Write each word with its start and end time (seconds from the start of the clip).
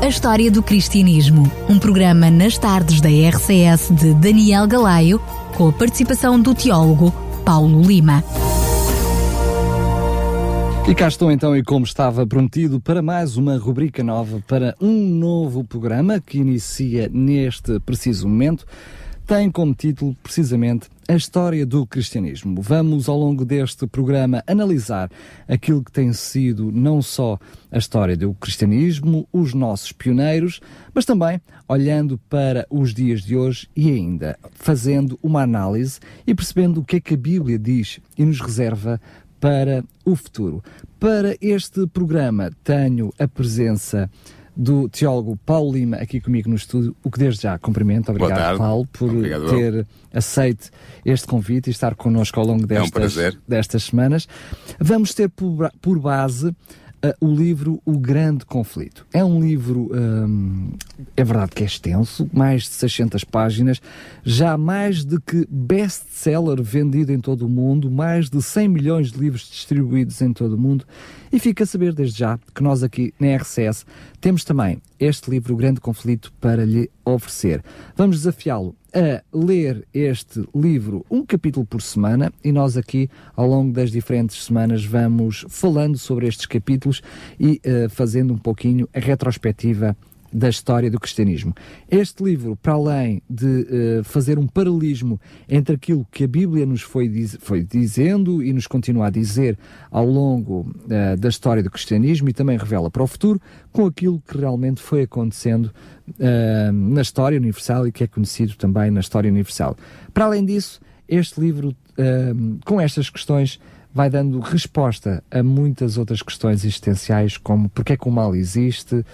A 0.00 0.06
História 0.06 0.48
do 0.48 0.62
Cristianismo, 0.62 1.50
um 1.68 1.76
programa 1.76 2.30
nas 2.30 2.56
tardes 2.56 3.00
da 3.00 3.08
RCS 3.08 3.90
de 3.90 4.14
Daniel 4.14 4.64
Galaio, 4.66 5.20
com 5.56 5.68
a 5.68 5.72
participação 5.72 6.40
do 6.40 6.54
teólogo 6.54 7.10
Paulo 7.44 7.82
Lima. 7.82 8.22
E 10.88 10.94
cá 10.94 11.08
estou 11.08 11.32
então, 11.32 11.56
e 11.56 11.64
como 11.64 11.84
estava 11.84 12.24
prometido, 12.24 12.80
para 12.80 13.02
mais 13.02 13.36
uma 13.36 13.58
rubrica 13.58 14.04
nova, 14.04 14.40
para 14.46 14.74
um 14.80 14.92
novo 14.92 15.64
programa 15.64 16.20
que 16.20 16.38
inicia 16.38 17.10
neste 17.12 17.80
preciso 17.80 18.28
momento 18.28 18.64
tem 19.26 19.50
como 19.50 19.74
título 19.74 20.16
precisamente 20.22 20.88
a 21.08 21.14
história 21.14 21.64
do 21.64 21.86
cristianismo. 21.86 22.60
Vamos 22.60 23.08
ao 23.08 23.18
longo 23.18 23.42
deste 23.42 23.86
programa 23.86 24.44
analisar 24.46 25.10
aquilo 25.48 25.82
que 25.82 25.90
tem 25.90 26.12
sido 26.12 26.70
não 26.70 27.00
só 27.00 27.38
a 27.72 27.78
história 27.78 28.14
do 28.14 28.34
cristianismo, 28.34 29.26
os 29.32 29.54
nossos 29.54 29.90
pioneiros, 29.90 30.60
mas 30.92 31.06
também 31.06 31.40
olhando 31.66 32.18
para 32.28 32.66
os 32.68 32.92
dias 32.92 33.22
de 33.22 33.34
hoje 33.34 33.70
e 33.74 33.90
ainda 33.90 34.38
fazendo 34.52 35.18
uma 35.22 35.40
análise 35.40 35.98
e 36.26 36.34
percebendo 36.34 36.80
o 36.80 36.84
que 36.84 36.96
é 36.96 37.00
que 37.00 37.14
a 37.14 37.16
Bíblia 37.18 37.58
diz 37.58 38.00
e 38.18 38.22
nos 38.26 38.38
reserva 38.38 39.00
para 39.40 39.82
o 40.04 40.14
futuro. 40.14 40.62
Para 41.00 41.34
este 41.40 41.86
programa 41.86 42.50
tenho 42.62 43.14
a 43.18 43.26
presença 43.26 44.10
do 44.58 44.88
teólogo 44.88 45.38
Paulo 45.46 45.72
Lima 45.72 45.98
aqui 45.98 46.20
comigo 46.20 46.50
no 46.50 46.56
estúdio, 46.56 46.96
o 47.04 47.10
que 47.10 47.18
desde 47.20 47.42
já 47.42 47.56
cumprimento. 47.56 48.10
Obrigado, 48.10 48.58
Paulo, 48.58 48.84
por 48.92 49.08
Obrigado. 49.08 49.48
ter 49.50 49.86
aceito 50.12 50.70
este 51.04 51.28
convite 51.28 51.68
e 51.68 51.70
estar 51.70 51.94
connosco 51.94 52.40
ao 52.40 52.46
longo 52.46 52.66
destas, 52.66 53.16
é 53.16 53.30
um 53.30 53.32
destas 53.46 53.84
semanas. 53.84 54.26
Vamos 54.80 55.14
ter 55.14 55.28
por, 55.28 55.70
por 55.80 56.00
base 56.00 56.52
uh, 57.04 57.26
o 57.26 57.34
livro 57.34 57.80
O 57.84 57.98
Grande 57.98 58.44
Conflito. 58.44 59.06
É 59.12 59.24
um 59.24 59.40
livro, 59.40 59.90
um, 59.92 60.72
é 61.16 61.24
verdade 61.24 61.52
que 61.52 61.62
é 61.62 61.66
extenso, 61.66 62.28
mais 62.32 62.62
de 62.62 62.68
600 62.70 63.24
páginas, 63.24 63.80
já 64.24 64.56
mais 64.56 65.04
de 65.04 65.20
que 65.20 65.46
best-seller 65.50 66.62
vendido 66.62 67.12
em 67.12 67.20
todo 67.20 67.46
o 67.46 67.48
mundo, 67.48 67.90
mais 67.90 68.28
de 68.28 68.42
100 68.42 68.68
milhões 68.68 69.12
de 69.12 69.18
livros 69.18 69.48
distribuídos 69.48 70.20
em 70.20 70.32
todo 70.32 70.54
o 70.54 70.58
mundo. 70.58 70.84
E 71.32 71.38
fica 71.38 71.64
a 71.64 71.66
saber 71.66 71.92
desde 71.92 72.18
já 72.18 72.38
que 72.54 72.62
nós 72.62 72.82
aqui 72.82 73.12
na 73.20 73.36
RCS 73.36 73.84
temos 74.20 74.44
também 74.44 74.80
este 74.98 75.30
livro, 75.30 75.54
O 75.54 75.56
Grande 75.56 75.80
Conflito, 75.80 76.32
para 76.40 76.64
lhe 76.64 76.90
oferecer. 77.04 77.62
Vamos 77.96 78.18
desafiá-lo 78.18 78.74
a 78.92 79.22
ler 79.32 79.86
este 79.92 80.44
livro 80.54 81.04
um 81.10 81.24
capítulo 81.24 81.66
por 81.66 81.82
semana 81.82 82.32
e 82.42 82.50
nós 82.50 82.76
aqui 82.76 83.10
ao 83.36 83.46
longo 83.46 83.72
das 83.72 83.90
diferentes 83.90 84.44
semanas 84.44 84.84
vamos 84.84 85.44
falando 85.48 85.98
sobre 85.98 86.26
estes 86.26 86.46
capítulos 86.46 87.02
e 87.38 87.60
uh, 87.64 87.90
fazendo 87.90 88.32
um 88.32 88.38
pouquinho 88.38 88.88
a 88.94 88.98
retrospectiva 88.98 89.96
da 90.32 90.48
história 90.48 90.90
do 90.90 91.00
cristianismo. 91.00 91.54
Este 91.90 92.22
livro, 92.22 92.56
para 92.56 92.74
além 92.74 93.22
de 93.28 93.46
uh, 93.46 94.04
fazer 94.04 94.38
um 94.38 94.46
paralelismo 94.46 95.20
entre 95.48 95.74
aquilo 95.74 96.06
que 96.10 96.24
a 96.24 96.28
Bíblia 96.28 96.66
nos 96.66 96.82
foi, 96.82 97.08
diz, 97.08 97.36
foi 97.40 97.62
dizendo 97.62 98.42
e 98.42 98.52
nos 98.52 98.66
continua 98.66 99.06
a 99.06 99.10
dizer 99.10 99.58
ao 99.90 100.04
longo 100.04 100.60
uh, 100.60 101.16
da 101.18 101.28
história 101.28 101.62
do 101.62 101.70
cristianismo 101.70 102.28
e 102.28 102.32
também 102.32 102.58
revela 102.58 102.90
para 102.90 103.02
o 103.02 103.06
futuro, 103.06 103.40
com 103.72 103.86
aquilo 103.86 104.22
que 104.26 104.36
realmente 104.36 104.82
foi 104.82 105.02
acontecendo 105.02 105.66
uh, 106.08 106.72
na 106.72 107.00
história 107.00 107.38
universal 107.38 107.86
e 107.86 107.92
que 107.92 108.04
é 108.04 108.06
conhecido 108.06 108.56
também 108.56 108.90
na 108.90 109.00
história 109.00 109.30
universal. 109.30 109.76
Para 110.12 110.26
além 110.26 110.44
disso, 110.44 110.80
este 111.08 111.40
livro, 111.40 111.74
com 112.66 112.78
estas 112.78 113.08
questões, 113.08 113.58
vai 113.98 114.08
dando 114.08 114.38
resposta 114.38 115.24
a 115.28 115.42
muitas 115.42 115.98
outras 115.98 116.22
questões 116.22 116.64
existenciais, 116.64 117.36
como 117.36 117.68
porque 117.68 117.94
é 117.94 117.96
que 117.96 118.06
o 118.06 118.12
mal 118.12 118.36
existe, 118.36 118.94
uh, 118.94 119.04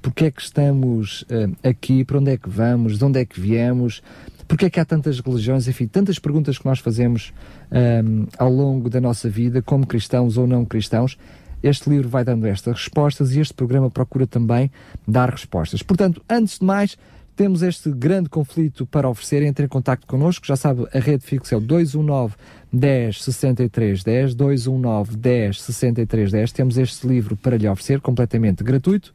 porque 0.00 0.24
é 0.24 0.30
que 0.30 0.40
estamos 0.40 1.20
uh, 1.24 1.54
aqui, 1.62 2.02
para 2.02 2.16
onde 2.16 2.30
é 2.30 2.38
que 2.38 2.48
vamos, 2.48 2.96
de 2.96 3.04
onde 3.04 3.20
é 3.20 3.26
que 3.26 3.38
viemos, 3.38 4.02
porque 4.48 4.64
é 4.64 4.70
que 4.70 4.80
há 4.80 4.86
tantas 4.86 5.20
religiões, 5.20 5.68
enfim, 5.68 5.86
tantas 5.86 6.18
perguntas 6.18 6.56
que 6.56 6.64
nós 6.64 6.78
fazemos 6.78 7.30
um, 7.70 8.26
ao 8.38 8.50
longo 8.50 8.88
da 8.88 9.02
nossa 9.02 9.28
vida, 9.28 9.60
como 9.60 9.86
cristãos 9.86 10.38
ou 10.38 10.46
não 10.46 10.64
cristãos. 10.64 11.18
Este 11.62 11.90
livro 11.90 12.08
vai 12.08 12.24
dando 12.24 12.46
estas 12.46 12.76
respostas 12.76 13.34
e 13.34 13.40
este 13.40 13.52
programa 13.52 13.90
procura 13.90 14.26
também 14.26 14.70
dar 15.06 15.28
respostas. 15.28 15.82
Portanto, 15.82 16.22
antes 16.26 16.58
de 16.58 16.64
mais, 16.64 16.96
temos 17.36 17.62
este 17.62 17.90
grande 17.90 18.28
conflito 18.28 18.86
para 18.86 19.08
oferecer, 19.08 19.42
entre 19.42 19.64
em 19.64 19.68
contato 19.68 20.06
connosco, 20.06 20.46
já 20.46 20.56
sabe, 20.56 20.86
a 20.92 20.98
rede 20.98 21.24
fixa 21.24 21.54
é 21.54 21.58
o 21.58 21.60
219 21.60 22.34
10 22.72 23.22
63 23.22 24.02
10, 24.04 24.34
219 24.34 25.16
10 25.16 25.62
63 25.62 26.32
10. 26.32 26.52
Temos 26.52 26.78
este 26.78 27.06
livro 27.06 27.36
para 27.36 27.56
lhe 27.56 27.68
oferecer, 27.68 28.00
completamente 28.00 28.62
gratuito, 28.62 29.14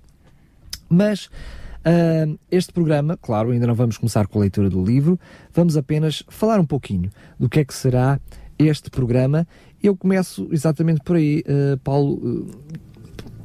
mas 0.90 1.26
uh, 1.26 2.38
este 2.52 2.74
programa, 2.74 3.18
claro, 3.18 3.52
ainda 3.52 3.68
não 3.68 3.76
vamos 3.76 3.98
começar 3.98 4.28
com 4.28 4.40
a 4.40 4.42
leitura 4.42 4.70
do 4.70 4.84
livro, 4.84 5.20
vamos 5.54 5.78
apenas 5.78 6.24
falar 6.28 6.60
um 6.60 6.66
pouquinho 6.66 7.12
do 7.40 7.48
que 7.48 7.60
é 7.60 7.66
que 7.66 7.74
será 7.74 8.20
este 8.58 8.90
programa. 8.90 9.48
Eu 9.84 9.96
começo 9.96 10.48
exatamente 10.52 11.02
por 11.04 11.16
aí, 11.16 11.44
uh, 11.48 11.78
Paulo. 11.80 12.14
Uh, 12.14 12.52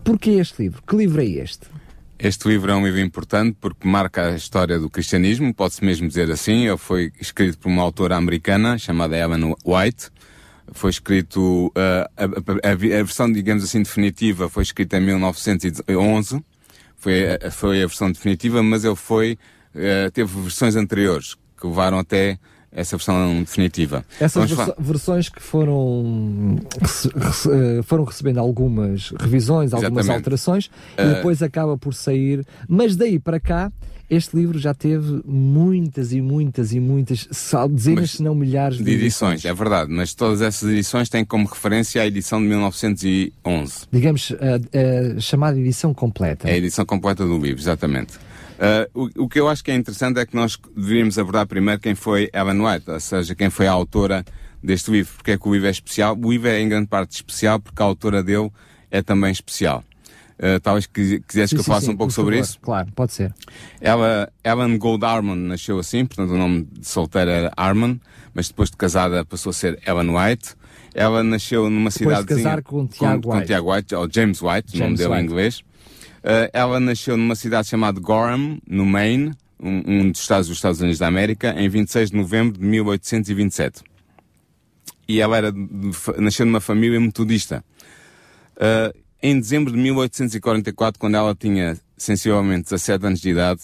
porquê 0.03 0.31
este 0.31 0.63
livro? 0.63 0.83
Que 0.83 0.97
livro 0.97 1.21
é 1.21 1.27
este? 1.27 1.69
Este 2.23 2.49
livro 2.49 2.71
é 2.71 2.77
um 2.77 2.85
livro 2.85 3.01
importante 3.01 3.57
porque 3.59 3.89
marca 3.89 4.27
a 4.27 4.37
história 4.37 4.79
do 4.79 4.91
cristianismo, 4.91 5.55
pode-se 5.55 5.83
mesmo 5.83 6.07
dizer 6.07 6.31
assim. 6.31 6.67
Ele 6.67 6.77
foi 6.77 7.11
escrito 7.19 7.57
por 7.57 7.71
uma 7.71 7.81
autora 7.81 8.15
americana 8.15 8.77
chamada 8.77 9.17
Ellen 9.17 9.55
White. 9.65 10.11
Foi 10.71 10.91
escrito, 10.91 11.69
uh, 11.69 11.73
a, 12.19 12.69
a, 12.69 12.73
a, 12.73 12.75
versão, 12.75 13.33
digamos 13.33 13.65
assim, 13.65 13.83
definitiva 13.83 14.51
foi 14.51 14.65
escrita 14.65 14.99
em 14.99 15.01
1911. 15.01 16.45
Foi, 16.95 17.23
foi 17.53 17.83
a 17.83 17.87
versão 17.87 18.13
definitiva, 18.13 18.63
mas 18.63 18.85
ele 18.85 18.97
foi, 18.97 19.39
uh, 19.75 20.11
teve 20.11 20.43
versões 20.43 20.77
anteriores 20.77 21.37
que 21.59 21.67
levaram 21.67 21.99
até 21.99 22.39
essa 22.73 22.97
versão 22.97 23.41
definitiva. 23.41 24.05
Essas 24.21 24.51
vers 24.51 24.71
versões 24.79 25.29
que 25.29 25.43
foram, 25.43 26.57
eh, 26.81 27.83
foram 27.83 28.05
recebendo 28.05 28.39
algumas 28.39 29.11
revisões, 29.19 29.73
algumas 29.73 30.05
Exatamente. 30.05 30.11
alterações 30.11 30.67
uh... 30.67 30.71
e 30.99 31.03
eh, 31.03 31.15
depois 31.15 31.43
acaba 31.43 31.77
por 31.77 31.95
sair. 31.95 32.45
Mas 32.69 32.95
daí 32.95 33.19
para 33.19 33.41
cá, 33.41 33.73
este 34.09 34.37
livro 34.37 34.59
já 34.59 34.73
teve 34.75 35.21
muitas 35.25 36.13
e 36.13 36.21
muitas 36.21 36.73
e 36.73 36.81
muitas, 36.81 37.29
dezenas, 37.71 38.13
se 38.13 38.23
não 38.23 38.35
milhares 38.35 38.79
de, 38.79 38.85
de 38.85 38.91
edições. 38.93 39.33
edições. 39.33 39.45
É 39.45 39.55
verdade, 39.55 39.93
mas 39.93 40.15
todas 40.15 40.41
essas 40.41 40.69
edições 40.69 41.09
têm 41.09 41.25
como 41.25 41.47
referência 41.47 42.03
a 42.03 42.07
edição 42.07 42.41
de 42.41 42.49
1911. 42.49 43.33
Digamos, 43.91 44.33
a, 44.33 45.17
a 45.17 45.21
chamada 45.21 45.59
edição 45.59 45.93
completa. 45.95 46.49
É 46.49 46.55
a 46.55 46.57
edição 46.57 46.85
completa 46.85 47.25
do 47.25 47.39
livro, 47.39 47.61
exatamente. 47.61 48.19
Uh, 48.61 49.09
o, 49.17 49.25
o, 49.25 49.29
que 49.29 49.41
eu 49.41 49.49
acho 49.49 49.65
que 49.65 49.71
é 49.71 49.75
interessante 49.75 50.21
é 50.21 50.27
que 50.27 50.37
nós 50.37 50.59
deveríamos 50.77 51.19
abordar 51.19 51.47
primeiro 51.47 51.81
quem 51.81 51.95
foi 51.95 52.29
Ellen 52.35 52.61
White, 52.61 52.91
ou 52.91 53.01
seja, 53.01 53.35
quem 53.35 53.49
foi 53.49 53.67
a 53.67 53.73
autora 53.73 54.23
deste 54.63 54.91
livro. 54.91 55.15
Porque 55.17 55.31
é 55.31 55.39
que 55.39 55.49
o 55.49 55.53
livro 55.55 55.67
é 55.67 55.71
especial? 55.71 56.15
O 56.23 56.31
livro 56.31 56.49
é 56.49 56.61
em 56.61 56.69
grande 56.69 56.87
parte 56.87 57.13
especial 57.13 57.59
porque 57.59 57.83
a 57.83 57.87
autora 57.87 58.23
dele 58.23 58.51
é 58.91 59.01
também 59.01 59.33
especial. 59.33 59.83
Uh, 60.39 60.61
talvez 60.61 60.87
quisesse 60.87 61.55
que 61.55 61.61
eu 61.61 61.65
falasse 61.65 61.87
sim, 61.87 61.93
um 61.93 61.97
pouco 61.97 62.13
sobre 62.13 62.37
favor. 62.37 62.45
isso. 62.45 62.61
Claro, 62.61 62.89
pode 62.95 63.13
ser. 63.13 63.35
Ela, 63.81 64.31
Ellen 64.45 64.77
Gold 64.77 65.05
Armon 65.05 65.35
nasceu 65.35 65.79
assim, 65.79 66.05
portanto 66.05 66.31
o 66.31 66.39
nome 66.39 66.67
de 66.71 66.87
solteira 66.87 67.31
era 67.31 67.53
Armon, 67.57 67.97
mas 68.35 68.49
depois 68.49 68.71
de 68.71 68.77
casada 68.77 69.25
passou 69.25 69.51
a 69.51 69.53
ser 69.55 69.79
Ellen 69.87 70.15
White. 70.15 70.55
Ela 70.95 71.23
nasceu 71.23 71.71
numa 71.71 71.91
cidade. 71.91 72.27
de 72.27 72.35
casar 72.35 72.63
com 72.63 72.87
Tiago 72.87 73.29
White. 73.29 73.41
Com 73.41 73.47
Tiago 73.47 73.75
White, 73.75 73.95
ou 73.95 74.09
James 74.11 74.43
White, 74.43 74.77
James 74.77 74.79
o 74.79 74.79
nome 74.79 74.97
dele 74.97 75.09
White. 75.11 75.23
em 75.23 75.25
inglês. 75.27 75.65
Uh, 76.21 76.51
ela 76.53 76.79
nasceu 76.79 77.17
numa 77.17 77.35
cidade 77.35 77.69
chamada 77.69 77.99
Gorham, 77.99 78.59
no 78.67 78.85
Maine, 78.85 79.33
um, 79.59 79.83
um, 79.87 80.11
dos 80.11 80.21
estados 80.21 80.49
dos 80.49 80.59
Estados 80.59 80.81
Unidos 80.81 80.99
da 80.99 81.07
América, 81.07 81.55
em 81.59 81.69
26 81.69 82.11
de 82.11 82.17
novembro 82.17 82.59
de 82.59 82.65
1827. 82.65 83.83
E 85.09 85.21
ela 85.21 85.37
era, 85.39 85.53
nasceu 86.19 86.45
numa 86.45 86.61
família 86.61 87.01
metodista. 87.01 87.65
Uh, 88.57 88.97
em 89.23 89.39
dezembro 89.39 89.73
de 89.73 89.79
1844, 89.79 90.99
quando 90.99 91.15
ela 91.15 91.35
tinha 91.35 91.79
sensivelmente 91.97 92.65
17 92.65 93.07
anos 93.07 93.21
de 93.21 93.31
idade, 93.31 93.63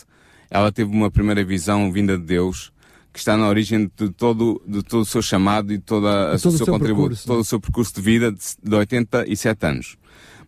ela 0.51 0.73
teve 0.73 0.91
uma 0.91 1.11
primeira 1.11 1.45
visão 1.45 1.93
vinda 1.93 2.17
de 2.17 2.25
Deus, 2.25 2.73
que 3.13 3.19
está 3.19 3.37
na 3.37 3.49
origem 3.49 3.91
de 3.97 4.11
todo, 4.11 4.63
de 4.67 4.83
todo 4.83 5.03
o 5.03 5.07
seu 5.07 5.21
chamado 5.21 5.73
e 5.73 5.79
toda 5.79 6.35
o 6.35 6.39
seu, 6.39 6.51
seu 6.53 6.67
contributo, 6.67 7.09
percurso, 7.09 7.27
todo 7.27 7.41
o 7.41 7.45
seu 7.45 7.61
percurso 7.61 7.95
de 7.95 8.01
vida 8.01 8.33
de, 8.33 8.39
de 8.63 8.75
87 8.75 9.67
anos 9.67 9.97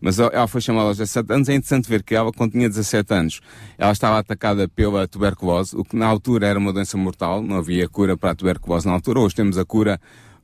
mas 0.01 0.19
ela 0.19 0.47
foi 0.47 0.61
chamada 0.61 0.87
aos 0.87 0.97
17 0.97 1.33
anos. 1.33 1.49
É 1.49 1.53
interessante 1.53 1.89
ver 1.89 2.03
que 2.03 2.15
ela, 2.15 2.31
quando 2.31 2.51
tinha 2.51 2.67
17 2.67 3.13
anos, 3.13 3.41
ela 3.77 3.91
estava 3.91 4.19
atacada 4.19 4.67
pela 4.67 5.07
tuberculose, 5.07 5.75
o 5.75 5.83
que 5.83 5.95
na 5.95 6.07
altura 6.07 6.47
era 6.47 6.57
uma 6.59 6.71
doença 6.71 6.97
mortal, 6.97 7.41
não 7.41 7.57
havia 7.57 7.87
cura 7.87 8.15
para 8.17 8.31
a 8.31 8.35
tuberculose 8.35 8.85
na 8.87 8.93
altura. 8.93 9.19
Hoje 9.19 9.35
temos 9.35 9.57
a 9.57 9.65
cura 9.65 9.99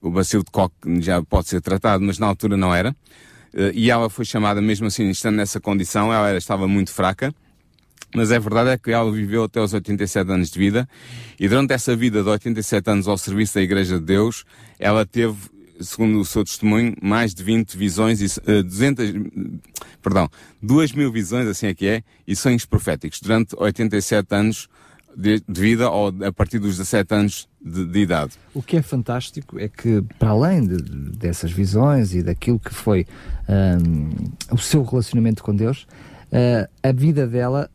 o 0.05 0.11
bacilo 0.11 0.43
de 0.43 0.51
Koch 0.51 0.71
já 0.99 1.21
pode 1.23 1.49
ser 1.49 1.61
tratado, 1.61 2.03
mas 2.03 2.19
na 2.19 2.27
altura 2.27 2.55
não 2.55 2.73
era. 2.73 2.91
Uh, 3.53 3.71
e 3.73 3.89
ela 3.89 4.09
foi 4.09 4.23
chamada, 4.23 4.61
mesmo 4.61 4.85
assim, 4.85 5.09
estando 5.09 5.35
nessa 5.37 5.59
condição, 5.59 6.13
ela 6.13 6.29
era, 6.29 6.37
estava 6.37 6.67
muito 6.67 6.91
fraca. 6.91 7.33
Mas 8.13 8.31
é 8.31 8.39
verdade 8.39 8.69
é 8.69 8.77
que 8.77 8.91
ela 8.91 9.11
viveu 9.11 9.43
até 9.43 9.59
os 9.59 9.73
87 9.73 10.31
anos 10.31 10.49
de 10.49 10.57
vida 10.57 10.87
e 11.37 11.49
durante 11.49 11.73
essa 11.73 11.95
vida 11.95 12.23
de 12.23 12.29
87 12.29 12.89
anos 12.89 13.07
ao 13.07 13.17
serviço 13.17 13.55
da 13.55 13.61
Igreja 13.61 13.99
de 13.99 14.05
Deus, 14.05 14.45
ela 14.79 15.05
teve, 15.05 15.35
segundo 15.81 16.19
o 16.19 16.25
seu 16.25 16.43
testemunho, 16.43 16.95
mais 17.01 17.33
de 17.33 17.43
20 17.43 17.77
visões 17.77 18.21
e 18.21 18.39
uh, 18.39 18.63
200, 18.63 19.13
perdão, 20.01 20.29
2 20.61 20.93
mil 20.93 21.11
visões, 21.11 21.47
assim 21.47 21.67
é 21.67 21.73
que 21.73 21.87
é, 21.87 22.03
e 22.27 22.35
sonhos 22.35 22.65
proféticos 22.65 23.19
durante 23.19 23.55
87 23.57 24.35
anos 24.35 24.69
de, 25.15 25.41
de 25.47 25.61
vida 25.61 25.89
ou 25.89 26.13
a 26.23 26.31
partir 26.31 26.59
dos 26.59 26.77
17 26.77 27.13
anos 27.13 27.49
de, 27.63 27.85
de, 27.85 27.99
idade. 27.99 28.33
O 28.53 28.61
que 28.61 28.77
é 28.77 28.81
fantástico 28.81 29.57
é 29.59 29.69
que, 29.69 30.03
para 30.19 30.29
além 30.29 30.67
de, 30.67 30.77
dessas 30.77 31.51
visões 31.51 32.13
e 32.13 32.21
daquilo 32.21 32.59
que 32.59 32.73
foi 32.73 33.07
um, 33.47 34.09
o 34.53 34.57
seu 34.57 34.83
relacionamento 34.83 35.43
com 35.43 35.55
Deus, 35.55 35.87
uh, 36.31 36.69
a 36.83 36.91
vida 36.91 37.25
dela 37.25 37.69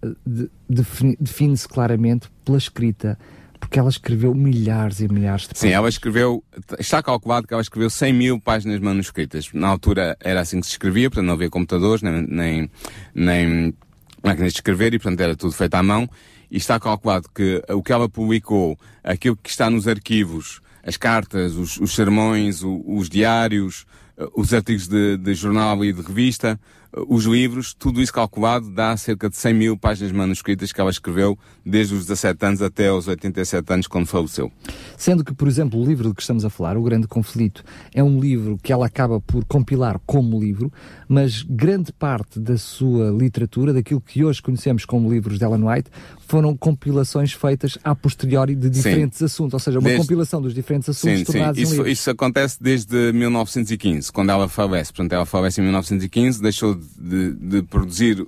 define-se 0.69 1.67
claramente 1.67 2.29
pela 2.44 2.58
escrita, 2.58 3.19
porque 3.61 3.79
ela 3.79 3.91
escreveu 3.91 4.35
milhares 4.35 5.01
e 5.01 5.07
milhares 5.07 5.43
de 5.43 5.49
páginas. 5.49 5.61
Sim, 5.61 5.69
ela 5.69 5.89
escreveu, 5.89 6.43
está 6.79 7.03
calculado 7.03 7.47
que 7.47 7.53
ela 7.53 7.62
escreveu 7.62 7.91
100 7.91 8.12
mil 8.12 8.41
páginas 8.41 8.81
manuscritas. 8.81 9.51
Na 9.53 9.69
altura 9.69 10.17
era 10.19 10.41
assim 10.41 10.61
que 10.61 10.67
se 10.67 10.73
escrevia, 10.73 11.11
portanto 11.11 11.27
não 11.27 11.35
havia 11.35 11.51
computadores, 11.51 12.03
nem, 12.03 12.27
nem, 12.27 12.71
nem 13.15 13.75
máquinas 14.25 14.53
de 14.53 14.59
escrever, 14.59 14.95
e 14.95 14.99
portanto 14.99 15.21
era 15.21 15.37
tudo 15.37 15.53
feito 15.53 15.75
à 15.75 15.83
mão. 15.83 16.09
E 16.51 16.57
está 16.57 16.81
calculado 16.81 17.29
que 17.33 17.62
o 17.69 17.83
que 17.83 17.93
ela 17.93 18.09
publicou, 18.09 18.77
aquilo 19.05 19.37
que 19.37 19.51
está 19.51 19.71
nos 19.71 19.87
arquivos, 19.87 20.61
as 20.83 20.97
cartas, 20.97 21.55
os, 21.55 21.77
os 21.77 21.95
sermões, 21.95 22.65
o, 22.65 22.83
os 22.87 23.09
diários, 23.09 23.87
os 24.35 24.53
artigos 24.53 24.89
de, 24.89 25.17
de 25.17 25.35
jornal 25.35 25.85
e 25.85 25.93
de 25.93 26.03
revista, 26.03 26.59
os 27.07 27.25
livros, 27.25 27.73
tudo 27.73 28.03
isso 28.03 28.13
calculado 28.13 28.71
dá 28.71 28.97
cerca 28.97 29.29
de 29.29 29.37
100 29.37 29.55
mil 29.55 29.79
páginas 29.79 30.13
manuscritas 30.13 30.73
que 30.73 30.81
ela 30.81 30.91
escreveu 30.91 31.39
desde 31.65 31.95
os 31.95 32.07
17 32.07 32.47
anos 32.47 32.63
até 32.63 32.89
aos 32.89 33.07
87 33.07 33.73
anos, 33.73 33.87
quando 33.87 34.07
faleceu. 34.07 34.51
Sendo 34.97 35.25
que, 35.25 35.33
por 35.33 35.47
exemplo, 35.47 35.81
o 35.81 35.87
livro 35.87 36.09
de 36.09 36.15
que 36.15 36.23
estamos 36.23 36.45
a 36.45 36.51
falar, 36.51 36.77
O 36.77 36.83
Grande 36.83 37.07
Conflito, 37.07 37.63
é 37.95 38.03
um 38.03 38.19
livro 38.19 38.59
que 38.63 38.73
ela 38.73 38.87
acaba 38.87 39.21
por 39.21 39.45
compilar 39.45 40.01
como 40.05 40.41
livro, 40.41 40.73
mas 41.09 41.43
grande 41.43 41.93
parte 41.93 42.41
da 42.41 42.59
sua 42.59 43.11
literatura, 43.11 43.73
daquilo 43.73 44.01
que 44.01 44.25
hoje 44.25 44.43
conhecemos 44.43 44.85
como 44.85 45.11
livros 45.11 45.39
de 45.39 45.45
Ellen 45.45 45.65
White, 45.65 45.91
foram 46.31 46.56
compilações 46.56 47.32
feitas 47.32 47.77
a 47.82 47.93
posteriori 47.93 48.55
de 48.55 48.71
diferentes 48.71 49.19
sim. 49.19 49.25
assuntos, 49.25 49.55
ou 49.55 49.59
seja, 49.59 49.81
uma 49.81 49.88
desde... 49.88 50.03
compilação 50.03 50.41
dos 50.41 50.55
diferentes 50.55 50.88
assuntos 50.88 51.19
sim, 51.19 51.25
tornados 51.25 51.56
sim. 51.56 51.75
Isso, 51.75 51.87
isso 51.88 52.11
acontece 52.11 52.56
desde 52.61 53.12
1915, 53.12 54.12
quando 54.12 54.31
ela 54.31 54.49
falece. 54.49 54.93
Portanto, 54.93 55.12
ela 55.12 55.27
falece 55.27 55.61
em 55.61 55.65
1915, 55.65 56.41
deixou 56.41 56.77
de, 56.77 57.32
de 57.32 57.62
produzir 57.62 58.21
uh, 58.21 58.27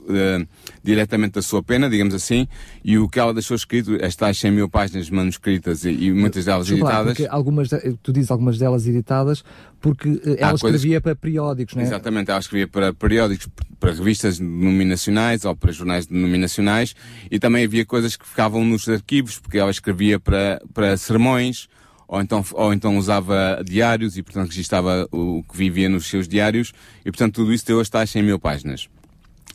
diretamente 0.83 1.39
a 1.39 1.43
sua 1.43 1.63
pena, 1.63 1.89
digamos 1.89 2.13
assim, 2.13 2.49
e 2.85 2.99
o 2.99 3.09
que 3.09 3.21
ela 3.21 3.33
deixou 3.33 3.55
escrito, 3.55 3.97
estas 4.01 4.37
100 4.37 4.51
mil 4.51 4.69
páginas 4.69 5.09
manuscritas 5.09 5.85
e, 5.85 5.91
e 5.91 6.13
muitas 6.13 6.45
delas 6.45 6.69
editadas. 6.69 7.17
Porque 7.17 7.29
algumas, 7.31 7.69
tu 8.03 8.13
dizes 8.13 8.33
algumas 8.33 8.59
delas 8.59 8.85
editadas 8.85 9.45
porque 9.83 10.09
uh, 10.09 10.37
ela 10.39 10.55
escrevia 10.55 11.01
para 11.01 11.15
periódicos, 11.15 11.75
não 11.75 11.83
é? 11.83 11.87
Exatamente, 11.87 12.31
ela 12.31 12.39
escrevia 12.41 12.69
para 12.69 12.95
periódicos, 12.95 13.49
para 13.81 13.93
revistas 13.93 14.39
denominacionais 14.39 15.45
ou 15.45 15.57
para 15.57 15.73
jornais 15.73 16.07
denominacionais 16.07 16.95
e 17.29 17.39
também 17.39 17.65
havia 17.65 17.85
coisas 17.85 18.17
que 18.17 18.27
ficavam 18.27 18.65
nos 18.65 18.89
arquivos, 18.89 19.41
porque 19.41 19.59
ela 19.59 19.71
escrevia 19.71 20.21
para, 20.21 20.63
para 20.73 20.97
sermões, 20.97 21.69
ou 22.07 22.21
então, 22.21 22.45
ou 22.53 22.73
então 22.73 22.97
usava 22.97 23.61
diários 23.65 24.17
e, 24.17 24.23
portanto, 24.23 24.51
registava 24.51 25.09
o 25.11 25.43
que 25.43 25.57
vivia 25.57 25.89
nos 25.89 26.07
seus 26.07 26.29
diários, 26.29 26.73
e, 27.01 27.11
portanto, 27.11 27.35
tudo 27.35 27.53
isso 27.53 27.67
deu 27.67 27.81
as 27.81 27.89
taxas 27.89 28.15
em 28.15 28.23
mil 28.23 28.39
páginas. 28.39 28.89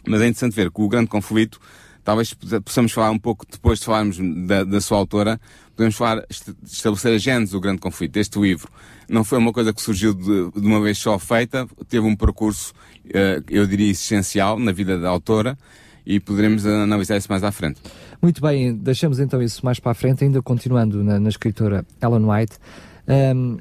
Mas 0.05 0.21
é 0.21 0.25
interessante 0.25 0.55
ver 0.55 0.69
que 0.69 0.81
o 0.81 0.89
grande 0.89 1.07
conflito, 1.07 1.59
talvez 2.07 2.33
possamos 2.63 2.93
falar 2.93 3.11
um 3.11 3.19
pouco, 3.19 3.45
depois 3.51 3.79
de 3.79 3.85
falarmos 3.85 4.17
da, 4.47 4.63
da 4.63 4.79
sua 4.79 4.97
autora, 4.97 5.37
podemos 5.75 5.93
falar, 5.93 6.25
estabelecer 6.63 7.13
a 7.13 7.17
gênese 7.17 7.51
do 7.51 7.59
grande 7.59 7.81
conflito, 7.81 8.15
este 8.15 8.39
livro. 8.39 8.71
Não 9.09 9.25
foi 9.25 9.37
uma 9.37 9.51
coisa 9.51 9.73
que 9.73 9.81
surgiu 9.81 10.13
de, 10.13 10.51
de 10.51 10.65
uma 10.65 10.79
vez 10.79 10.97
só 10.97 11.19
feita, 11.19 11.67
teve 11.89 12.07
um 12.07 12.15
percurso, 12.15 12.73
uh, 13.07 13.43
eu 13.49 13.67
diria, 13.67 13.91
essencial 13.91 14.57
na 14.57 14.71
vida 14.71 14.97
da 14.97 15.09
autora, 15.09 15.57
e 16.05 16.17
poderemos 16.17 16.65
analisar 16.65 17.17
isso 17.17 17.27
mais 17.29 17.43
à 17.43 17.51
frente. 17.51 17.81
Muito 18.21 18.41
bem, 18.41 18.73
deixamos 18.73 19.19
então 19.19 19.41
isso 19.41 19.65
mais 19.65 19.77
para 19.77 19.91
a 19.91 19.95
frente, 19.95 20.23
ainda 20.23 20.41
continuando 20.41 21.03
na, 21.03 21.19
na 21.19 21.27
escritora 21.27 21.85
Ellen 22.01 22.23
White. 22.23 22.57
Um, 23.35 23.57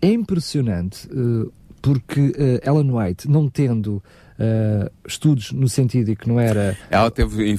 é 0.00 0.12
impressionante 0.12 1.08
uh, 1.08 1.52
porque 1.82 2.20
uh, 2.20 2.60
Ellen 2.64 2.92
White, 2.92 3.28
não 3.28 3.48
tendo 3.48 4.00
Uh, 4.38 4.88
estudos 5.04 5.50
no 5.50 5.68
sentido 5.68 6.06
de 6.06 6.16
que 6.16 6.28
não 6.28 6.38
era. 6.38 6.78
Ela 6.88 7.10
teve 7.10 7.50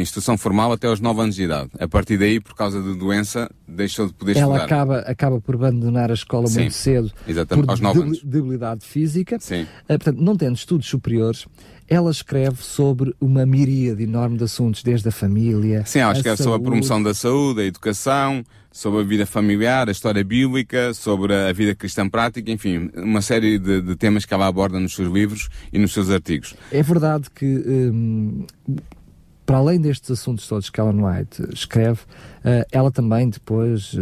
instrução 0.00 0.38
formal 0.38 0.70
até 0.70 0.86
aos 0.86 1.00
9 1.00 1.20
anos 1.20 1.34
de 1.34 1.42
idade. 1.42 1.70
A 1.80 1.88
partir 1.88 2.16
daí, 2.16 2.38
por 2.38 2.54
causa 2.54 2.80
de 2.80 2.94
doença, 2.96 3.50
deixou 3.66 4.06
de 4.06 4.12
poder 4.12 4.36
Ela 4.36 4.58
estudar. 4.58 4.64
acaba, 4.64 4.98
acaba 5.00 5.40
por 5.40 5.56
abandonar 5.56 6.12
a 6.12 6.14
escola 6.14 6.46
Sim, 6.46 6.60
muito 6.60 6.74
cedo 6.74 7.10
exatamente, 7.26 7.66
por 7.66 7.70
aos 7.72 7.80
9 7.80 8.00
anos. 8.02 8.22
debilidade 8.22 8.86
física. 8.86 9.36
Sim. 9.40 9.62
Uh, 9.62 9.66
portanto, 9.88 10.20
não 10.20 10.36
tendo 10.36 10.54
estudos 10.54 10.86
superiores, 10.86 11.46
ela 11.88 12.10
escreve 12.12 12.62
sobre 12.62 13.12
uma 13.20 13.44
miríade 13.44 14.04
enorme 14.04 14.38
de 14.38 14.44
assuntos, 14.44 14.84
desde 14.84 15.08
a 15.08 15.12
família. 15.12 15.82
Sim, 15.84 15.98
ela 15.98 16.12
escreve 16.12 16.40
sobre 16.40 16.60
a 16.60 16.62
promoção 16.62 17.02
da 17.02 17.14
saúde, 17.14 17.62
a 17.62 17.64
educação, 17.64 18.44
sobre 18.72 19.00
a 19.00 19.04
vida 19.04 19.26
familiar, 19.26 19.88
a 19.88 19.92
história 19.92 20.24
bíblica, 20.24 20.94
sobre 20.94 21.34
a 21.34 21.52
vida 21.52 21.74
cristã 21.74 22.08
prática, 22.08 22.50
enfim, 22.50 22.90
uma 22.94 23.20
série 23.20 23.58
de, 23.58 23.82
de 23.82 23.96
temas 23.96 24.24
que 24.24 24.32
ela 24.32 24.46
aborda 24.46 24.80
nos 24.80 24.94
seus 24.94 25.12
livros 25.12 25.48
e 25.72 25.78
nos 25.78 25.92
seus 25.92 26.10
artigos. 26.10 26.54
É 26.72 26.82
verdade 26.82 27.28
que. 27.30 27.44
Hum, 27.46 28.46
para 29.44 29.58
além 29.58 29.80
destes 29.80 30.10
assuntos 30.10 30.46
todos 30.46 30.70
que 30.70 30.80
Ellen 30.80 31.04
White 31.04 31.42
escreve, 31.52 32.00
uh, 32.00 32.64
ela 32.70 32.90
também 32.90 33.28
depois 33.28 33.92
uh, 33.92 33.98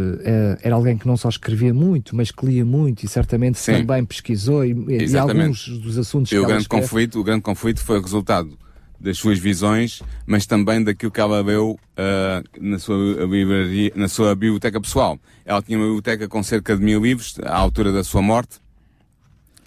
era 0.61 0.75
alguém 0.75 0.97
que 0.97 1.07
não 1.07 1.17
só 1.17 1.29
escrevia 1.29 1.73
muito, 1.73 2.15
mas 2.15 2.31
que 2.31 2.45
lia 2.45 2.63
muito 2.63 3.03
e 3.03 3.07
certamente 3.07 3.57
Sim. 3.57 3.79
também 3.79 4.05
pesquisou 4.05 4.63
e, 4.63 4.71
e, 4.71 5.17
alguns 5.17 5.67
dos 5.79 5.97
assuntos 5.97 6.31
e 6.31 6.35
que 6.35 6.39
o 6.39 6.41
ela 6.41 6.47
grande 6.47 6.61
escreve... 6.61 6.83
conflito 6.83 7.19
O 7.19 7.23
grande 7.23 7.41
conflito 7.41 7.81
foi 7.81 7.97
o 7.97 8.01
resultado 8.01 8.57
das 9.01 9.17
suas 9.17 9.39
visões, 9.39 10.01
mas 10.25 10.45
também 10.45 10.83
daquilo 10.83 11.11
que 11.11 11.19
ela 11.19 11.41
leu 11.41 11.71
uh, 11.71 12.61
na, 12.61 12.77
sua 12.77 12.95
livraria, 13.25 13.91
na 13.95 14.07
sua 14.07 14.35
biblioteca 14.35 14.79
pessoal. 14.79 15.19
Ela 15.43 15.61
tinha 15.61 15.77
uma 15.77 15.85
biblioteca 15.85 16.27
com 16.27 16.43
cerca 16.43 16.77
de 16.77 16.83
mil 16.83 17.01
livros 17.01 17.35
à 17.43 17.55
altura 17.55 17.91
da 17.91 18.03
sua 18.03 18.21
morte 18.21 18.59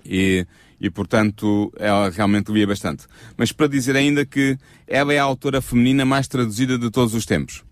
e 0.05 0.47
e, 0.81 0.91
portanto, 0.91 1.73
ela 1.79 2.11
realmente 2.11 2.53
lia 2.53 2.67
bastante. 2.67 3.07
Mas 3.38 3.53
para 3.53 3.67
dizer 3.67 3.97
ainda 3.97 4.26
que 4.26 4.59
ela 4.87 5.14
é 5.14 5.19
a 5.19 5.23
autora 5.23 5.62
feminina 5.62 6.05
mais 6.05 6.29
traduzida 6.29 6.79
de 6.79 6.91
todos 6.91 7.14
os 7.14 7.25
tempos. 7.25 7.64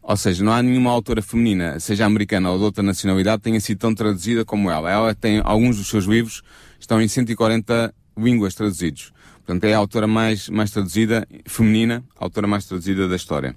Ou 0.00 0.16
seja, 0.16 0.44
não 0.44 0.52
há 0.52 0.62
nenhuma 0.62 0.90
autora 0.90 1.20
feminina, 1.22 1.80
seja 1.80 2.06
americana 2.06 2.50
ou 2.50 2.58
de 2.58 2.64
outra 2.64 2.82
nacionalidade, 2.84 3.42
tenha 3.42 3.60
sido 3.60 3.78
tão 3.78 3.94
traduzida 3.94 4.44
como 4.44 4.70
ela. 4.70 4.90
Ela 4.90 5.14
tem, 5.14 5.40
alguns 5.44 5.76
dos 5.76 5.88
seus 5.88 6.04
livros 6.04 6.42
estão 6.78 7.00
em 7.02 7.08
140 7.08 7.92
línguas 8.16 8.54
traduzidos. 8.54 9.12
Portanto, 9.44 9.64
é 9.64 9.74
a 9.74 9.78
autora 9.78 10.06
mais, 10.06 10.48
mais 10.48 10.70
traduzida, 10.70 11.26
feminina, 11.46 12.04
autora 12.16 12.46
mais 12.46 12.64
traduzida 12.64 13.08
da 13.08 13.16
história. 13.16 13.56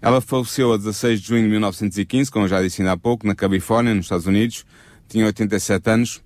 Ela 0.00 0.20
faleceu 0.20 0.72
a 0.72 0.76
16 0.76 1.20
de 1.20 1.28
junho 1.28 1.42
de 1.42 1.48
1915, 1.50 2.30
como 2.30 2.44
eu 2.44 2.48
já 2.48 2.62
disse 2.62 2.80
ainda 2.80 2.92
há 2.92 2.96
pouco, 2.96 3.26
na 3.26 3.34
Califórnia, 3.34 3.94
nos 3.94 4.06
Estados 4.06 4.26
Unidos. 4.26 4.64
Tinha 5.08 5.26
87 5.26 5.90
anos 5.90 6.22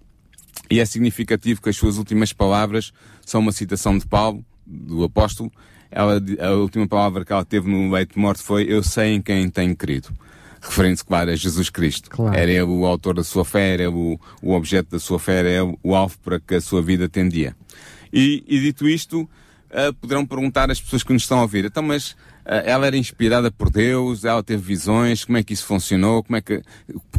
e 0.71 0.81
é 0.81 0.85
significativo 0.85 1.61
que 1.61 1.69
as 1.69 1.77
suas 1.77 1.99
últimas 1.99 2.33
palavras 2.33 2.93
são 3.25 3.41
uma 3.41 3.53
citação 3.53 3.97
de 3.97 4.07
Paulo, 4.07 4.45
do 4.67 5.05
apóstolo. 5.05 5.51
Ela, 5.91 6.21
a 6.41 6.51
última 6.53 6.87
palavra 6.87 7.25
que 7.25 7.33
ela 7.33 7.45
teve 7.45 7.71
no 7.71 7.91
leito 7.91 8.15
de 8.15 8.21
morte 8.21 8.43
foi: 8.43 8.65
Eu 8.69 8.83
sei 8.83 9.15
em 9.15 9.23
quem 9.23 9.49
tenho 9.51 9.77
querido. 9.77 10.09
Referindo-se, 10.61 11.05
claro, 11.05 11.31
a 11.31 11.35
Jesus 11.35 11.69
Cristo. 11.69 12.09
Claro. 12.09 12.37
Era 12.37 12.51
ele 12.51 12.63
o 12.63 12.87
autor 12.87 13.15
da 13.15 13.25
sua 13.25 13.45
fé, 13.45 13.75
era 13.75 13.91
o, 13.91 14.19
o 14.41 14.53
objeto 14.53 14.91
da 14.91 14.99
sua 14.99 15.19
fé, 15.19 15.41
era 15.41 15.49
ele 15.51 15.77
o 15.83 15.95
alvo 15.95 16.17
para 16.21 16.39
que 16.39 16.55
a 16.55 16.61
sua 16.61 16.81
vida 16.81 17.09
tendia. 17.09 17.57
E, 18.13 18.45
e 18.47 18.61
dito 18.61 18.89
isto, 18.89 19.23
uh, 19.23 19.95
poderão 20.01 20.27
perguntar 20.27 20.71
às 20.71 20.81
pessoas 20.81 21.03
que 21.03 21.13
nos 21.13 21.23
estão 21.23 21.39
a 21.39 21.43
ouvir: 21.43 21.65
então, 21.65 21.83
mas 21.83 22.15
eh, 22.45 22.65
ela 22.67 22.87
era 22.87 22.97
inspirada 22.97 23.51
por 23.51 23.71
Deus, 23.71 24.25
ela 24.25 24.43
teve 24.43 24.63
visões, 24.63 25.25
como 25.25 25.39
é 25.39 25.43
que 25.43 25.53
isso 25.53 25.65
funcionou, 25.65 26.23
como 26.23 26.37
é 26.37 26.41
que, 26.41 26.61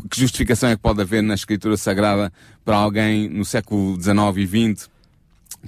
que 0.10 0.20
justificação 0.20 0.70
é 0.70 0.76
que 0.76 0.82
pode 0.82 1.02
haver 1.02 1.24
na 1.24 1.34
escritura 1.34 1.78
sagrada 1.78 2.32
para 2.66 2.76
alguém 2.76 3.30
no 3.30 3.46
século 3.46 4.00
XIX 4.02 4.18
e 4.38 4.74
XX 4.74 4.90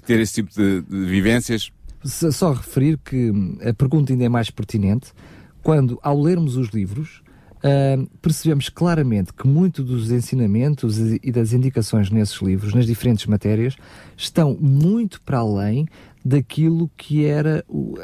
ter 0.06 0.20
esse 0.20 0.36
tipo 0.36 0.54
de, 0.54 0.82
de 0.82 1.06
vivências? 1.06 1.72
Só 2.04 2.52
referir 2.52 3.00
que 3.04 3.32
hum, 3.32 3.58
a 3.62 3.74
pergunta 3.74 4.12
ainda 4.12 4.26
é 4.26 4.30
mais 4.30 4.50
pertinente 4.50 5.12
quando, 5.64 5.98
ao 6.04 6.22
lermos 6.22 6.58
os 6.58 6.70
livros, 6.70 7.24
uh, 7.66 8.08
percebemos 8.22 8.70
claramente 8.70 9.34
que 9.34 9.48
muito 9.48 9.84
dos 9.84 10.12
ensinamentos 10.12 11.00
e 11.00 11.32
das 11.32 11.52
indicações 11.52 12.10
nesses 12.12 12.40
livros, 12.42 12.74
nas 12.74 12.86
diferentes 12.86 13.26
matérias, 13.26 13.76
estão 14.16 14.56
muito 14.60 15.20
para 15.22 15.40
além 15.40 15.88
daquilo 16.24 16.90
que 16.96 17.26
era 17.26 17.64
o, 17.68 17.96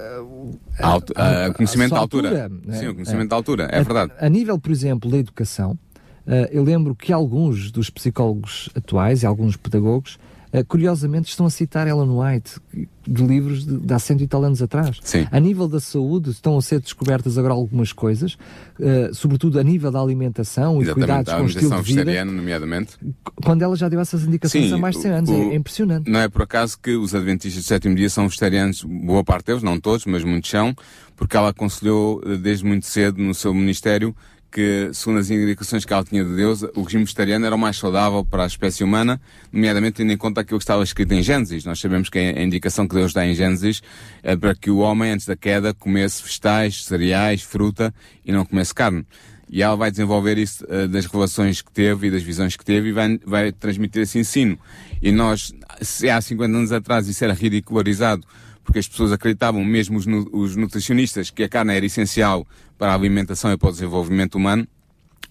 a, 0.79 0.97
a, 1.15 1.45
a 1.47 1.53
conhecimento 1.53 1.91
da 1.91 1.99
altura. 1.99 2.43
altura 2.43 2.61
né? 2.65 2.77
Sim, 2.77 2.87
o 2.89 2.93
conhecimento 2.93 3.25
é. 3.25 3.29
da 3.29 3.35
altura, 3.35 3.69
é 3.71 3.83
verdade. 3.83 4.11
A, 4.19 4.29
nível, 4.29 4.59
por 4.59 4.71
exemplo, 4.71 5.09
da 5.09 5.17
educação, 5.17 5.71
uh, 5.71 6.47
eu 6.51 6.63
lembro 6.63 6.95
que 6.95 7.11
alguns 7.11 7.71
dos 7.71 7.89
psicólogos 7.89 8.69
atuais 8.75 9.23
e 9.23 9.25
alguns 9.25 9.55
pedagogos 9.55 10.19
Uh, 10.53 10.65
curiosamente 10.65 11.29
estão 11.29 11.45
a 11.45 11.49
citar 11.49 11.87
Ellen 11.87 12.09
White 12.09 12.59
de 13.07 13.23
livros 13.23 13.65
de, 13.65 13.77
de 13.77 13.93
há 13.93 13.99
cento 13.99 14.21
e 14.21 14.27
tal 14.27 14.43
anos 14.43 14.61
atrás. 14.61 14.99
Sim. 15.03 15.27
A 15.31 15.39
nível 15.39 15.67
da 15.67 15.79
saúde 15.79 16.29
estão 16.29 16.57
a 16.57 16.61
ser 16.61 16.79
descobertas 16.79 17.37
agora 17.37 17.53
algumas 17.53 17.91
coisas, 17.91 18.33
uh, 18.33 19.13
sobretudo 19.13 19.59
a 19.59 19.63
nível 19.63 19.91
da 19.91 19.99
alimentação 19.99 20.81
Exatamente, 20.81 20.89
e 20.89 20.93
cuidados 20.93 21.33
com 21.33 21.41
o 21.41 21.45
estilo 21.47 21.83
de 21.83 21.93
vida. 21.93 22.25
nomeadamente. 22.25 22.97
Quando 23.43 23.61
ela 23.61 23.75
já 23.75 23.89
deu 23.89 23.99
essas 23.99 24.23
indicações 24.23 24.67
Sim, 24.67 24.73
há 24.73 24.77
mais 24.77 24.95
de 24.95 25.01
100 25.01 25.11
anos, 25.11 25.29
o, 25.29 25.33
é, 25.33 25.37
é, 25.37 25.55
impressionante. 25.55 26.09
Não 26.09 26.19
é 26.19 26.27
por 26.29 26.43
acaso 26.43 26.77
que 26.79 26.95
os 26.95 27.15
adventistas 27.15 27.63
do 27.63 27.67
sétimo 27.67 27.95
dia 27.95 28.09
são 28.09 28.27
vegetarianos, 28.27 28.83
boa 28.83 29.23
parte 29.23 29.47
deles, 29.47 29.63
não 29.63 29.79
todos, 29.79 30.05
mas 30.05 30.23
muitos 30.23 30.49
são, 30.49 30.75
porque 31.15 31.35
ela 31.35 31.49
aconselhou 31.49 32.21
eh, 32.25 32.37
desde 32.37 32.65
muito 32.65 32.85
cedo 32.85 33.21
no 33.21 33.33
seu 33.33 33.53
ministério 33.53 34.15
que, 34.51 34.89
segundo 34.93 35.19
as 35.19 35.29
indicações 35.29 35.85
que 35.85 35.93
ela 35.93 36.03
tinha 36.03 36.23
de 36.23 36.35
Deus, 36.35 36.63
o 36.75 36.81
regime 36.81 37.05
vegetariano 37.05 37.45
era 37.45 37.55
o 37.55 37.57
mais 37.57 37.77
saudável 37.77 38.25
para 38.25 38.43
a 38.43 38.47
espécie 38.47 38.83
humana, 38.83 39.19
nomeadamente 39.51 39.97
tendo 39.97 40.11
em 40.11 40.17
conta 40.17 40.41
aquilo 40.41 40.59
que 40.59 40.63
estava 40.63 40.83
escrito 40.83 41.13
em 41.13 41.23
Gênesis. 41.23 41.63
Nós 41.63 41.79
sabemos 41.79 42.09
que 42.09 42.19
a 42.19 42.43
indicação 42.43 42.87
que 42.87 42.95
Deus 42.95 43.13
dá 43.13 43.25
em 43.25 43.33
Gênesis 43.33 43.81
é 44.21 44.35
para 44.35 44.53
que 44.53 44.69
o 44.69 44.79
homem, 44.79 45.11
antes 45.11 45.25
da 45.25 45.35
queda, 45.35 45.73
comesse 45.73 46.21
vegetais, 46.21 46.83
cereais, 46.83 47.41
fruta 47.41 47.93
e 48.25 48.31
não 48.31 48.45
comesse 48.45 48.73
carne. 48.73 49.05
E 49.49 49.61
ela 49.61 49.75
vai 49.75 49.91
desenvolver 49.91 50.37
isso 50.37 50.65
uh, 50.65 50.87
das 50.87 51.05
revelações 51.05 51.61
que 51.61 51.71
teve 51.71 52.07
e 52.07 52.11
das 52.11 52.23
visões 52.23 52.55
que 52.55 52.63
teve 52.63 52.89
e 52.89 52.91
vai, 52.91 53.19
vai 53.25 53.51
transmitir 53.51 54.01
esse 54.03 54.17
ensino. 54.17 54.57
E 55.01 55.11
nós, 55.11 55.53
se 55.81 56.09
há 56.09 56.21
50 56.21 56.57
anos 56.57 56.71
atrás 56.71 57.07
isso 57.07 57.23
era 57.23 57.33
ridicularizado, 57.33 58.25
porque 58.63 58.79
as 58.79 58.87
pessoas 58.87 59.11
acreditavam, 59.11 59.63
mesmo 59.63 59.97
os, 59.97 60.05
os 60.31 60.55
nutricionistas, 60.55 61.29
que 61.29 61.43
a 61.43 61.49
carne 61.49 61.75
era 61.75 61.85
essencial 61.85 62.45
para 62.77 62.91
a 62.91 62.95
alimentação 62.95 63.51
e 63.51 63.57
para 63.57 63.69
o 63.69 63.71
desenvolvimento 63.71 64.35
humano, 64.35 64.67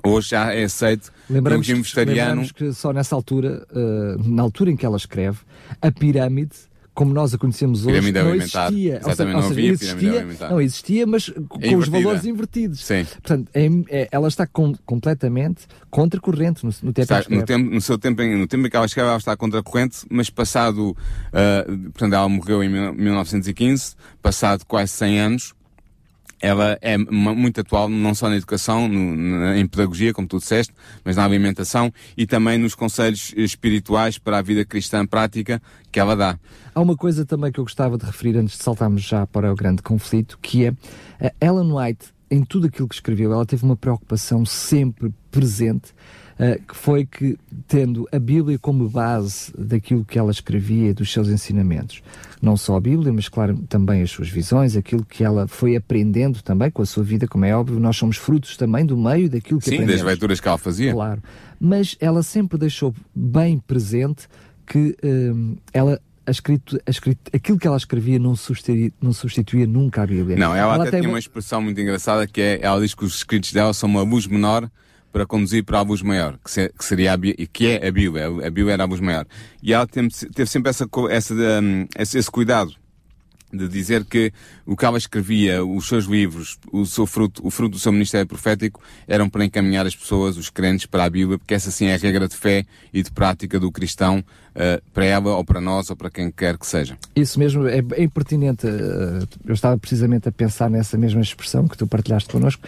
hoje 0.04 0.30
já 0.30 0.52
é 0.52 0.64
aceito 0.64 1.12
lembramos, 1.28 1.66
vegetariano. 1.66 2.42
Lembramos 2.42 2.52
que 2.52 2.72
só 2.72 2.92
nessa 2.92 3.14
altura, 3.14 3.66
uh, 3.70 4.28
na 4.28 4.42
altura 4.42 4.70
em 4.70 4.76
que 4.76 4.84
ela 4.84 4.96
escreve, 4.96 5.38
a 5.80 5.90
pirâmide 5.90 6.69
como 6.94 7.14
nós 7.14 7.32
a 7.32 7.38
conhecemos 7.38 7.86
hoje, 7.86 8.12
não 8.12 8.34
existia. 8.34 8.96
Exatamente, 8.96 9.16
seja, 9.16 9.26
não 9.26 9.46
havia 9.46 9.70
existia, 9.70 10.48
Não 10.50 10.60
existia, 10.60 11.06
mas 11.06 11.28
com 11.48 11.58
é 11.60 11.76
os 11.76 11.88
valores 11.88 12.24
invertidos. 12.24 12.84
Sim. 12.84 13.04
Portanto, 13.04 13.50
é, 13.54 13.68
é, 13.88 14.08
ela 14.10 14.28
está 14.28 14.46
com, 14.46 14.74
completamente 14.84 15.66
contracorrente 15.90 16.64
no, 16.64 16.72
no 16.82 16.92
tempo 16.92 17.00
está, 17.00 17.24
no, 17.28 17.44
tempo, 17.44 17.70
no 17.70 17.80
seu 17.80 17.98
tempo, 17.98 18.22
no 18.22 18.46
tempo 18.46 18.66
em 18.66 18.70
que 18.70 18.76
ela 18.76 18.86
escreve, 18.86 19.08
ela 19.08 19.18
está 19.18 19.36
contracorrente, 19.36 19.98
mas 20.10 20.30
passado, 20.30 20.90
uh, 20.90 21.90
portanto, 21.90 22.12
ela 22.12 22.28
morreu 22.28 22.62
em 22.62 22.68
1915, 22.68 23.94
passado 24.22 24.64
quase 24.66 24.92
100 24.92 25.20
anos, 25.20 25.54
ela 26.40 26.78
é 26.80 26.96
muito 26.96 27.60
atual, 27.60 27.88
não 27.88 28.14
só 28.14 28.28
na 28.28 28.36
educação, 28.36 28.88
no, 28.88 29.16
na, 29.16 29.58
em 29.58 29.66
pedagogia, 29.66 30.12
como 30.12 30.26
tu 30.26 30.38
disseste, 30.38 30.72
mas 31.04 31.16
na 31.16 31.24
alimentação 31.24 31.92
e 32.16 32.26
também 32.26 32.58
nos 32.58 32.74
conselhos 32.74 33.32
espirituais 33.36 34.18
para 34.18 34.38
a 34.38 34.42
vida 34.42 34.64
cristã 34.64 35.06
prática 35.06 35.60
que 35.92 36.00
ela 36.00 36.16
dá. 36.16 36.38
Há 36.74 36.80
uma 36.80 36.96
coisa 36.96 37.24
também 37.24 37.52
que 37.52 37.60
eu 37.60 37.64
gostava 37.64 37.98
de 37.98 38.06
referir 38.06 38.36
antes 38.38 38.56
de 38.56 38.64
saltarmos 38.64 39.02
já 39.02 39.26
para 39.26 39.52
o 39.52 39.54
grande 39.54 39.82
conflito, 39.82 40.38
que 40.40 40.64
é 40.64 40.72
a 41.20 41.32
Ellen 41.44 41.72
White, 41.72 42.06
em 42.30 42.44
tudo 42.44 42.68
aquilo 42.68 42.88
que 42.88 42.94
escreveu, 42.94 43.32
ela 43.32 43.44
teve 43.44 43.64
uma 43.64 43.76
preocupação 43.76 44.46
sempre 44.46 45.12
presente 45.30 45.92
que 46.66 46.74
foi 46.74 47.04
que, 47.04 47.36
tendo 47.68 48.08
a 48.10 48.18
Bíblia 48.18 48.58
como 48.58 48.88
base 48.88 49.52
daquilo 49.56 50.04
que 50.04 50.18
ela 50.18 50.30
escrevia 50.30 50.90
e 50.90 50.94
dos 50.94 51.12
seus 51.12 51.28
ensinamentos, 51.28 52.02
não 52.40 52.56
só 52.56 52.76
a 52.76 52.80
Bíblia, 52.80 53.12
mas 53.12 53.28
claro, 53.28 53.58
também 53.68 54.00
as 54.02 54.10
suas 54.10 54.28
visões, 54.28 54.74
aquilo 54.74 55.04
que 55.04 55.22
ela 55.22 55.46
foi 55.46 55.76
aprendendo 55.76 56.42
também 56.42 56.70
com 56.70 56.80
a 56.80 56.86
sua 56.86 57.04
vida, 57.04 57.28
como 57.28 57.44
é 57.44 57.54
óbvio, 57.54 57.78
nós 57.78 57.96
somos 57.96 58.16
frutos 58.16 58.56
também 58.56 58.86
do 58.86 58.96
meio 58.96 59.28
daquilo 59.28 59.60
que 59.60 59.66
Sim, 59.66 59.74
aprendemos. 59.74 60.00
das 60.00 60.08
leituras 60.08 60.40
que 60.40 60.48
ela 60.48 60.58
fazia. 60.58 60.92
Claro. 60.92 61.22
Mas 61.60 61.96
ela 62.00 62.22
sempre 62.22 62.56
deixou 62.56 62.94
bem 63.14 63.58
presente 63.58 64.26
que 64.66 64.96
uh, 65.04 65.58
ela 65.74 66.00
a 66.26 66.30
escrito, 66.30 66.80
a 66.86 66.90
escrito, 66.90 67.30
aquilo 67.34 67.58
que 67.58 67.66
ela 67.66 67.76
escrevia 67.76 68.18
não 68.18 68.36
substituía, 68.36 68.92
não 69.00 69.12
substituía 69.12 69.66
nunca 69.66 70.02
a 70.02 70.06
Bíblia. 70.06 70.36
Não, 70.36 70.54
ela, 70.54 70.74
ela 70.74 70.84
até 70.86 71.00
tinha 71.00 71.10
uma 71.10 71.18
expressão 71.18 71.60
muito 71.60 71.80
engraçada 71.80 72.26
que 72.26 72.40
é, 72.40 72.60
ela 72.62 72.80
diz 72.80 72.94
que 72.94 73.04
os 73.04 73.16
escritos 73.16 73.52
dela 73.52 73.74
são 73.74 73.88
uma 73.88 74.02
luz 74.02 74.26
menor 74.26 74.70
para 75.12 75.26
conduzir 75.26 75.64
para 75.64 75.78
a 75.78 75.82
luz 75.82 76.02
maior, 76.02 76.38
que, 76.44 76.50
se, 76.50 76.68
que 76.68 76.84
seria 76.84 77.14
a, 77.14 77.18
que 77.52 77.66
é 77.66 77.86
a 77.86 77.90
Bíblia. 77.90 78.26
A 78.26 78.50
Bíblia 78.50 78.74
era 78.74 78.84
a 78.84 78.86
luz 78.86 79.00
maior. 79.00 79.26
E 79.62 79.72
ela 79.72 79.86
teve, 79.86 80.08
teve 80.08 80.48
sempre 80.48 80.70
essa, 80.70 80.86
essa, 81.10 81.34
um, 81.34 81.86
esse, 81.96 82.18
esse 82.18 82.30
cuidado 82.30 82.79
de 83.52 83.68
dizer 83.68 84.04
que 84.04 84.32
o 84.64 84.76
que 84.76 84.84
ela 84.84 84.98
escrevia, 84.98 85.64
os 85.64 85.88
seus 85.88 86.04
livros, 86.04 86.58
o 86.72 86.86
seu 86.86 87.06
fruto, 87.06 87.46
o 87.46 87.50
fruto 87.50 87.72
do 87.72 87.78
seu 87.78 87.92
ministério 87.92 88.26
profético, 88.26 88.80
eram 89.06 89.28
para 89.28 89.44
encaminhar 89.44 89.86
as 89.86 89.94
pessoas, 89.94 90.36
os 90.36 90.50
crentes, 90.50 90.86
para 90.86 91.04
a 91.04 91.10
Bíblia, 91.10 91.38
porque 91.38 91.54
essa 91.54 91.70
sim 91.70 91.86
é 91.86 91.94
a 91.94 91.98
regra 91.98 92.28
de 92.28 92.36
fé 92.36 92.64
e 92.92 93.02
de 93.02 93.10
prática 93.10 93.58
do 93.58 93.70
cristão, 93.70 94.24
uh, 94.50 94.82
para 94.92 95.04
ela 95.04 95.36
ou 95.36 95.44
para 95.44 95.60
nós 95.60 95.90
ou 95.90 95.96
para 95.96 96.10
quem 96.10 96.30
quer 96.30 96.56
que 96.56 96.66
seja. 96.66 96.96
Isso 97.14 97.38
mesmo, 97.38 97.66
é, 97.66 97.78
é 97.78 98.02
impertinente. 98.02 98.66
Uh, 98.66 99.26
eu 99.46 99.54
estava 99.54 99.76
precisamente 99.78 100.28
a 100.28 100.32
pensar 100.32 100.70
nessa 100.70 100.96
mesma 100.96 101.20
expressão 101.20 101.66
que 101.66 101.76
tu 101.76 101.86
partilhaste 101.86 102.30
connosco, 102.30 102.62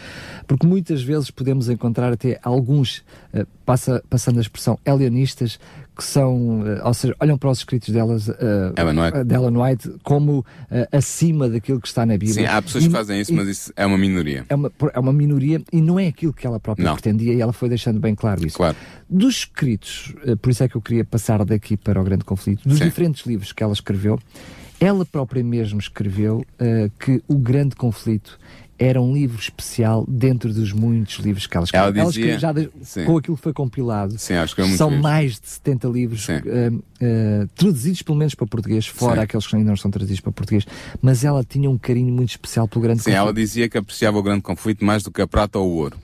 porque 0.46 0.66
muitas 0.66 1.02
vezes 1.02 1.30
podemos 1.30 1.68
encontrar 1.68 2.12
até 2.12 2.38
alguns, 2.42 2.98
uh, 3.32 3.46
passa, 3.64 4.02
passando 4.08 4.38
a 4.38 4.42
expressão, 4.42 4.78
alienistas, 4.84 5.58
que 5.96 6.02
são, 6.02 6.64
ou 6.84 6.94
seja, 6.94 7.14
olham 7.20 7.37
para 7.37 7.50
os 7.50 7.58
escritos 7.58 7.90
delas, 7.90 8.28
uh, 8.28 8.34
Ellen 8.76 8.99
White. 8.99 9.25
de 9.25 9.34
Ellen 9.34 9.56
White 9.56 9.94
como 10.02 10.38
uh, 10.38 10.44
acima 10.90 11.49
daquilo 11.49 11.80
que 11.80 11.88
está 11.88 12.06
na 12.06 12.14
Bíblia. 12.14 12.34
Sim, 12.34 12.46
há 12.46 12.62
pessoas 12.62 12.84
e, 12.84 12.87
que 12.88 12.92
fazem 12.92 13.20
isso, 13.20 13.32
e, 13.32 13.34
mas 13.34 13.49
isso 13.49 13.72
é 13.76 13.84
uma 13.84 13.99
minoria. 13.99 14.46
É 14.49 14.54
uma, 14.54 14.72
é 14.92 14.99
uma 14.99 15.12
minoria 15.12 15.62
e 15.72 15.80
não 15.80 15.99
é 16.00 16.08
aquilo 16.08 16.32
que 16.32 16.46
ela 16.46 16.58
própria 16.58 16.84
não. 16.84 16.94
pretendia 16.94 17.34
e 17.34 17.40
ela 17.40 17.52
foi 17.52 17.68
deixando 17.68 18.00
bem 18.00 18.14
claro 18.14 18.44
isso. 18.46 18.56
Claro. 18.56 18.76
Dos 19.08 19.37
escritos, 19.37 20.14
uh, 20.25 20.37
por 20.37 20.50
isso 20.50 20.64
é 20.64 20.68
que 20.68 20.76
eu 20.76 20.80
queria 20.80 21.04
passar 21.04 21.44
daqui 21.44 21.76
para 21.76 22.00
o 22.00 22.04
grande 22.04 22.25
conflito, 22.25 22.66
dos 22.66 22.78
Sim. 22.78 22.84
diferentes 22.84 23.26
livros 23.26 23.52
que 23.52 23.62
ela 23.62 23.72
escreveu, 23.72 24.18
ela 24.80 25.04
própria 25.04 25.44
mesmo 25.44 25.78
escreveu 25.78 26.44
que 26.99 27.22
o 27.28 27.38
grande 27.38 27.76
conflito 27.76 28.37
era 28.82 29.00
um 29.00 29.12
livro 29.12 29.38
especial 29.38 30.04
dentro 30.08 30.52
dos 30.52 30.72
muitos 30.72 31.16
livros 31.16 31.46
que 31.46 31.56
ela 31.56 31.64
escreveu. 31.64 32.02
Ela 32.02 32.10
dizia, 32.10 32.30
ela 32.30 32.38
já 32.38 32.52
de, 32.52 32.68
com 33.04 33.16
aquilo 33.16 33.36
que 33.36 33.42
foi 33.42 33.52
compilado. 33.52 34.18
Sim, 34.18 34.34
acho 34.34 34.54
que 34.54 34.60
é 34.60 34.64
muito 34.64 34.76
São 34.76 34.90
mais 34.90 35.38
de 35.38 35.48
70 35.48 35.88
livros 35.88 36.26
uh, 36.28 36.32
uh, 36.32 37.48
traduzidos 37.54 38.02
pelo 38.02 38.18
menos 38.18 38.34
para 38.34 38.46
português, 38.46 38.86
fora 38.86 39.16
Sim. 39.16 39.22
aqueles 39.22 39.46
que 39.46 39.56
ainda 39.56 39.68
não 39.68 39.74
estão 39.74 39.90
traduzidos 39.90 40.20
para 40.20 40.32
português. 40.32 40.66
Mas 41.00 41.22
ela 41.22 41.44
tinha 41.44 41.70
um 41.70 41.78
carinho 41.78 42.12
muito 42.12 42.30
especial 42.30 42.66
pelo 42.66 42.82
grande 42.82 42.98
Sim, 42.98 43.10
conflito. 43.10 43.18
ela 43.18 43.32
dizia 43.32 43.68
que 43.68 43.78
apreciava 43.78 44.18
o 44.18 44.22
grande 44.22 44.42
conflito 44.42 44.84
mais 44.84 45.02
do 45.02 45.10
que 45.10 45.22
a 45.22 45.26
prata 45.26 45.58
ou 45.58 45.70
o 45.70 45.76
ouro. 45.76 45.96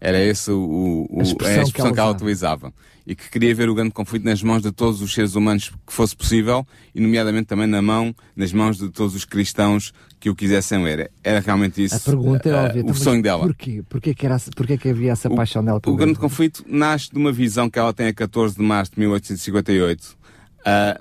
Era 0.00 0.18
esse 0.18 0.50
o, 0.50 1.06
o, 1.10 1.20
a 1.20 1.22
expressão, 1.22 1.60
a 1.60 1.62
expressão 1.62 1.72
que, 1.72 1.80
ela, 1.80 1.92
que 1.92 2.00
ela 2.00 2.10
utilizava. 2.12 2.72
E 3.10 3.14
que 3.16 3.28
queria 3.28 3.52
ver 3.52 3.68
o 3.68 3.74
grande 3.74 3.90
conflito 3.90 4.24
nas 4.24 4.40
mãos 4.40 4.62
de 4.62 4.70
todos 4.70 5.02
os 5.02 5.12
seres 5.12 5.34
humanos 5.34 5.72
que 5.84 5.92
fosse 5.92 6.14
possível, 6.14 6.64
e 6.94 7.00
nomeadamente 7.00 7.46
também 7.46 7.66
na 7.66 7.82
mão, 7.82 8.14
nas 8.36 8.52
mãos 8.52 8.78
de 8.78 8.88
todos 8.88 9.16
os 9.16 9.24
cristãos 9.24 9.92
que 10.20 10.30
o 10.30 10.34
quisessem 10.36 10.80
ler. 10.84 11.10
Era 11.24 11.40
realmente 11.40 11.82
isso. 11.82 11.96
A 11.96 11.98
pergunta 11.98 12.48
é 12.48 12.54
óbvia. 12.54 12.84
Uh, 12.84 12.90
o 12.92 12.94
sonho 12.94 13.20
dela. 13.20 13.46
Porquê? 13.46 13.82
Porquê 13.88 14.14
que, 14.14 14.24
era, 14.24 14.36
porquê 14.54 14.78
que 14.78 14.90
havia 14.90 15.10
essa 15.10 15.28
o, 15.28 15.34
paixão 15.34 15.64
dela 15.64 15.80
O 15.84 15.96
grande 15.96 16.20
conflito 16.20 16.64
nasce 16.68 17.10
de 17.10 17.18
uma 17.18 17.32
visão 17.32 17.68
que 17.68 17.80
ela 17.80 17.92
tem 17.92 18.06
a 18.06 18.14
14 18.14 18.54
de 18.54 18.62
março 18.62 18.92
de 18.92 19.00
1858, 19.00 20.04
uh, 20.04 20.16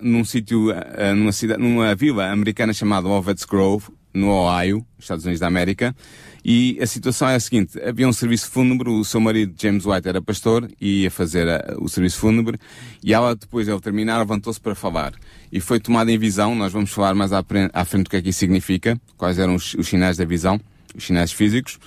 num 0.01 0.25
sítio, 0.25 0.72
uh, 0.72 1.16
numa, 1.16 1.32
cidade, 1.32 1.62
numa 1.62 1.94
vila 1.94 2.32
americana 2.32 2.74
chamada 2.74 3.08
Ovets 3.08 3.46
Grove, 3.46 3.86
no 4.12 4.30
Ohio, 4.30 4.84
Estados 4.98 5.25
Unidos 5.25 5.39
da 5.39 5.46
América, 5.46 5.96
e 6.43 6.77
a 6.81 6.86
situação 6.86 7.27
é 7.27 7.36
a 7.36 7.39
seguinte: 7.39 7.79
havia 7.81 8.08
um 8.08 8.13
serviço 8.13 8.50
fúnebre, 8.50 8.89
o 8.89 9.03
seu 9.03 9.19
marido 9.19 9.53
James 9.58 9.86
White 9.86 10.08
era 10.08 10.22
pastor 10.22 10.69
e 10.79 11.03
ia 11.03 11.12
fazer 11.12 11.48
a, 11.48 11.75
o 11.79 11.88
serviço 11.88 12.19
fúnebre, 12.19 12.58
e 13.03 13.13
ela, 13.13 13.36
depois 13.36 13.65
de 13.65 13.72
ele 13.72 13.81
terminar, 13.81 14.19
levantou-se 14.19 14.60
para 14.60 14.75
falar. 14.75 15.13
E 15.51 15.60
foi 15.60 15.79
tomada 15.79 16.12
em 16.12 16.17
visão, 16.17 16.55
nós 16.55 16.72
vamos 16.72 16.91
falar 16.91 17.13
mais 17.15 17.34
à, 17.34 17.43
à 17.74 17.86
frente 17.86 18.05
do 18.05 18.10
que 18.10 18.15
é 18.15 18.22
que 18.22 18.29
isso 18.29 18.39
significa, 18.39 19.00
quais 19.17 19.39
eram 19.39 19.55
os, 19.55 19.74
os 19.74 19.88
sinais 19.88 20.17
da 20.17 20.25
visão, 20.25 20.60
os 20.96 21.03
sinais 21.03 21.31
físicos. 21.31 21.79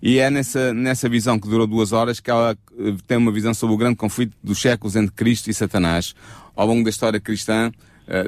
E 0.00 0.18
é 0.18 0.30
nessa, 0.30 0.72
nessa 0.72 1.08
visão 1.08 1.38
que 1.38 1.48
durou 1.48 1.66
duas 1.66 1.92
horas 1.92 2.20
que 2.20 2.30
ela 2.30 2.56
eh, 2.78 2.94
tem 3.06 3.16
uma 3.16 3.32
visão 3.32 3.52
sobre 3.52 3.74
o 3.74 3.78
grande 3.78 3.96
conflito 3.96 4.32
dos 4.42 4.60
séculos 4.60 4.94
entre 4.94 5.12
Cristo 5.12 5.50
e 5.50 5.54
Satanás. 5.54 6.14
Ao 6.54 6.66
longo 6.66 6.84
da 6.84 6.90
história 6.90 7.18
cristã, 7.18 7.72
eh, 7.72 7.72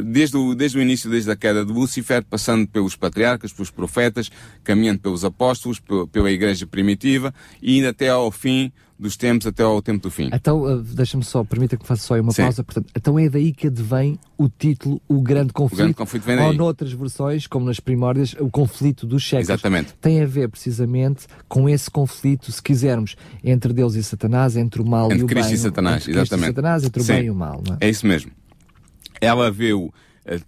desde 0.05 0.37
o, 0.37 0.55
desde 0.55 0.79
o 0.79 0.83
início, 0.83 1.11
desde 1.11 1.31
a 1.31 1.37
queda 1.37 1.65
de 1.65 1.73
Lúcifer, 1.73 2.25
passando 2.25 2.67
pelos 2.69 2.97
patriarcas, 2.97 3.53
pelos 3.53 3.71
profetas, 3.71 4.31
caminhando 4.63 5.01
pelos 5.01 5.25
apóstolos, 5.25 5.81
pela 6.13 6.31
igreja 6.31 6.67
primitiva 6.67 7.35
e 7.63 7.79
indo 7.79 7.89
até 7.89 8.09
ao 8.09 8.31
fim 8.31 8.73
dos 9.01 9.17
tempos, 9.17 9.47
até 9.47 9.63
ao 9.63 9.81
tempo 9.81 10.03
do 10.03 10.11
fim. 10.11 10.29
Então, 10.33 10.63
uh, 10.63 10.83
deixa-me 10.83 11.25
só, 11.25 11.43
permita 11.43 11.77
que 11.77 11.87
faça 11.87 12.03
só 12.03 12.21
uma 12.21 12.33
Sim. 12.33 12.43
pausa. 12.43 12.63
Portanto, 12.63 12.91
então 12.95 13.19
é 13.19 13.29
daí 13.29 13.53
que 13.53 13.69
advém 13.69 14.19
o 14.37 14.49
título 14.49 15.01
O 15.09 15.23
Grande 15.23 15.53
Conflito. 15.53 15.75
O 15.75 15.83
Grande 15.83 15.95
Conflito 15.95 16.23
vem 16.25 16.37
daí. 16.37 16.47
Ou 16.47 16.53
noutras 16.53 16.93
versões, 16.93 17.47
como 17.47 17.65
nas 17.65 17.81
primórdias, 17.81 18.35
o 18.39 18.51
conflito 18.51 19.07
dos 19.07 19.27
séculos. 19.27 19.49
Exatamente. 19.49 19.95
Tem 20.01 20.21
a 20.21 20.27
ver 20.27 20.51
precisamente 20.51 21.27
com 21.49 21.69
esse 21.69 21.91
conflito, 21.91 22.53
se 22.53 22.63
quisermos, 22.63 23.17
entre 23.43 23.73
Deus 23.73 23.95
e 23.95 24.03
Satanás, 24.03 24.55
entre 24.55 24.83
o 24.83 24.87
mal 24.87 25.07
entre 25.07 25.21
e 25.21 25.23
o 25.23 25.27
Cristo 25.27 25.49
bem. 25.49 25.55
E 25.55 25.59
Satanás, 25.59 25.95
entre 26.03 26.13
Cristo 26.13 26.21
exatamente. 26.21 26.45
e 26.45 26.55
Satanás, 26.55 26.85
entre 26.85 27.01
o 27.01 27.05
Sim. 27.05 27.13
bem 27.13 27.25
e 27.25 27.31
o 27.31 27.35
mal. 27.35 27.63
É? 27.81 27.87
é 27.87 27.91
isso 27.91 28.07
mesmo. 28.07 28.31
Ela 29.21 29.51
viu, 29.51 29.93
eh, 30.25 30.39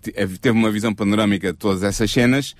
teve 0.41 0.51
uma 0.51 0.71
visão 0.71 0.95
panorâmica 0.95 1.53
de 1.53 1.59
todas 1.59 1.83
essas 1.83 2.11
cenas 2.11 2.55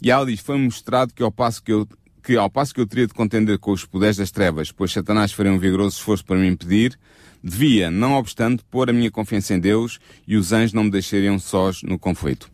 e 0.00 0.10
ela 0.10 0.26
diz, 0.26 0.40
foi 0.40 0.58
mostrado 0.58 1.14
que 1.14 1.22
ao 1.22 1.32
passo 1.32 1.62
que 1.62 1.72
eu 1.72 1.88
que, 2.24 2.36
ao 2.38 2.48
passo 2.48 2.74
que 2.74 2.80
eu 2.80 2.86
teria 2.86 3.06
de 3.06 3.12
contender 3.12 3.58
com 3.58 3.70
os 3.70 3.84
poderes 3.84 4.16
das 4.16 4.30
trevas, 4.30 4.72
pois 4.72 4.90
Satanás 4.90 5.30
faria 5.30 5.52
um 5.52 5.58
vigoroso 5.58 5.98
esforço 5.98 6.24
para 6.24 6.36
me 6.36 6.48
impedir, 6.48 6.98
devia, 7.42 7.90
não 7.90 8.14
obstante, 8.14 8.64
pôr 8.70 8.88
a 8.88 8.94
minha 8.94 9.10
confiança 9.10 9.52
em 9.52 9.60
Deus 9.60 9.98
e 10.26 10.34
os 10.34 10.50
anjos 10.50 10.72
não 10.72 10.84
me 10.84 10.90
deixariam 10.90 11.38
sós 11.38 11.82
no 11.82 11.98
conflito. 11.98 12.50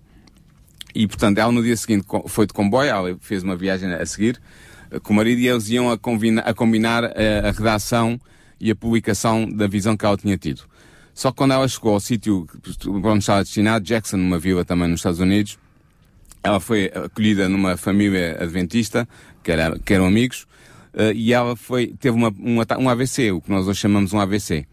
E, 0.92 1.06
portanto, 1.06 1.38
ela 1.38 1.52
no 1.52 1.62
dia 1.62 1.76
seguinte 1.76 2.04
foi 2.26 2.46
de 2.46 2.52
comboio, 2.52 2.90
ela 2.90 3.16
fez 3.20 3.44
uma 3.44 3.56
viagem 3.56 3.92
a 3.92 4.04
seguir 4.04 4.40
eh, 4.90 4.98
com 4.98 5.12
o 5.12 5.16
marido 5.16 5.40
e 5.40 5.46
eles 5.46 5.68
iam 5.68 5.88
a, 5.88 5.94
a 5.94 6.54
combinar 6.54 7.04
a, 7.04 7.12
eh, 7.14 7.48
a 7.48 7.52
redação 7.52 8.20
e 8.60 8.72
a 8.72 8.74
publicação 8.74 9.48
da 9.48 9.68
visão 9.68 9.96
que 9.96 10.04
ela 10.04 10.16
tinha 10.16 10.36
tido. 10.36 10.62
Só 11.20 11.30
que 11.30 11.36
quando 11.36 11.52
ela 11.52 11.68
chegou 11.68 11.92
ao 11.92 12.00
sítio 12.00 12.46
onde 12.88 13.18
estava 13.18 13.44
destinado, 13.44 13.84
Jackson, 13.84 14.16
numa 14.16 14.38
vila 14.38 14.64
também 14.64 14.88
nos 14.88 15.00
Estados 15.00 15.20
Unidos, 15.20 15.58
ela 16.42 16.58
foi 16.58 16.86
acolhida 16.86 17.46
numa 17.46 17.76
família 17.76 18.38
adventista, 18.40 19.06
que, 19.42 19.52
era, 19.52 19.78
que 19.78 19.92
eram 19.92 20.06
amigos, 20.06 20.46
uh, 20.94 21.12
e 21.14 21.34
ela 21.34 21.54
foi, 21.56 21.88
teve 21.88 22.16
uma, 22.16 22.30
um, 22.30 22.56
um 22.78 22.88
AVC, 22.88 23.32
o 23.32 23.42
que 23.42 23.50
nós 23.50 23.68
hoje 23.68 23.80
chamamos 23.80 24.14
um 24.14 24.18
AVC. 24.18 24.66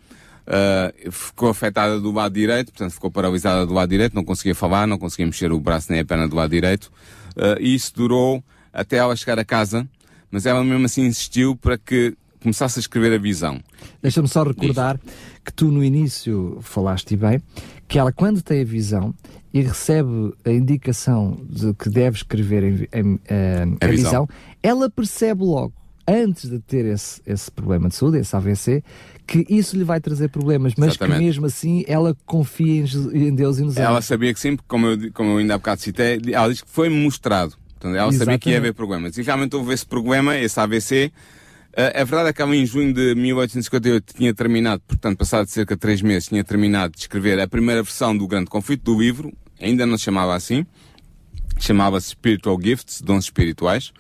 Uh, 0.48 1.12
ficou 1.12 1.50
afetada 1.50 2.00
do 2.00 2.14
lado 2.14 2.32
direito, 2.32 2.72
portanto 2.72 2.94
ficou 2.94 3.12
paralisada 3.12 3.66
do 3.66 3.74
lado 3.74 3.90
direito, 3.90 4.16
não 4.16 4.24
conseguia 4.24 4.56
falar, 4.56 4.88
não 4.88 4.98
conseguia 4.98 5.26
mexer 5.26 5.52
o 5.52 5.60
braço 5.60 5.92
nem 5.92 6.00
a 6.00 6.06
perna 6.06 6.30
do 6.30 6.36
lado 6.38 6.52
direito. 6.52 6.90
Uh, 7.36 7.60
e 7.60 7.76
isso 7.76 7.94
durou 7.94 8.42
até 8.72 8.96
ela 8.96 9.18
chegar 9.18 9.38
a 9.38 9.44
casa, 9.44 9.86
mas 10.32 10.46
ela 10.46 10.64
mesmo 10.64 10.86
assim 10.86 11.02
insistiu 11.08 11.58
para 11.58 11.78
que 11.78 12.16
começasse 12.42 12.80
a 12.80 12.82
escrever 12.82 13.14
a 13.14 13.18
visão. 13.18 13.60
Deixa-me 14.02 14.28
só 14.28 14.44
recordar 14.44 14.98
Diz. 14.98 15.14
que 15.44 15.54
tu 15.54 15.72
no 15.72 15.84
início 15.84 16.58
falaste 16.62 17.16
bem, 17.16 17.42
que 17.88 17.98
ela 17.98 18.12
quando 18.12 18.42
tem 18.42 18.62
a 18.62 18.66
visão 18.66 19.14
e 19.54 19.62
recebe 19.62 20.34
a 20.46 20.52
indicação 20.52 21.40
de 21.50 21.74
que 21.74 21.90
deve 21.90 22.18
escrever 22.18 22.64
em, 22.64 22.88
em, 22.94 23.20
em, 23.30 23.78
a, 23.82 23.86
a 23.86 23.88
visão. 23.88 24.28
visão, 24.28 24.30
ela 24.62 24.90
percebe 24.90 25.44
logo, 25.44 25.74
antes 26.08 26.50
de 26.50 26.60
ter 26.60 26.86
esse, 26.86 27.22
esse 27.26 27.52
problema 27.52 27.90
de 27.90 27.96
saúde, 27.96 28.18
esse 28.20 28.36
AVC, 28.36 28.84
que 29.26 29.46
isso 29.50 29.76
lhe 29.76 29.84
vai 29.84 30.00
trazer 30.00 30.30
problemas, 30.30 30.74
mas 30.78 30.90
Exatamente. 30.90 31.20
que 31.20 31.26
mesmo 31.26 31.46
assim 31.46 31.84
ela 31.88 32.16
confia 32.26 32.86
em, 33.14 33.36
Deus 33.36 33.60
e 33.60 33.64
nos 33.64 33.76
Ela 33.76 34.02
sabia 34.02 34.34
que 34.34 34.40
sim, 34.40 34.56
porque 34.56 34.68
como 34.70 34.88
eu, 34.88 35.12
como 35.12 35.32
eu 35.32 35.38
ainda 35.38 35.56
há 35.56 35.58
bocado 35.58 35.82
citei, 35.82 36.22
ela 36.32 36.48
diz 36.50 36.62
que 36.62 36.70
foi 36.70 36.88
mostrado. 36.88 37.56
Portanto, 37.74 37.96
ela 37.96 38.08
Exatamente. 38.08 38.20
sabia 38.20 38.40
que 38.40 38.50
ia 38.52 38.58
haver 38.58 38.74
problemas. 38.74 39.18
E 39.18 39.22
realmente 39.22 39.56
houve 39.56 39.74
esse 39.74 39.86
problema, 39.86 40.38
esse 40.38 40.60
AVC. 40.60 41.12
A 41.76 42.04
verdade 42.04 42.30
é 42.30 42.34
que 42.34 42.44
em 42.44 42.66
junho 42.66 42.94
de 42.94 43.14
1858 43.14 44.14
tinha 44.16 44.34
terminado, 44.34 44.82
portanto, 44.88 45.18
passado 45.18 45.48
cerca 45.48 45.76
de 45.76 45.80
três 45.80 46.02
meses, 46.02 46.30
tinha 46.30 46.44
terminado 46.44 46.94
de 46.94 47.02
escrever 47.02 47.40
a 47.40 47.48
primeira 47.48 47.84
versão 47.84 48.18
do 48.18 48.28
Grande 48.28 48.50
Conflito 48.50 48.84
do 48.84 49.00
livro, 49.00 49.32
ainda 49.62 49.86
não 49.86 49.98
se 49.98 50.06
chamava 50.06 50.36
assim, 50.36 50.66
chamava-se 51.60 52.10
Spiritual 52.10 52.60
Gifts, 52.60 53.02
Dons 53.02 53.26
Espirituais. 53.26 53.92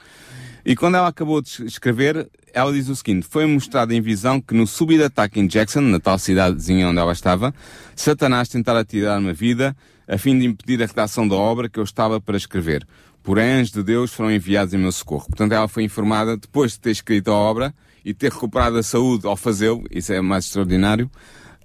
E 0.66 0.76
quando 0.76 0.96
ela 0.96 1.08
acabou 1.08 1.42
de 1.42 1.66
escrever, 1.66 2.28
ela 2.54 2.74
diz 2.74 2.90
o 2.90 2.96
seguinte: 2.96 3.28
Foi 3.30 3.46
mostrado 3.46 3.94
em 3.94 4.02
visão 4.02 4.42
que 4.42 4.54
no 4.54 4.66
súbito 4.66 5.04
ataque 5.04 5.40
em 5.40 5.48
Jackson, 5.48 5.82
na 5.82 6.00
tal 6.00 6.18
cidadezinha 6.18 6.90
onde 6.90 7.00
ela 7.00 7.14
estava, 7.14 7.54
Satanás 7.96 8.50
tentara 8.50 8.84
tirar-me 8.84 9.30
a 9.30 9.34
vida 9.34 9.76
a 10.08 10.18
fim 10.18 10.40
de 10.40 10.46
impedir 10.46 10.82
a 10.82 10.86
redação 10.86 11.28
da 11.28 11.36
obra 11.36 11.70
que 11.70 11.80
eu 11.80 11.84
estava 11.84 12.20
para 12.20 12.38
escrever. 12.38 12.88
Porém, 13.28 13.60
anjos 13.60 13.74
de 13.74 13.84
Deus 13.84 14.14
foram 14.14 14.32
enviados 14.32 14.74
em 14.74 14.78
meu 14.78 14.90
socorro. 14.90 15.26
Portanto, 15.26 15.52
ela 15.52 15.68
foi 15.68 15.84
informada, 15.84 16.38
depois 16.38 16.72
de 16.72 16.80
ter 16.80 16.92
escrito 16.92 17.30
a 17.30 17.34
obra 17.34 17.76
e 18.06 18.14
ter 18.14 18.32
recuperado 18.32 18.78
a 18.78 18.84
saúde 18.84 19.28
ao 19.28 19.36
fazê-lo, 19.36 19.84
isso 19.92 20.14
é 20.14 20.22
mais 20.22 20.46
extraordinário, 20.46 21.12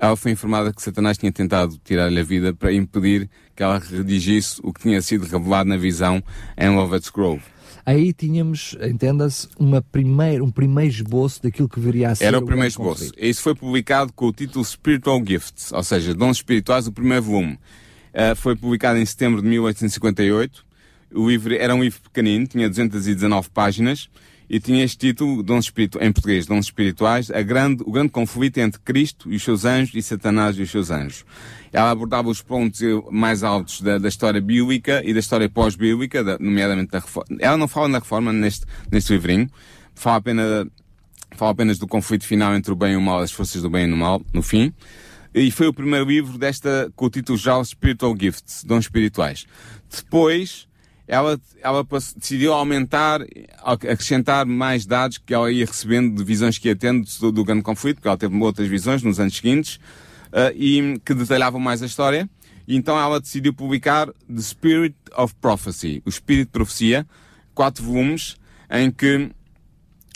ela 0.00 0.16
foi 0.16 0.32
informada 0.32 0.72
que 0.72 0.82
Satanás 0.82 1.16
tinha 1.16 1.30
tentado 1.30 1.78
tirar-lhe 1.84 2.18
a 2.18 2.24
vida 2.24 2.52
para 2.52 2.72
impedir 2.72 3.30
que 3.54 3.62
ela 3.62 3.78
redigisse 3.78 4.60
o 4.64 4.72
que 4.72 4.80
tinha 4.80 5.00
sido 5.00 5.24
revelado 5.24 5.68
na 5.68 5.76
visão 5.76 6.20
em 6.58 6.68
Lovett's 6.68 7.10
Grove 7.10 7.42
aí 7.86 8.12
tínhamos, 8.12 8.76
entenda-se, 8.80 9.48
um 9.58 9.80
primeiro 9.80 10.52
esboço 10.88 11.42
daquilo 11.42 11.68
que 11.68 11.80
viria 11.80 12.10
a 12.10 12.14
ser. 12.14 12.24
Era 12.24 12.38
o, 12.38 12.42
o 12.42 12.44
primeiro 12.44 12.68
esboço. 12.68 13.06
Conflito. 13.06 13.24
Isso 13.24 13.42
foi 13.42 13.54
publicado 13.56 14.12
com 14.12 14.26
o 14.26 14.32
título 14.32 14.64
Spiritual 14.64 15.20
Gifts, 15.24 15.72
ou 15.72 15.82
seja, 15.82 16.14
Dons 16.14 16.36
Espirituais, 16.36 16.86
o 16.86 16.92
primeiro 16.92 17.24
volume. 17.24 17.54
Uh, 18.14 18.36
foi 18.36 18.54
publicado 18.54 18.98
em 18.98 19.06
setembro 19.06 19.42
de 19.42 19.48
1858. 19.48 20.71
O 21.14 21.28
livro 21.28 21.54
era 21.54 21.74
um 21.74 21.82
livro 21.82 22.00
pequenino, 22.02 22.46
tinha 22.46 22.68
219 22.68 23.50
páginas 23.50 24.08
e 24.48 24.60
tinha 24.60 24.84
este 24.84 24.98
título, 24.98 25.42
Dons 25.42 25.64
Espiritu 25.64 25.98
em 26.00 26.12
português, 26.12 26.44
Dons 26.44 26.66
Espirituais, 26.66 27.30
a 27.30 27.40
grande, 27.40 27.82
o 27.86 27.90
grande 27.90 28.10
conflito 28.10 28.58
entre 28.58 28.80
Cristo 28.80 29.32
e 29.32 29.36
os 29.36 29.42
seus 29.42 29.64
anjos 29.64 29.94
e 29.94 30.02
Satanás 30.02 30.58
e 30.58 30.62
os 30.62 30.70
seus 30.70 30.90
anjos. 30.90 31.24
Ela 31.72 31.90
abordava 31.90 32.28
os 32.28 32.42
pontos 32.42 32.80
mais 33.10 33.42
altos 33.42 33.80
da, 33.80 33.96
da 33.96 34.08
história 34.08 34.40
bíblica 34.40 35.02
e 35.04 35.14
da 35.14 35.20
história 35.20 35.48
pós-bíblica, 35.48 36.22
nomeadamente 36.38 36.90
da 36.90 36.98
reforma. 36.98 37.36
Ela 37.40 37.56
não 37.56 37.66
fala 37.66 37.88
na 37.88 37.98
reforma 37.98 38.30
neste, 38.30 38.66
neste 38.90 39.12
livrinho, 39.14 39.48
fala 39.94 40.18
apenas, 40.18 40.66
fala 41.30 41.52
apenas 41.52 41.78
do 41.78 41.86
conflito 41.86 42.26
final 42.26 42.54
entre 42.54 42.72
o 42.72 42.76
bem 42.76 42.92
e 42.92 42.96
o 42.96 43.00
mal, 43.00 43.20
as 43.20 43.32
forças 43.32 43.62
do 43.62 43.70
bem 43.70 43.86
e 43.86 43.90
do 43.90 43.96
mal, 43.96 44.20
no 44.34 44.42
fim. 44.42 44.72
E 45.34 45.50
foi 45.50 45.66
o 45.66 45.72
primeiro 45.72 46.04
livro 46.04 46.36
desta, 46.36 46.92
com 46.94 47.06
o 47.06 47.10
título 47.10 47.38
já 47.38 47.62
Spiritual 47.64 48.14
Gifts, 48.20 48.64
Dons 48.64 48.84
Espirituais. 48.84 49.46
Depois, 49.90 50.68
ela, 51.06 51.40
ela 51.60 51.84
decidiu 52.18 52.52
aumentar, 52.52 53.20
acrescentar 53.62 54.46
mais 54.46 54.86
dados 54.86 55.18
que 55.18 55.34
ela 55.34 55.50
ia 55.50 55.66
recebendo 55.66 56.16
de 56.16 56.24
visões 56.24 56.58
que 56.58 56.68
ia 56.68 56.76
tendo 56.76 57.06
do, 57.20 57.32
do 57.32 57.44
grande 57.44 57.62
conflito, 57.62 57.96
porque 57.96 58.08
ela 58.08 58.16
teve 58.16 58.36
outras 58.36 58.68
visões 58.68 59.02
nos 59.02 59.18
anos 59.18 59.36
seguintes, 59.36 59.76
uh, 60.28 60.54
e 60.54 61.00
que 61.04 61.14
detalhavam 61.14 61.60
mais 61.60 61.82
a 61.82 61.86
história. 61.86 62.28
E 62.66 62.76
então 62.76 62.98
ela 62.98 63.20
decidiu 63.20 63.52
publicar 63.52 64.06
The 64.06 64.40
Spirit 64.40 64.96
of 65.16 65.34
Prophecy, 65.40 66.02
o 66.06 66.08
Espírito 66.08 66.46
de 66.46 66.52
Profecia, 66.52 67.06
quatro 67.54 67.84
volumes, 67.84 68.36
em 68.70 68.90
que 68.90 69.30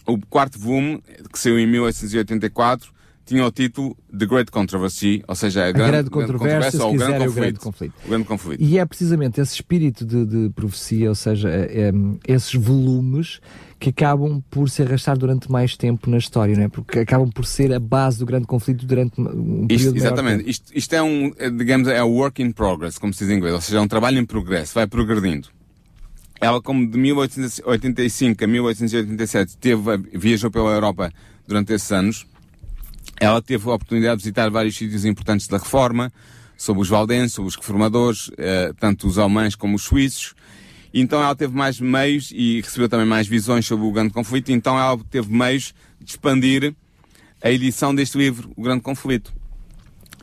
o 0.07 0.19
quarto 0.19 0.59
volume, 0.59 1.03
que 1.33 1.39
saiu 1.39 1.59
em 1.59 1.67
1884, 1.67 2.95
tinha 3.27 3.45
o 3.45 3.51
título 3.51 3.97
The 4.17 4.25
Great 4.25 4.51
Controversy, 4.53 5.23
ou 5.27 5.35
seja, 5.35 5.65
a, 5.65 5.69
a 5.69 5.73
grande, 5.73 5.91
grande 5.91 6.11
controvérsia, 6.11 6.85
ou 6.85 6.95
o 6.95 6.97
grande, 6.97 7.19
conflito, 7.19 7.31
o 7.31 7.35
grande, 7.35 7.59
conflito, 7.59 7.95
o 8.05 8.09
grande 8.09 8.25
conflito. 8.25 8.63
E 8.63 8.79
é 8.79 8.87
precisamente 8.87 9.41
esse 9.41 9.55
espírito 9.55 10.07
de, 10.07 10.25
de 10.25 10.51
profecia, 10.51 11.09
ou 11.09 11.15
seja, 11.15 11.51
é, 11.51 11.89
é, 11.89 11.93
esses 12.29 12.55
volumes 12.55 13.41
que 13.79 13.91
acabam 13.91 14.43
por 14.49 14.71
se 14.71 14.83
arrastar 14.83 15.19
durante 15.19 15.51
mais 15.51 15.77
tempo 15.77 16.09
na 16.09 16.17
história, 16.17 16.57
não 16.57 16.63
é? 16.63 16.69
Porque 16.69 17.01
acabam 17.01 17.31
por 17.31 17.45
ser 17.45 17.75
a 17.75 17.81
base 17.81 18.19
do 18.19 18.25
grande 18.25 18.47
conflito 18.47 18.87
durante 18.87 19.21
um 19.21 19.67
período 19.67 19.97
isto, 19.97 20.07
Exatamente. 20.07 20.49
Isto, 20.49 20.73
isto, 20.75 20.95
é 20.95 21.03
um, 21.03 21.33
é, 21.37 21.51
digamos, 21.51 21.89
é 21.89 22.03
um 22.03 22.09
work 22.09 22.43
in 22.43 22.53
progress, 22.53 22.99
como 22.99 23.13
se 23.13 23.25
diz 23.25 23.35
em 23.35 23.37
inglês, 23.37 23.55
ou 23.55 23.61
seja, 23.61 23.79
é 23.79 23.81
um 23.81 23.89
trabalho 23.89 24.19
em 24.19 24.25
progresso, 24.25 24.75
vai 24.75 24.87
progredindo. 24.87 25.49
Ela, 26.41 26.61
como 26.61 26.89
de 26.89 26.99
1885 26.99 28.45
a 28.45 28.47
1887, 28.47 29.57
teve, 29.57 29.97
viajou 30.15 30.51
pela 30.51 30.71
Europa 30.71 31.11
durante 31.47 31.73
esses 31.73 31.91
anos, 31.93 32.27
ela 33.21 33.41
teve 33.41 33.69
a 33.69 33.75
oportunidade 33.75 34.19
de 34.19 34.25
visitar 34.25 34.51
vários 34.51 34.77
sítios 34.77 35.05
importantes 35.05 35.49
da 35.49 35.59
reforma, 35.59 36.13
sobre 36.57 36.83
os 36.83 36.89
valdenses, 36.89 37.33
sobre 37.33 37.49
os 37.49 37.57
reformadores, 37.57 38.31
eh, 38.39 38.73
tanto 38.79 39.07
os 39.07 39.19
alemães 39.19 39.55
como 39.55 39.77
os 39.77 39.83
suíços. 39.83 40.35
Então 40.93 41.23
ela 41.23 41.35
teve 41.35 41.55
mais 41.55 41.79
meios 41.79 42.31
e 42.33 42.61
recebeu 42.63 42.89
também 42.89 43.07
mais 43.07 43.27
visões 43.27 43.67
sobre 43.67 43.87
o 43.87 43.93
grande 43.93 44.13
conflito, 44.13 44.51
então 44.51 44.79
ela 44.79 44.99
teve 45.11 45.31
meios 45.31 45.75
de 46.01 46.11
expandir 46.11 46.75
a 47.43 47.51
edição 47.51 47.95
deste 47.95 48.17
livro, 48.17 48.51
O 48.57 48.63
Grande 48.63 48.81
Conflito. 48.81 49.33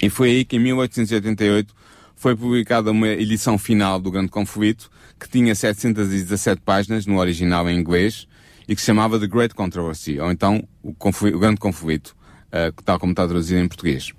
E 0.02 0.10
foi 0.10 0.32
aí 0.32 0.46
que 0.46 0.56
em 0.56 0.60
1888 0.60 1.74
foi 2.16 2.36
publicada 2.36 2.90
uma 2.92 3.08
edição 3.08 3.58
final 3.58 4.00
do 4.00 4.10
Grande 4.10 4.30
Conflito, 4.30 4.90
que 5.20 5.30
tinha 5.30 5.54
717 5.54 6.62
páginas 6.62 7.06
no 7.06 7.20
original 7.20 7.70
em 7.70 7.78
inglês 7.78 8.28
e 8.68 8.76
que 8.76 8.82
se 8.82 8.88
chamava 8.88 9.20
The 9.20 9.28
Great 9.28 9.54
Controversy, 9.54 10.20
ou 10.20 10.32
então 10.32 10.68
o, 10.82 10.90
o 10.92 11.40
Grande 11.40 11.60
Conflito 11.60 12.16
uh, 12.54 12.84
tal 12.84 13.00
como 13.00 13.12
está 13.12 13.28
traduzido 13.28 13.60
em 13.60 13.68
português. 13.68 14.12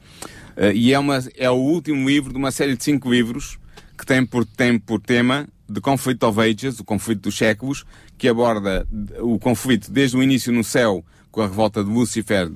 Uh, 0.57 0.73
e 0.75 0.93
é, 0.93 0.99
uma, 0.99 1.23
é 1.37 1.51
o 1.51 1.55
último 1.55 2.09
livro 2.09 2.33
de 2.33 2.39
uma 2.39 2.51
série 2.51 2.77
de 2.77 2.83
cinco 2.83 3.11
livros 3.11 3.59
que 3.97 4.05
tem 4.05 4.27
por, 4.27 4.45
tem 4.45 4.79
por 4.79 5.01
tema 5.01 5.49
The 5.73 5.81
Conflict 5.81 6.25
of 6.25 6.41
Ages, 6.41 6.81
o 6.81 6.85
conflito 6.85 7.23
dos 7.23 7.37
séculos, 7.37 7.85
que 8.19 8.29
aborda 8.29 8.87
o 9.21 9.39
conflito 9.39 9.91
desde 9.91 10.17
o 10.17 10.23
início 10.23 10.53
no 10.53 10.65
céu, 10.65 11.05
com 11.31 11.41
a 11.41 11.47
revolta 11.47 11.83
de 11.83 11.91
Lúcifer 11.91 12.51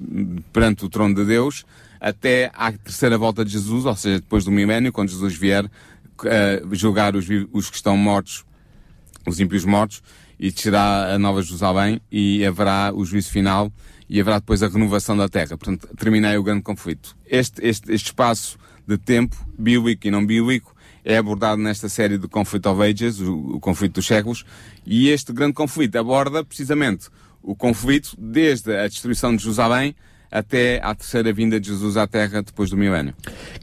perante 0.52 0.84
o 0.84 0.88
trono 0.88 1.14
de 1.14 1.24
Deus, 1.24 1.64
até 2.00 2.50
à 2.54 2.70
terceira 2.70 3.16
volta 3.16 3.44
de 3.44 3.52
Jesus, 3.52 3.84
ou 3.84 3.96
seja, 3.96 4.20
depois 4.20 4.44
do 4.44 4.50
milénio, 4.50 4.92
quando 4.92 5.08
Jesus 5.08 5.34
vier 5.34 5.64
uh, 5.64 6.74
julgar 6.74 7.16
os, 7.16 7.26
os 7.52 7.70
que 7.70 7.76
estão 7.76 7.96
mortos, 7.96 8.44
os 9.26 9.40
ímpios 9.40 9.64
mortos, 9.64 10.02
e 10.38 10.52
descerá 10.52 11.14
a 11.14 11.18
Nova 11.18 11.42
Jerusalém 11.42 12.00
e 12.12 12.44
haverá 12.44 12.92
o 12.94 13.04
juízo 13.04 13.30
final 13.30 13.72
e 14.08 14.20
haverá 14.20 14.38
depois 14.38 14.62
a 14.62 14.68
renovação 14.68 15.16
da 15.16 15.28
Terra. 15.28 15.56
Portanto, 15.56 15.88
terminei 15.96 16.36
o 16.36 16.42
grande 16.42 16.62
conflito. 16.62 17.16
Este, 17.26 17.66
este, 17.66 17.92
este 17.92 18.06
espaço 18.06 18.58
de 18.86 18.96
tempo, 18.96 19.36
bíblico 19.58 20.06
e 20.06 20.10
não 20.10 20.24
bíblico, 20.24 20.74
é 21.04 21.16
abordado 21.16 21.60
nesta 21.60 21.88
série 21.88 22.18
de 22.18 22.26
Conflict 22.28 22.66
of 22.68 22.82
Ages, 22.82 23.20
o, 23.20 23.56
o 23.56 23.60
conflito 23.60 23.94
dos 23.94 24.06
séculos, 24.06 24.44
e 24.86 25.08
este 25.08 25.32
grande 25.32 25.54
conflito 25.54 25.96
aborda 25.96 26.44
precisamente 26.44 27.08
o 27.42 27.54
conflito 27.54 28.16
desde 28.18 28.76
a 28.76 28.88
destruição 28.88 29.34
de 29.34 29.42
Jerusalém 29.42 29.94
até 30.30 30.80
à 30.82 30.94
terceira 30.94 31.32
vinda 31.32 31.58
de 31.58 31.68
Jesus 31.68 31.96
à 31.96 32.06
Terra 32.06 32.42
depois 32.42 32.70
do 32.70 32.76
milénio. 32.76 33.14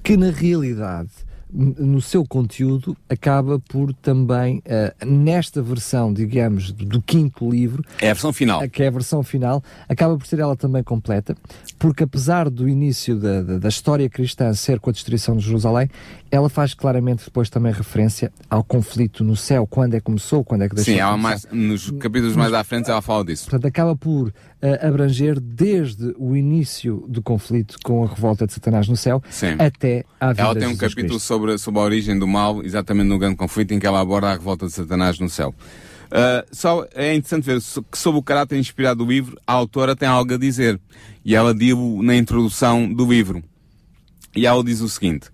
Que 0.04 0.18
na 0.18 0.32
realidade 0.32 1.10
no 1.52 2.02
seu 2.02 2.26
conteúdo, 2.26 2.98
acaba 3.10 3.60
por 3.60 3.94
também, 3.94 4.58
uh, 4.60 5.06
nesta 5.06 5.62
versão, 5.62 6.14
digamos, 6.14 6.72
do, 6.72 6.86
do, 6.86 7.02
quinto 7.02 7.50
livro. 7.50 7.84
É 8.02 8.10
a 8.10 8.14
versão 8.14 8.34
final. 8.34 8.68
Que 8.70 8.84
é 8.84 8.88
a 8.88 8.92
versão 8.92 9.24
final, 9.24 9.64
acaba 9.88 10.18
por 10.18 10.26
ser 10.28 10.40
ela 10.40 10.56
também 10.56 10.84
completa, 10.84 11.36
porque 11.80 12.04
apesar 12.04 12.50
do 12.50 12.68
início 12.68 13.18
da, 13.18 13.42
da, 13.42 13.58
da 13.58 13.70
história 13.70 14.10
cristã 14.10 14.54
ser 14.54 14.80
com 14.80 14.90
a 14.90 14.94
destruição 14.94 15.38
de 15.38 15.46
Jerusalém, 15.46 15.90
ela 16.32 16.50
faz 16.50 16.74
claramente 16.74 17.26
depois 17.26 17.50
também 17.50 17.72
referência 17.72 18.32
ao 18.50 18.64
conflito 18.64 19.24
no 19.24 19.36
céu, 19.36 19.66
quando 19.66 19.94
é 19.94 20.00
que 20.00 20.06
começou, 20.06 20.44
quando 20.44 20.64
é 20.64 20.70
que 20.70 20.76
deixou 20.76 20.94
Sim, 20.94 21.00
de 21.00 21.22
mais, 21.22 21.48
nos 21.52 21.92
capítulos 21.92 22.36
mais 22.36 22.54
à 22.54 22.64
frente 22.64 22.90
ela 22.90 23.02
fala 23.02 23.24
disso. 23.24 23.46
Portanto, 23.46 23.66
acaba 23.68 23.96
por 23.96 24.28
uh, 24.28 24.34
abranger 24.82 25.40
desde 25.40 26.14
o 26.18 26.36
início 26.36 27.06
do 27.08 27.22
conflito 27.22 27.78
com 27.84 28.04
a 28.04 28.08
revolta 28.08 28.46
de 28.46 28.54
Satanás 28.54 28.88
no 28.88 28.98
céu 28.98 29.22
Sim. 29.30 29.56
até 29.60 30.04
à 30.20 30.34
vida 30.34 30.42
Ela 30.42 30.56
tem 30.56 30.68
um 30.68 30.76
capítulo 30.76 31.20
sobre, 31.36 31.58
sobre 31.58 31.80
a 31.82 31.84
origem 31.84 32.18
do 32.18 32.28
mal, 32.28 32.64
exatamente 32.64 33.08
no 33.08 33.20
grande 33.20 33.36
conflito 33.36 33.74
em 33.74 33.80
que 33.80 33.86
ela 33.86 34.00
aborda 34.00 34.28
a 34.30 34.34
revolta 34.34 34.66
de 34.66 34.72
Satanás 34.72 35.20
no 35.20 35.30
céu. 35.30 35.54
Uh, 36.06 36.48
só 36.52 36.88
é 36.94 37.14
interessante 37.14 37.46
ver 37.46 37.60
que 37.92 37.98
sobre 37.98 38.20
o 38.20 38.24
caráter 38.24 38.58
inspirado 38.58 39.04
do 39.04 39.12
livro, 39.12 39.38
a 39.46 39.54
autora 39.54 39.96
tem 39.96 40.08
algo 40.08 40.34
a 40.34 40.38
dizer. 40.38 40.80
E 41.26 41.36
ela 41.36 41.54
diz 41.54 41.76
na 42.02 42.16
introdução 42.16 42.92
do 42.92 43.06
livro. 43.06 43.44
E 44.36 44.46
ela 44.46 44.64
diz 44.64 44.80
o 44.82 44.88
seguinte: 44.88 45.28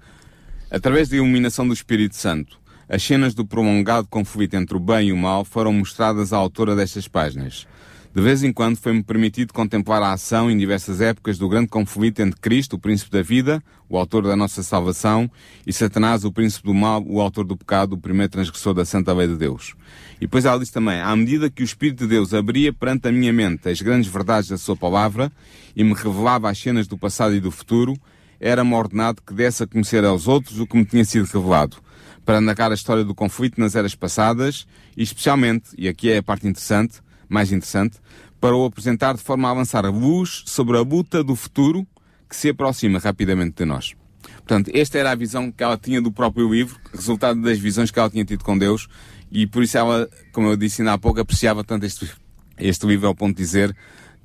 Através 0.72 1.10
da 1.10 1.18
iluminação 1.18 1.68
do 1.68 1.74
Espírito 1.74 2.16
Santo, 2.16 2.58
as 2.90 3.04
cenas 3.04 3.34
do 3.34 3.46
prolongado 3.46 4.08
conflito 4.08 4.56
entre 4.56 4.76
o 4.76 4.80
bem 4.80 5.10
e 5.10 5.14
o 5.14 5.18
mal 5.18 5.46
foram 5.46 5.72
mostradas 5.72 6.34
à 6.34 6.38
autora 6.38 6.76
destas 6.76 7.08
páginas. 7.08 7.68
De 8.13 8.21
vez 8.21 8.43
em 8.43 8.52
quando 8.52 8.76
foi-me 8.76 9.02
permitido 9.02 9.54
contemplar 9.54 10.04
a 10.04 10.12
ação 10.12 10.52
em 10.52 10.58
diversas 10.58 11.00
épocas 11.00 11.38
do 11.38 11.47
grande 11.47 11.69
conflito 11.69 12.21
entre 12.21 12.38
Cristo, 12.41 12.76
o 12.76 12.80
príncipe 12.80 13.10
da 13.10 13.21
vida, 13.21 13.63
o 13.88 13.97
autor 13.97 14.24
da 14.24 14.36
nossa 14.36 14.62
salvação, 14.63 15.32
e 15.65 15.71
Satanás, 15.71 16.26
o 16.26 16.32
príncipe 16.32 16.67
do 16.67 16.74
mal, 16.74 17.02
o 17.08 17.21
autor 17.21 17.45
do 17.45 17.56
pecado, 17.56 17.93
o 17.93 17.97
primeiro 17.97 18.30
transgressor 18.30 18.74
da 18.74 18.84
santa 18.84 19.13
lei 19.13 19.30
de 19.30 19.38
Deus. 19.38 19.76
E 20.17 20.26
depois 20.26 20.43
ela 20.43 20.60
diz 20.60 20.69
também, 20.69 21.00
à 21.00 21.15
medida 21.15 21.50
que 21.50 21.63
o 21.63 21.63
Espírito 21.63 22.00
de 22.00 22.08
Deus 22.08 22.34
abria 22.34 22.74
perante 22.74 23.08
a 23.08 23.13
minha 23.13 23.32
mente 23.32 23.69
as 23.69 23.82
grandes 23.82 24.12
verdades 24.12 24.50
da 24.50 24.58
sua 24.58 24.76
palavra 24.76 25.32
e 25.74 25.82
me 25.82 25.93
revelava 25.93 26.50
as 26.50 26.60
cenas 26.60 26.88
do 26.88 26.97
passado 26.97 27.34
e 27.34 27.39
do 27.39 27.50
futuro, 27.50 27.95
era-me 28.41 28.74
ordenado 28.74 29.21
que 29.26 29.34
desse 29.34 29.63
a 29.63 29.67
conhecer 29.67 30.04
aos 30.04 30.28
outros 30.28 30.60
o 30.60 30.67
que 30.67 30.76
me 30.76 30.84
tinha 30.84 31.06
sido 31.06 31.24
revelado, 31.28 31.78
para 32.26 32.41
narrar 32.41 32.71
a 32.71 32.76
história 32.76 33.06
do 33.06 33.15
conflito 33.15 33.58
nas 33.58 33.74
eras 33.74 33.95
passadas 33.95 34.67
e 34.97 35.02
especialmente, 35.02 35.69
e 35.78 35.88
aqui 35.88 36.12
é 36.12 36.17
a 36.17 36.24
parte 36.24 36.45
interessante, 36.45 37.00
mais 37.32 37.52
interessante, 37.52 37.98
para 38.39 38.56
o 38.56 38.65
apresentar 38.65 39.15
de 39.15 39.22
forma 39.22 39.48
a 39.48 39.54
lançar 39.54 39.86
luz 39.86 40.44
sobre 40.46 40.78
a 40.78 40.82
luta 40.82 41.24
do 41.24 41.36
futuro 41.36 41.88
que 42.30 42.36
se 42.36 42.50
aproxima 42.50 43.00
rapidamente 43.00 43.56
de 43.58 43.65
nós. 43.65 43.94
Portanto, 44.38 44.70
esta 44.74 44.98
era 44.98 45.12
a 45.12 45.15
visão 45.15 45.52
que 45.52 45.63
ela 45.63 45.78
tinha 45.78 46.02
do 46.02 46.12
próprio 46.12 46.52
livro, 46.52 46.78
resultado 46.94 47.41
das 47.41 47.58
visões 47.58 47.89
que 47.89 48.00
ela 48.00 48.10
tinha 48.10 48.26
tido 48.26 48.44
com 48.44 48.58
Deus, 48.58 48.88
e 49.32 49.48
por 49.48 49.63
isso 49.63 49.78
ela, 49.78 50.10
como 50.34 50.48
eu 50.48 50.58
disse 50.58 50.82
ainda 50.82 50.94
há 50.94 50.98
pouco, 50.98 51.22
apreciava 51.22 51.63
tanto 51.63 51.86
este, 51.86 52.12
este 52.58 52.86
livro 52.86 53.08
ao 53.08 53.15
ponto 53.15 53.38
de 53.38 53.41
dizer 53.41 53.76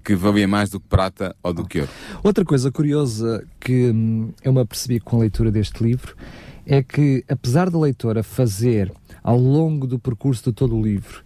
que 0.04 0.14
valia 0.14 0.48
mais 0.48 0.70
do 0.70 0.80
que 0.80 0.88
prata 0.88 1.34
ou 1.42 1.52
do 1.52 1.64
que 1.64 1.80
ouro. 1.80 1.90
Outra 2.22 2.44
coisa 2.44 2.72
curiosa 2.72 3.46
que 3.60 3.90
hum, 3.90 4.32
eu 4.42 4.52
me 4.52 4.60
apercebi 4.60 4.98
com 4.98 5.16
a 5.16 5.20
leitura 5.20 5.50
deste 5.50 5.82
livro 5.82 6.16
é 6.64 6.82
que, 6.82 7.24
apesar 7.28 7.70
da 7.70 7.78
leitora 7.78 8.22
fazer 8.22 8.92
ao 9.22 9.38
longo 9.38 9.86
do 9.86 9.98
percurso 9.98 10.44
de 10.44 10.52
todo 10.52 10.76
o 10.76 10.82
livro 10.82 11.24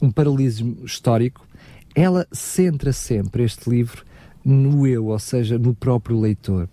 um 0.00 0.10
paralelismo 0.10 0.78
histórico, 0.84 1.46
ela 1.94 2.26
centra 2.32 2.92
sempre 2.92 3.42
este 3.44 3.68
livro 3.68 4.04
no 4.44 4.86
eu, 4.86 5.06
ou 5.06 5.18
seja, 5.18 5.58
no 5.58 5.74
próprio 5.74 6.18
leitor. 6.18 6.68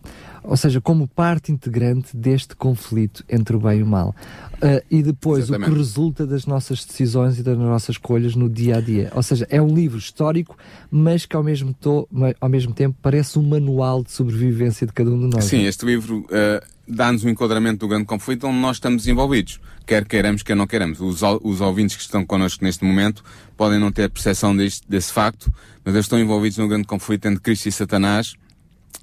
Ou 0.47 0.55
seja, 0.55 0.79
como 0.79 1.07
parte 1.07 1.51
integrante 1.51 2.15
deste 2.15 2.55
conflito 2.55 3.23
entre 3.29 3.55
o 3.55 3.59
bem 3.59 3.79
e 3.79 3.83
o 3.83 3.87
mal. 3.87 4.15
Uh, 4.55 4.81
e 4.89 5.03
depois 5.03 5.43
Exatamente. 5.43 5.69
o 5.69 5.73
que 5.73 5.77
resulta 5.77 6.25
das 6.25 6.45
nossas 6.45 6.83
decisões 6.85 7.37
e 7.37 7.43
das 7.43 7.57
nossas 7.57 7.95
escolhas 7.95 8.35
no 8.35 8.49
dia 8.49 8.77
a 8.77 8.81
dia. 8.81 9.11
Ou 9.13 9.21
seja, 9.21 9.45
é 9.49 9.61
um 9.61 9.67
livro 9.67 9.97
histórico, 9.97 10.57
mas 10.89 11.25
que 11.25 11.35
ao 11.35 11.43
mesmo, 11.43 11.73
to, 11.73 12.07
ao 12.39 12.49
mesmo 12.49 12.73
tempo 12.73 12.97
parece 13.01 13.37
um 13.37 13.43
manual 13.43 14.03
de 14.03 14.11
sobrevivência 14.11 14.87
de 14.87 14.93
cada 14.93 15.11
um 15.11 15.19
de 15.19 15.35
nós. 15.35 15.43
Sim, 15.43 15.65
este 15.65 15.85
livro 15.85 16.19
uh, 16.21 16.65
dá-nos 16.87 17.25
um 17.25 17.29
enquadramento 17.29 17.79
do 17.79 17.87
grande 17.87 18.05
conflito 18.05 18.47
onde 18.47 18.57
nós 18.57 18.77
estamos 18.77 19.05
envolvidos, 19.05 19.59
quer 19.85 20.05
queiramos, 20.05 20.43
quer 20.43 20.55
não 20.55 20.65
queiramos. 20.65 21.01
Os, 21.01 21.21
os 21.43 21.61
ouvintes 21.61 21.97
que 21.97 22.01
estão 22.01 22.25
connosco 22.25 22.63
neste 22.63 22.85
momento 22.85 23.23
podem 23.57 23.77
não 23.77 23.91
ter 23.91 24.09
percepção 24.09 24.55
deste, 24.55 24.89
desse 24.89 25.11
facto, 25.11 25.51
mas 25.83 25.93
eles 25.93 26.05
estão 26.05 26.17
envolvidos 26.17 26.57
no 26.57 26.67
grande 26.67 26.87
conflito 26.87 27.27
entre 27.27 27.41
Cristo 27.41 27.67
e 27.67 27.71
Satanás 27.71 28.35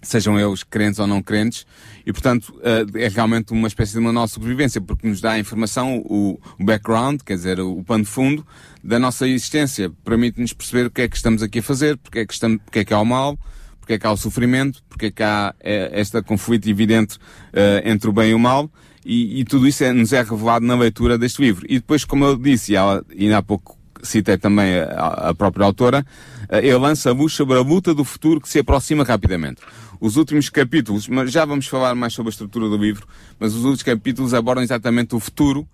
sejam 0.02 0.38
eles 0.38 0.62
crentes 0.62 0.98
ou 1.00 1.06
não 1.06 1.22
crentes, 1.22 1.66
e 2.06 2.12
portanto 2.12 2.54
eh, 2.62 3.04
é 3.06 3.08
realmente 3.08 3.52
uma 3.52 3.66
espécie 3.66 3.94
de 3.94 4.00
manual 4.00 4.26
de 4.26 4.32
sobrevivência, 4.32 4.80
porque 4.80 5.08
nos 5.08 5.20
dá 5.20 5.32
a 5.32 5.38
informação, 5.38 5.98
o, 6.04 6.38
background, 6.60 7.22
quer 7.24 7.34
dizer, 7.34 7.60
o 7.60 7.82
pano 7.82 8.04
de 8.04 8.10
fundo 8.10 8.46
da 8.82 8.98
nossa 8.98 9.26
existência, 9.26 9.90
permite-nos 10.04 10.52
perceber 10.52 10.86
o 10.86 10.90
que 10.90 11.02
é 11.02 11.08
que 11.08 11.16
estamos 11.16 11.42
aqui 11.42 11.60
a 11.60 11.62
fazer, 11.62 11.96
porque 11.96 12.20
é 12.20 12.26
que, 12.26 12.32
estamos, 12.34 12.60
porque 12.64 12.80
é 12.80 12.84
que 12.84 12.92
há 12.92 13.00
o 13.00 13.04
mal, 13.04 13.38
porque 13.80 13.94
é 13.94 13.98
que 13.98 14.06
há 14.06 14.12
o 14.12 14.16
sofrimento, 14.16 14.82
porque 14.88 15.06
é 15.06 15.10
que 15.10 15.22
há 15.22 15.54
eh, 15.60 15.90
esta 15.92 16.22
conflito 16.22 16.68
evidente 16.68 17.16
uh, 17.16 17.86
entre 17.86 18.08
o 18.08 18.12
bem 18.12 18.30
e 18.30 18.34
o 18.34 18.38
mal, 18.38 18.70
e, 19.04 19.40
e 19.40 19.44
tudo 19.44 19.68
isso 19.68 19.84
é, 19.84 19.92
nos 19.92 20.12
é 20.14 20.22
revelado 20.22 20.64
na 20.64 20.74
leitura 20.74 21.18
deste 21.18 21.42
livro. 21.42 21.66
E 21.68 21.74
depois, 21.74 22.04
como 22.04 22.24
eu 22.24 22.36
disse, 22.36 22.72
e 22.72 22.76
ela, 22.76 23.04
ainda 23.10 23.38
há 23.38 23.42
pouco 23.42 23.78
citei 24.04 24.38
também 24.38 24.78
a, 24.78 25.30
a 25.30 25.34
própria 25.34 25.64
autora, 25.64 26.04
uh, 26.50 26.56
ele 26.56 26.76
lança 26.76 27.10
a 27.10 27.12
luz 27.12 27.32
sobre 27.32 27.56
a 27.56 27.60
luta 27.60 27.94
do 27.94 28.04
futuro 28.04 28.40
que 28.40 28.48
se 28.48 28.58
aproxima 28.58 29.04
rapidamente 29.04 29.60
os 30.00 30.16
últimos 30.16 30.50
capítulos, 30.50 31.08
mas 31.08 31.32
já 31.32 31.44
vamos 31.44 31.66
falar 31.66 31.94
mais 31.94 32.12
sobre 32.12 32.28
a 32.28 32.32
estrutura 32.32 32.68
do 32.68 32.76
livro, 32.76 33.06
mas 33.38 33.54
os 33.54 33.64
últimos 33.64 33.82
capítulos 33.82 34.34
abordam 34.34 34.62
exatamente 34.62 35.14
o 35.14 35.20
futuro, 35.20 35.66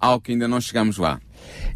ao 0.00 0.20
que 0.20 0.32
ainda 0.32 0.48
não 0.48 0.60
chegamos 0.60 0.98
lá. 0.98 1.20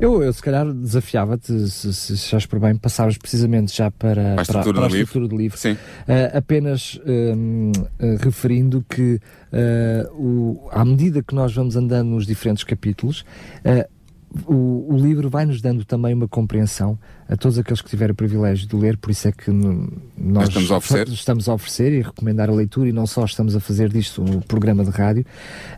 Eu, 0.01 0.23
eu 0.23 0.33
se 0.33 0.43
calhar 0.43 0.71
desafiava-te, 0.73 1.69
se, 1.69 1.93
se 1.93 2.15
achas 2.35 2.47
por 2.47 2.59
bem, 2.59 2.77
passavas 2.77 3.17
precisamente 3.19 3.77
já 3.77 3.91
para, 3.91 4.39
a 4.39 4.43
estrutura, 4.43 4.81
para, 4.81 4.89
para 4.89 4.97
a 4.97 5.01
estrutura 5.01 5.29
do 5.29 5.37
livro. 5.37 5.59
Sim. 5.59 5.73
Uh, 5.73 6.37
apenas 6.37 6.99
um, 7.07 7.73
uh, 7.73 8.17
referindo 8.21 8.85
que 8.89 9.21
uh, 9.53 10.15
o, 10.15 10.69
à 10.71 10.85
medida 10.85 11.23
que 11.23 11.35
nós 11.35 11.55
vamos 11.55 11.77
andando 11.77 12.09
nos 12.09 12.27
diferentes 12.27 12.65
capítulos, 12.65 13.25
o, 14.47 14.95
o, 14.95 14.97
livro 14.97 15.31
vai 15.31 15.47
nos 15.47 15.63
dando 15.63 15.85
também 15.85 16.13
uma 16.13 16.29
compreensão 16.29 16.99
a 17.29 17.37
todos 17.37 17.59
aqueles 17.59 17.81
que 17.81 17.89
tiveram 17.89 18.13
o 18.13 18.17
privilégio 18.17 18.69
de 18.69 18.77
ler, 18.77 18.97
por 18.97 19.11
isso 19.11 19.27
é 19.29 19.33
que 19.33 19.51
nós 19.51 20.49
estamos 20.49 20.71
a, 20.71 20.77
oferecer. 20.77 21.13
estamos 21.13 21.49
a 21.49 21.55
oferecer 21.55 21.93
e 21.93 22.03
recomendar 22.03 22.51
a 22.51 22.53
leitura, 22.53 22.89
e 22.89 22.93
não 22.93 23.07
só 23.07 23.25
estamos 23.25 23.57
a 23.57 23.61
fazer 23.61 23.89
disto 23.89 24.23
um 24.23 24.41
programa 24.41 24.85
de 24.85 24.91
rádio, 24.91 25.25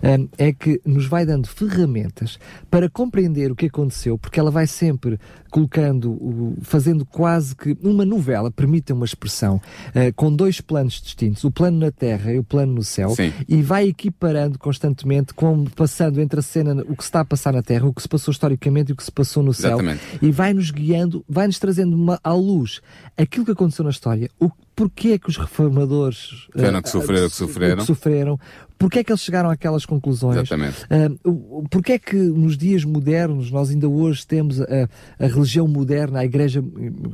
hum, 0.02 0.28
é 0.36 0.52
que 0.52 0.80
nos 0.84 1.06
vai 1.06 1.24
dando 1.24 1.46
ferramentas 1.46 2.38
para 2.70 2.88
compreender 2.88 3.52
o 3.52 3.56
que 3.56 3.66
aconteceu, 3.66 4.18
porque 4.18 4.40
ela 4.40 4.50
vai 4.50 4.66
sempre 4.66 5.18
colocando, 5.50 6.56
fazendo 6.62 7.04
quase 7.04 7.54
que 7.54 7.76
uma 7.82 8.04
novela, 8.04 8.50
permita 8.50 8.94
uma 8.94 9.04
expressão, 9.04 9.56
uh, 9.56 10.12
com 10.14 10.34
dois 10.34 10.60
planos 10.60 11.00
distintos, 11.00 11.44
o 11.44 11.50
plano 11.50 11.78
na 11.78 11.90
Terra 11.90 12.32
e 12.32 12.38
o 12.38 12.44
plano 12.44 12.74
no 12.74 12.84
céu, 12.84 13.10
Sim. 13.10 13.32
e 13.48 13.62
vai 13.62 13.88
equiparando 13.88 14.58
constantemente, 14.58 15.34
como 15.34 15.68
passando 15.70 16.20
entre 16.20 16.40
a 16.40 16.42
cena, 16.42 16.82
o 16.88 16.96
que 16.96 17.02
se 17.02 17.08
está 17.08 17.20
a 17.20 17.24
passar 17.24 17.52
na 17.52 17.62
Terra, 17.62 17.86
o 17.86 17.92
que 17.92 18.02
se 18.02 18.08
passou 18.08 18.32
historicamente 18.32 18.90
e 18.90 18.92
o 18.92 18.96
que 18.96 19.04
se 19.04 19.12
passou 19.12 19.42
no 19.42 19.52
céu, 19.52 19.72
Exatamente. 19.72 20.02
e 20.22 20.30
vai 20.30 20.54
nos 20.54 20.70
guiando, 20.70 21.24
vai-nos 21.28 21.58
trazendo 21.58 21.94
uma, 21.94 22.18
à 22.22 22.32
luz 22.32 22.80
aquilo 23.16 23.44
que 23.44 23.52
aconteceu 23.52 23.84
na 23.84 23.90
história, 23.90 24.30
o 24.38 24.50
porquê 24.74 25.08
é 25.08 25.18
que 25.18 25.28
os 25.28 25.36
reformadores 25.36 26.48
uh, 26.54 26.82
que 26.82 26.88
sofreram, 26.88 27.28
que 27.28 27.36
sofreram. 27.36 27.76
Que 27.78 27.86
sofreram 27.86 28.40
Porquê 28.80 29.00
é 29.00 29.04
que 29.04 29.12
eles 29.12 29.20
chegaram 29.20 29.50
àquelas 29.50 29.84
conclusões? 29.84 30.38
Exatamente. 30.38 30.86
Uh, 30.86 31.68
porquê 31.68 31.92
é 31.92 31.98
que 31.98 32.16
nos 32.16 32.56
dias 32.56 32.82
modernos 32.82 33.50
nós 33.50 33.68
ainda 33.68 33.86
hoje 33.86 34.26
temos 34.26 34.58
a, 34.58 34.88
a 35.18 35.26
religião 35.26 35.68
moderna, 35.68 36.20
a 36.20 36.24
igreja, 36.24 36.64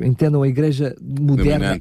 entendam, 0.00 0.44
a 0.44 0.48
igreja 0.48 0.94
moderna 1.02 1.80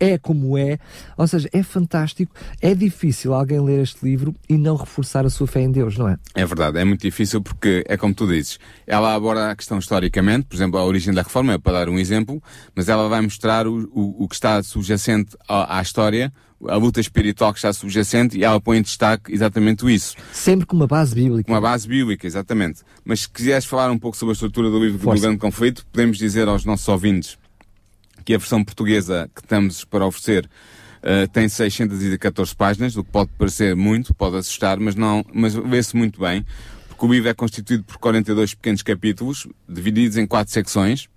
é 0.00 0.16
como 0.16 0.56
é, 0.56 0.78
ou 1.18 1.26
seja, 1.26 1.50
é 1.52 1.62
fantástico, 1.62 2.34
é 2.62 2.74
difícil 2.74 3.34
alguém 3.34 3.60
ler 3.60 3.82
este 3.82 4.02
livro 4.02 4.34
e 4.48 4.56
não 4.56 4.74
reforçar 4.74 5.26
a 5.26 5.30
sua 5.30 5.46
fé 5.46 5.60
em 5.60 5.70
Deus, 5.70 5.98
não 5.98 6.08
é? 6.08 6.16
É 6.34 6.46
verdade, 6.46 6.78
é 6.78 6.84
muito 6.86 7.02
difícil 7.02 7.42
porque 7.42 7.84
é 7.86 7.98
como 7.98 8.14
tu 8.14 8.26
dizes, 8.26 8.58
ela 8.86 9.14
aborda 9.14 9.50
a 9.50 9.54
questão 9.54 9.78
historicamente, 9.78 10.46
por 10.46 10.56
exemplo, 10.56 10.80
a 10.80 10.84
origem 10.84 11.12
da 11.12 11.20
reforma, 11.20 11.52
é 11.52 11.58
para 11.58 11.74
dar 11.74 11.90
um 11.90 11.98
exemplo, 11.98 12.42
mas 12.74 12.88
ela 12.88 13.06
vai 13.06 13.20
mostrar 13.20 13.66
o, 13.66 13.86
o, 13.92 14.24
o 14.24 14.28
que 14.28 14.34
está 14.34 14.62
subjacente 14.62 15.36
à, 15.46 15.78
à 15.78 15.82
história, 15.82 16.32
a 16.68 16.76
luta 16.76 17.00
espiritual 17.00 17.52
que 17.52 17.58
está 17.58 17.72
subjacente 17.72 18.38
e 18.38 18.44
ela 18.44 18.60
põe 18.60 18.78
em 18.78 18.82
destaque 18.82 19.32
exatamente 19.32 19.90
isso. 19.92 20.14
Sempre 20.32 20.66
com 20.66 20.76
uma 20.76 20.86
base 20.86 21.14
bíblica. 21.14 21.50
Uma 21.50 21.60
base 21.60 21.88
bíblica, 21.88 22.26
exatamente. 22.26 22.82
Mas 23.04 23.20
se 23.20 23.28
quiseres 23.28 23.64
falar 23.64 23.90
um 23.90 23.98
pouco 23.98 24.16
sobre 24.16 24.32
a 24.32 24.34
estrutura 24.34 24.70
do 24.70 24.78
livro 24.78 24.98
Força. 24.98 25.20
do 25.20 25.22
Grande 25.22 25.38
Conflito, 25.38 25.86
podemos 25.90 26.18
dizer 26.18 26.48
aos 26.48 26.64
nossos 26.64 26.86
ouvintes 26.88 27.38
que 28.24 28.34
a 28.34 28.38
versão 28.38 28.62
portuguesa 28.62 29.30
que 29.34 29.40
estamos 29.40 29.84
para 29.84 30.06
oferecer 30.06 30.48
uh, 31.02 31.28
tem 31.32 31.48
614 31.48 32.54
páginas, 32.54 32.96
o 32.96 33.04
que 33.04 33.10
pode 33.10 33.30
parecer 33.38 33.74
muito, 33.74 34.14
pode 34.14 34.36
assustar, 34.36 34.78
mas 34.78 34.94
não, 34.94 35.24
mas 35.32 35.54
vê-se 35.54 35.96
muito 35.96 36.20
bem, 36.20 36.44
porque 36.88 37.06
o 37.06 37.12
livro 37.12 37.28
é 37.28 37.34
constituído 37.34 37.84
por 37.84 37.96
42 37.98 38.54
pequenos 38.54 38.82
capítulos, 38.82 39.46
divididos 39.68 40.16
em 40.16 40.26
quatro 40.26 40.52
secções, 40.52 41.08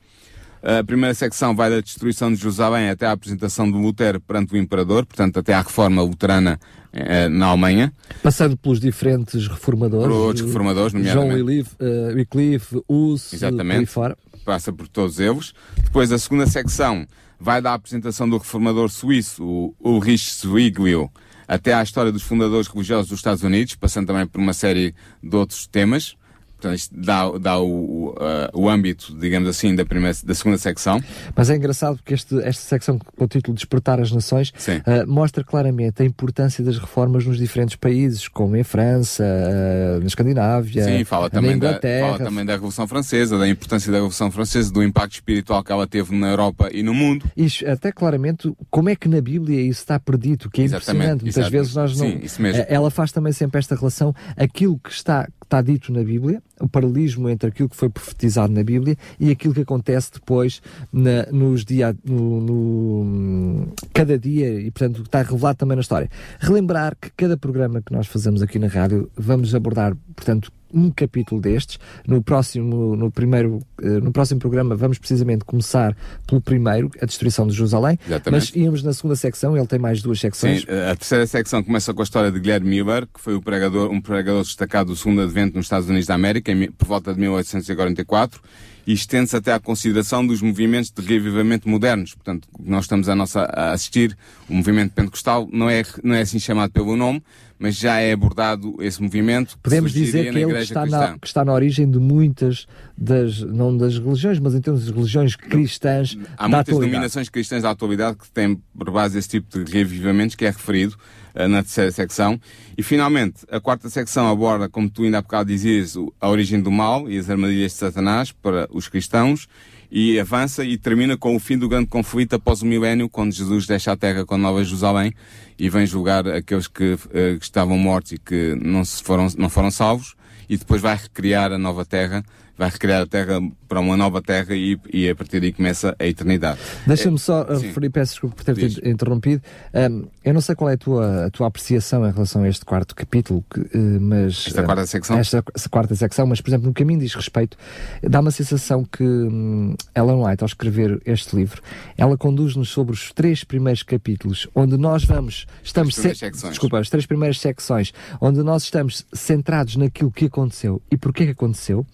A 0.64 0.82
primeira 0.82 1.14
secção 1.14 1.54
vai 1.54 1.70
da 1.70 1.82
destruição 1.82 2.32
de 2.32 2.40
Jerusalém 2.40 2.90
até 2.90 3.06
a 3.06 3.12
apresentação 3.12 3.70
de 3.70 3.78
Lutero 3.78 4.22
perante 4.22 4.54
o 4.54 4.58
imperador, 4.58 5.06
portanto 5.06 5.38
até 5.38 5.54
à 5.54 5.62
reforma 5.62 6.02
luterana 6.02 6.58
eh, 6.94 7.28
na 7.28 7.48
Alemanha. 7.48 7.92
Passando 8.22 8.56
pelos 8.56 8.80
diferentes 8.80 9.46
reformadores. 9.46 10.08
Por 10.08 10.14
outros 10.14 10.46
reformadores, 10.46 10.94
nomeadamente. 10.94 11.34
John 11.34 11.44
Wycliffe, 11.44 11.76
uh, 11.82 12.16
Wycliffe 12.16 12.82
Hus, 12.88 13.34
Exatamente. 13.34 13.88
fora. 13.88 14.18
Passa 14.46 14.72
por 14.72 14.88
todos 14.88 15.20
eles. 15.20 15.54
Depois 15.84 16.14
a 16.14 16.18
segunda 16.18 16.48
secção 16.48 17.06
vai 17.38 17.62
da 17.62 17.74
apresentação 17.74 18.30
do 18.30 18.38
reformador 18.38 18.90
suíço, 18.90 19.44
o 19.44 19.76
Ulrich 19.84 20.34
Zwingli, 20.34 21.10
até 21.46 21.74
à 21.74 21.84
história 21.84 22.10
dos 22.10 22.24
fundadores 22.24 22.70
religiosos 22.70 23.10
dos 23.10 23.20
Estados 23.20 23.44
Unidos, 23.44 23.76
passando 23.76 24.08
também 24.08 24.26
por 24.26 24.40
uma 24.40 24.54
série 24.54 24.96
de 25.22 25.36
outros 25.36 25.68
temas. 25.68 26.16
Portanto, 26.64 26.90
dá, 26.94 27.30
dá 27.38 27.60
o, 27.60 28.12
uh, 28.12 28.16
o 28.54 28.70
âmbito, 28.70 29.14
digamos 29.20 29.50
assim, 29.50 29.76
da, 29.76 29.86
primeira, 29.86 30.18
da 30.24 30.34
segunda 30.34 30.58
secção. 30.58 31.04
Mas 31.36 31.50
é 31.50 31.58
engraçado 31.58 31.98
porque 31.98 32.14
este, 32.14 32.40
esta 32.40 32.64
secção 32.64 32.98
com 32.98 33.26
o 33.26 33.28
título 33.28 33.54
Despertar 33.54 34.00
as 34.00 34.12
Nações 34.12 34.50
uh, 34.50 35.06
mostra 35.06 35.44
claramente 35.44 36.02
a 36.02 36.06
importância 36.06 36.64
das 36.64 36.78
reformas 36.78 37.26
nos 37.26 37.38
diferentes 37.38 37.76
países, 37.76 38.30
como 38.30 38.56
em 38.56 38.64
França, 38.64 39.24
uh, 39.24 40.00
na 40.00 40.06
Escandinávia, 40.06 40.86
Sim, 40.86 41.04
fala 41.04 41.30
também, 41.30 41.58
da, 41.60 41.80
fala 41.82 42.18
também 42.18 42.46
da 42.46 42.54
Revolução 42.54 42.88
Francesa, 42.88 43.38
da 43.38 43.48
importância 43.48 43.92
da 43.92 43.98
Revolução 43.98 44.32
Francesa, 44.32 44.72
do 44.72 44.82
impacto 44.82 45.16
espiritual 45.16 45.62
que 45.64 45.72
ela 45.72 45.86
teve 45.86 46.16
na 46.16 46.30
Europa 46.30 46.70
e 46.72 46.82
no 46.82 46.94
mundo. 46.94 47.30
E 47.36 47.48
até 47.66 47.92
claramente 47.92 48.54
como 48.70 48.90
é 48.90 48.96
que 48.96 49.10
na 49.10 49.20
Bíblia 49.20 49.60
isso 49.62 49.82
está 49.82 50.00
perdido, 50.00 50.50
que 50.50 50.62
é 50.62 50.64
exatamente, 50.64 50.94
impressionante. 50.94 51.24
Muitas 51.24 51.38
exatamente. 51.38 51.60
vezes 51.60 51.76
nós 51.76 51.98
não. 51.98 52.08
Sim, 52.08 52.20
isso 52.24 52.42
mesmo. 52.42 52.66
Ela 52.70 52.90
faz 52.90 53.12
também 53.12 53.34
sempre 53.34 53.60
esta 53.60 53.76
relação, 53.76 54.16
aquilo 54.38 54.80
que 54.80 54.92
está, 54.92 55.28
está 55.46 55.62
dito 55.62 55.92
na 55.92 56.04
Bíblia, 56.04 56.42
o 56.60 56.68
paralelismo 56.68 57.30
entre 57.30 57.50
aquilo 57.50 57.70
que 57.70 57.76
foi 57.76 57.90
profetizado 57.90 58.52
na 58.54 58.64
Bíblia 58.64 58.98
e 59.20 59.32
aquilo 59.32 59.54
que 59.54 59.62
acontece 59.62 60.12
depois 60.14 60.62
na, 60.92 61.26
nos 61.32 61.64
dia, 61.64 61.96
no, 62.04 62.42
no, 62.42 63.74
cada 63.94 64.18
dia 64.18 64.60
e 64.60 64.72
portanto 64.72 65.02
está 65.02 65.22
revelado 65.22 65.58
também 65.58 65.76
na 65.76 65.82
história. 65.82 66.10
Relembrar 66.40 66.96
que 67.00 67.10
cada 67.12 67.38
programa 67.38 67.82
que 67.82 67.92
nós 67.94 68.08
fazemos 68.08 68.42
aqui 68.42 68.60
na 68.60 68.68
rádio 68.68 69.10
vamos 69.16 69.54
abordar, 69.54 69.96
portanto, 70.16 70.52
um 70.74 70.90
capítulo 70.92 71.40
destes. 71.40 71.80
No 72.08 72.22
próximo, 72.22 72.96
no 72.96 73.12
primeiro, 73.12 73.60
no 73.80 74.12
próximo 74.12 74.40
programa 74.40 74.76
vamos 74.76 74.98
precisamente 74.98 75.46
começar 75.46 75.96
pelo 76.28 76.42
primeiro, 76.42 76.92
a 77.02 77.06
destruição 77.06 77.48
de 77.48 77.54
Jerusalém. 77.54 78.00
Exatamente. 78.06 78.52
Mas 78.52 78.56
íamos 78.56 78.84
na 78.84 78.94
segunda 78.94 79.16
secção, 79.16 79.56
ele 79.56 79.68
tem 79.68 79.80
mais 79.80 80.02
duas 80.02 80.20
secções. 80.20 80.62
Sim, 80.62 80.68
a 80.92 80.96
terceira 80.96 81.28
secção 81.28 81.64
começa 81.64 81.94
com 81.94 82.02
a 82.02 82.04
história 82.04 82.32
de 82.32 82.40
Guilherme 82.40 82.70
Miller, 82.70 83.08
que 83.14 83.20
foi 83.20 83.36
o 83.36 83.42
pregador, 83.42 83.92
um 83.92 84.02
pregador 84.02 84.42
destacado 84.42 84.88
do 84.88 84.96
segundo 84.96 85.22
advento 85.22 85.56
nos 85.56 85.66
Estados 85.66 85.88
Unidos 85.88 86.08
da 86.08 86.16
América, 86.16 86.52
em, 86.52 86.72
por 86.72 86.88
volta 86.88 87.14
de 87.14 87.20
1844 87.20 88.42
e 88.86 88.94
estende-se 88.94 89.36
até 89.36 89.54
à 89.54 89.60
consideração 89.60 90.26
dos 90.26 90.42
movimentos 90.42 90.92
de 90.92 91.02
revivamento 91.02 91.68
modernos. 91.68 92.14
Portanto, 92.14 92.48
nós 92.60 92.86
estamos 92.86 93.08
a, 93.08 93.16
nossa, 93.16 93.42
a 93.44 93.72
assistir, 93.72 94.18
o 94.54 94.58
movimento 94.58 94.94
pentecostal 94.94 95.50
não 95.52 95.68
é, 95.68 95.82
não 96.04 96.14
é 96.14 96.22
assim 96.22 96.38
chamado 96.38 96.72
pelo 96.72 96.96
nome, 96.96 97.24
mas 97.58 97.76
já 97.76 98.00
é 98.00 98.14
abordado 98.14 98.76
esse 98.82 99.02
movimento. 99.02 99.58
Podemos 99.64 99.92
dizer 99.92 100.32
que 100.32 100.38
ele 100.38 100.60
está 100.60 100.86
na, 100.86 101.18
que 101.18 101.26
está 101.26 101.44
na 101.44 101.52
origem 101.52 101.90
de 101.90 101.98
muitas 101.98 102.68
das, 102.96 103.42
não 103.42 103.76
das 103.76 103.98
religiões, 103.98 104.38
mas 104.38 104.54
em 104.54 104.62
termos 104.62 104.86
de 104.86 104.92
religiões 104.92 105.36
cristãs 105.36 106.16
Há 106.38 106.44
da 106.44 106.58
muitas 106.58 106.78
denominações 106.78 107.30
cristãs 107.30 107.64
da 107.64 107.72
atualidade 107.72 108.18
que 108.18 108.30
têm 108.30 108.62
por 108.78 108.92
base 108.92 109.18
esse 109.18 109.30
tipo 109.30 109.64
de 109.64 109.72
revivamentos 109.72 110.36
que 110.36 110.46
é 110.46 110.50
referido 110.50 110.96
uh, 111.34 111.48
na 111.48 111.64
terceira 111.64 111.92
secção. 111.92 112.40
E 112.78 112.84
finalmente, 112.84 113.46
a 113.50 113.60
quarta 113.60 113.90
secção 113.90 114.30
aborda, 114.30 114.70
como 114.70 114.88
tu 114.88 115.02
ainda 115.02 115.18
há 115.18 115.22
bocado 115.24 115.50
dizias, 115.50 115.96
a 116.22 116.30
origem 116.30 116.62
do 116.62 116.70
mal 116.70 117.10
e 117.10 117.18
as 117.18 117.28
armadilhas 117.28 117.72
de 117.72 117.78
Satanás 117.80 118.32
para 118.32 118.68
os 118.72 118.88
cristãos 118.88 119.48
e 119.96 120.20
avança 120.20 120.66
e 120.66 120.76
termina 120.76 121.16
com 121.16 121.36
o 121.36 121.40
fim 121.40 121.56
do 121.56 121.70
grande 121.70 121.86
conflito 121.86 122.34
após 122.34 122.64
o 122.64 122.66
milénio, 122.66 123.08
quando 123.08 123.32
Jesus 123.32 123.68
deixa 123.68 123.92
a 123.92 123.96
terra 123.96 124.26
com 124.26 124.40
Nova 124.40 124.64
Jerusalém 124.64 125.14
e 125.60 125.70
vem 125.70 125.86
julgar 125.86 126.28
aqueles 126.28 126.68
que, 126.68 126.94
uh, 126.94 127.38
que 127.38 127.46
estavam 127.46 127.78
mortos 127.78 128.14
e 128.14 128.18
que 128.18 128.56
não, 128.60 128.84
se 128.84 129.04
foram, 129.04 129.28
não 129.38 129.50
foram 129.50 129.70
salvos 129.70 130.16
e 130.50 130.58
depois 130.58 130.82
vai 130.82 130.96
recriar 130.96 131.52
a 131.52 131.60
nova 131.60 131.86
terra 131.86 132.24
vai 132.58 132.70
recriar 132.70 133.02
a 133.02 133.08
Terra 133.08 133.40
para 133.68 133.80
uma 133.80 133.98
nova 133.98 134.22
Terra 134.22 134.56
e, 134.56 134.80
e 134.92 135.10
a 135.10 135.16
partir 135.16 135.40
daí 135.40 135.52
começa 135.52 135.96
a 135.98 136.06
eternidade. 136.06 136.60
Deixa-me 136.86 137.16
É, 137.16 137.20
só 137.20 137.56
sim. 137.56 137.68
referir, 137.68 137.90
peço 137.90 138.14
desculpa 138.14 138.36
por 138.36 138.44
ter 138.46 138.54
Diz. 138.54 138.76
te 138.76 138.88
interrompido. 138.88 139.42
Um, 139.74 140.06
eu 140.24 140.34
não 140.34 140.42
sei 140.42 140.56
qual 140.56 140.70
é 140.70 140.74
a 140.74 140.78
tua, 140.78 141.26
a 141.26 141.30
tua 141.30 141.48
apreciação 141.48 142.08
em 142.08 142.12
relação 142.12 142.44
a 142.44 142.50
este 142.50 142.64
quarto 142.64 142.96
capítulo, 142.96 143.44
que, 143.50 143.60
uh, 143.60 144.02
mas. 144.02 144.48
Esta 144.48 144.64
quarta 144.64 144.84
uh, 144.84 144.88
secção? 144.88 145.18
Esta, 145.18 145.44
esta 145.54 145.70
quarta 145.70 145.96
secção, 145.96 146.26
mas, 146.26 146.40
por 146.40 146.50
exemplo, 146.50 146.68
no 146.68 146.74
caminho 146.74 147.00
diz 147.00 147.14
respeito, 147.14 147.58
dá 148.02 148.20
uma 148.22 148.32
sensação 148.32 148.86
que 148.86 149.04
hum, 149.04 149.76
Ellen 149.96 150.24
White, 150.24 150.44
ao 150.44 150.48
escrever 150.48 151.02
este 151.06 151.36
livro, 151.36 151.62
ela 151.98 152.18
conduz-nos 152.18 152.70
sobre 152.70 152.94
os 152.94 153.12
três 153.12 153.44
primeiros 153.44 153.84
capítulos, 153.84 154.48
onde 154.56 154.78
nós 154.78 155.04
vamos. 155.04 155.46
Estamos 155.62 155.98
As 156.00 156.18
secções. 156.18 156.52
Desculpa, 156.52 156.80
as 156.80 156.90
três 156.90 157.06
primeiras 157.06 157.40
secções, 157.40 157.94
onde 158.22 158.42
nós 158.44 158.64
estamos 158.64 159.06
centrados 159.12 159.76
naquilo 159.76 160.12
que 160.12 160.26
aconteceu 160.26 160.82
e 160.90 160.98
porquê 160.98 161.26
que 161.26 161.32
aconteceu, 161.32 161.86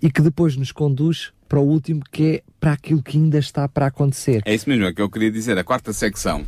e 0.00 0.10
que 0.10 0.22
depois 0.22 0.56
nos 0.56 0.72
conduz 0.72 1.32
para 1.48 1.60
o 1.60 1.68
último, 1.68 2.02
que 2.10 2.36
é 2.36 2.42
para 2.58 2.72
aquilo 2.72 3.02
que 3.02 3.18
ainda 3.18 3.38
está 3.38 3.68
para 3.68 3.86
acontecer. 3.86 4.42
É 4.46 4.54
isso 4.54 4.68
mesmo, 4.68 4.86
é 4.86 4.88
o 4.88 4.94
que 4.94 5.02
eu 5.02 5.10
queria 5.10 5.30
dizer. 5.30 5.58
A 5.58 5.64
quarta 5.64 5.92
secção 5.92 6.44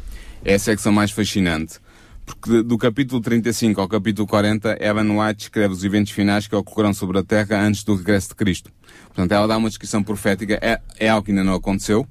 é 0.46 0.54
a 0.54 0.58
secção 0.58 0.92
mais 0.92 1.10
fascinante, 1.10 1.78
porque 2.24 2.62
do 2.62 2.78
capítulo 2.78 3.20
35 3.20 3.80
ao 3.80 3.88
capítulo 3.88 4.26
40, 4.26 4.78
Evan 4.80 5.10
White 5.18 5.44
escreve 5.44 5.74
os 5.74 5.84
eventos 5.84 6.12
finais 6.12 6.46
que 6.46 6.54
ocorrerão 6.54 6.94
sobre 6.94 7.18
a 7.18 7.22
Terra 7.22 7.60
antes 7.60 7.82
do 7.84 7.94
regresso 7.96 8.28
de 8.28 8.34
Cristo. 8.36 8.70
Portanto, 9.06 9.32
ela 9.32 9.46
dá 9.46 9.56
uma 9.56 9.68
descrição 9.68 10.02
profética, 10.02 10.58
é, 10.62 10.80
é 10.98 11.08
algo 11.08 11.24
que 11.24 11.30
ainda 11.32 11.42
não 11.44 11.54
aconteceu, 11.54 12.06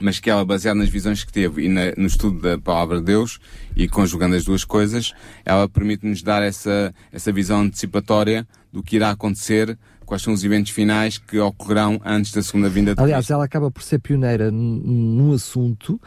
mas 0.00 0.18
que 0.18 0.28
ela, 0.28 0.44
baseada 0.44 0.78
nas 0.80 0.88
visões 0.88 1.22
que 1.22 1.32
teve 1.32 1.64
e 1.64 1.68
na- 1.68 1.92
no 1.96 2.06
estudo 2.06 2.40
da 2.40 2.58
palavra 2.58 2.98
de 2.98 3.04
Deus 3.04 3.38
e 3.76 3.88
conjugando 3.88 4.34
as 4.34 4.44
duas 4.44 4.64
coisas, 4.64 5.12
ela 5.44 5.68
permite-nos 5.68 6.22
dar 6.22 6.42
essa, 6.42 6.92
essa 7.12 7.32
visão 7.32 7.60
antecipatória 7.60 8.46
do 8.72 8.82
que 8.82 8.96
irá 8.96 9.10
acontecer, 9.10 9.78
quais 10.04 10.20
são 10.22 10.32
os 10.34 10.42
eventos 10.42 10.72
finais 10.72 11.16
que 11.18 11.38
ocorrerão 11.38 12.00
antes 12.04 12.32
da 12.32 12.42
segunda 12.42 12.68
vinda 12.68 12.94
de 12.94 13.00
Aliás, 13.00 13.20
Cristo. 13.20 13.32
ela 13.34 13.44
acaba 13.44 13.70
por 13.70 13.82
ser 13.82 14.00
pioneira 14.00 14.50
num 14.50 15.32
assunto. 15.32 16.00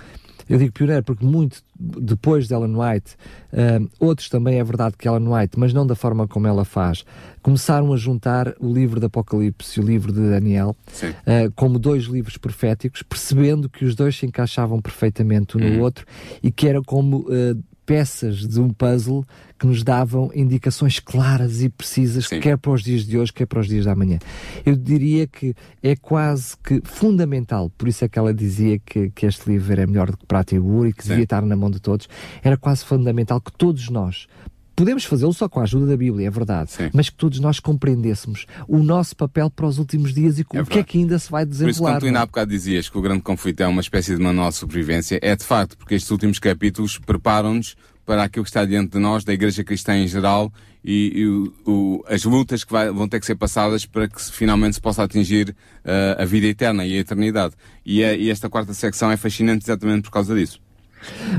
Eu 0.50 0.58
digo 0.58 0.72
pioneira 0.72 1.02
porque 1.04 1.26
muito 1.26 1.62
depois 1.80 2.48
de 2.48 2.54
Ellen 2.54 2.76
White, 2.76 3.16
hum, 3.54 3.88
outros 4.00 4.30
também 4.30 4.60
é 4.60 4.64
verdade 4.64 4.96
que 4.98 5.08
Ellen 5.08 5.28
White, 5.28 5.60
mas 5.60 5.74
não 5.74 5.86
da 5.86 5.96
forma 5.96 6.28
como 6.28 6.48
ela 6.48 6.66
faz, 6.66 7.06
começaram 7.42 7.94
a 7.94 7.98
juntar 7.98 8.54
o 8.60 8.72
livro 8.72 9.00
de 9.00 9.06
Apocalipse 9.06 9.80
e 9.80 9.84
o 9.84 9.86
livro 9.86 10.12
de 10.12 10.30
Daniel 10.30 10.76
uh, 11.04 11.52
como 11.56 11.78
dois 11.78 12.06
livros 12.06 12.38
proféticos, 12.38 13.04
percebendo 13.04 13.70
que 13.70 13.86
os 13.86 13.96
dois 13.96 14.18
se 14.18 14.26
encaixavam 14.26 14.82
perfeitamente 14.82 15.58
um 15.58 15.60
no 15.60 15.82
outro 15.82 16.06
e 16.42 16.52
que 16.52 16.68
era 16.68 16.82
como 16.82 17.20
uh, 17.20 17.64
peças 17.88 18.46
de 18.46 18.60
um 18.60 18.70
puzzle 18.70 19.26
que 19.58 19.66
nos 19.66 19.82
davam 19.82 20.30
indicações 20.36 21.00
claras 21.00 21.64
e 21.64 21.70
precisas, 21.70 22.28
Sim. 22.28 22.42
quer 22.42 22.58
para 22.58 22.72
os 22.72 22.84
dias 22.84 23.06
de 23.06 23.18
hoje, 23.18 23.32
quer 23.32 23.46
para 23.48 23.62
os 23.62 23.68
dias 23.68 23.86
da 23.86 23.96
manhã. 23.96 24.20
Eu 24.66 24.76
diria 24.76 25.26
que 25.26 25.56
é 25.82 25.96
quase 25.96 26.56
que 26.58 26.82
fundamental, 26.84 27.72
por 27.78 27.88
isso 27.88 28.04
é 28.04 28.10
que 28.10 28.20
ela 28.20 28.34
dizia 28.34 28.78
que, 28.78 29.10
que 29.12 29.26
este 29.26 29.50
livro 29.50 29.72
era 29.72 29.88
melhor 29.88 30.12
do 30.12 30.18
que 30.18 30.26
prata 30.26 30.54
e 30.54 30.60
ouro 30.60 30.90
e 30.90 30.94
que 30.94 31.02
Sim. 31.02 31.10
devia 31.10 31.24
estar 31.24 31.42
na 31.42 31.56
mão 31.56 31.72
de 31.72 31.80
todos, 31.80 32.10
era 32.44 32.58
quase 32.58 32.84
fundamental 32.84 33.40
que 33.40 33.54
todos 33.54 33.90
nós 33.90 34.28
Podemos 34.78 35.06
fazê-lo 35.06 35.34
só 35.34 35.50
com 35.50 35.60
a 35.60 35.64
ajuda 35.64 35.88
da 35.88 35.98
Bíblia, 35.98 36.28
é 36.28 36.30
verdade, 36.30 36.72
Sim. 36.72 36.92
mas 36.94 37.10
que 37.10 37.16
todos 37.18 37.40
nós 37.40 37.60
compreendêssemos 37.60 38.46
o 38.68 38.78
nosso 38.78 39.16
papel 39.16 39.50
para 39.50 39.66
os 39.66 39.80
últimos 39.80 40.14
dias 40.14 40.38
e 40.38 40.44
o 40.44 40.66
que 40.66 40.78
é 40.78 40.84
que 40.84 41.00
ainda 41.00 41.18
se 41.18 41.32
vai 41.32 41.48
Por 41.48 41.68
isso, 41.68 41.82
quando 41.82 42.00
tu 42.00 42.06
ainda 42.06 42.20
é? 42.20 42.22
há 42.22 42.26
bocado 42.28 42.52
dizias 42.52 42.88
que 42.88 42.96
o 42.96 43.02
grande 43.02 43.24
conflito 43.24 43.60
é 43.62 43.68
uma 43.68 43.82
espécie 43.82 44.16
de 44.16 44.22
manual 44.22 44.50
de 44.50 44.56
sobrevivência, 44.56 45.18
é 45.20 45.36
de 45.36 45.44
facto, 45.44 45.76
porque 45.80 45.96
estes 45.96 46.12
últimos 46.12 46.38
capítulos 46.38 47.00
preparam-nos 47.00 47.76
para 48.06 48.22
aquilo 48.24 48.44
que 48.46 48.52
está 48.52 48.64
diante 48.66 48.92
de 48.92 49.00
nós, 49.00 49.24
da 49.24 49.34
Igreja 49.34 49.64
Cristã 49.64 49.98
em 49.98 50.08
geral, 50.08 50.54
e, 50.86 51.12
e 51.16 51.26
o- 51.28 51.54
o- 51.66 52.04
as 52.08 52.24
lutas 52.24 52.64
que 52.64 52.72
vai- 52.72 52.92
vão 52.92 53.08
ter 53.08 53.20
que 53.20 53.26
ser 53.26 53.36
passadas 53.36 53.84
para 53.84 54.08
que 54.08 54.22
se- 54.22 54.32
finalmente 54.32 54.76
se 54.76 54.82
possa 54.82 55.02
atingir 55.02 55.56
ah, 55.84 56.22
a 56.22 56.26
vida 56.26 56.46
eterna 56.46 56.86
e 56.86 56.96
a 56.96 57.00
eternidade. 57.00 57.56
E, 57.84 58.04
a- 58.04 58.14
e 58.14 58.30
esta 58.30 58.48
quarta 58.48 58.76
secção 58.76 59.10
é 59.12 59.18
fascinante 59.18 59.66
exatamente 59.66 60.04
por 60.04 60.12
causa 60.12 60.36
disso. 60.36 60.62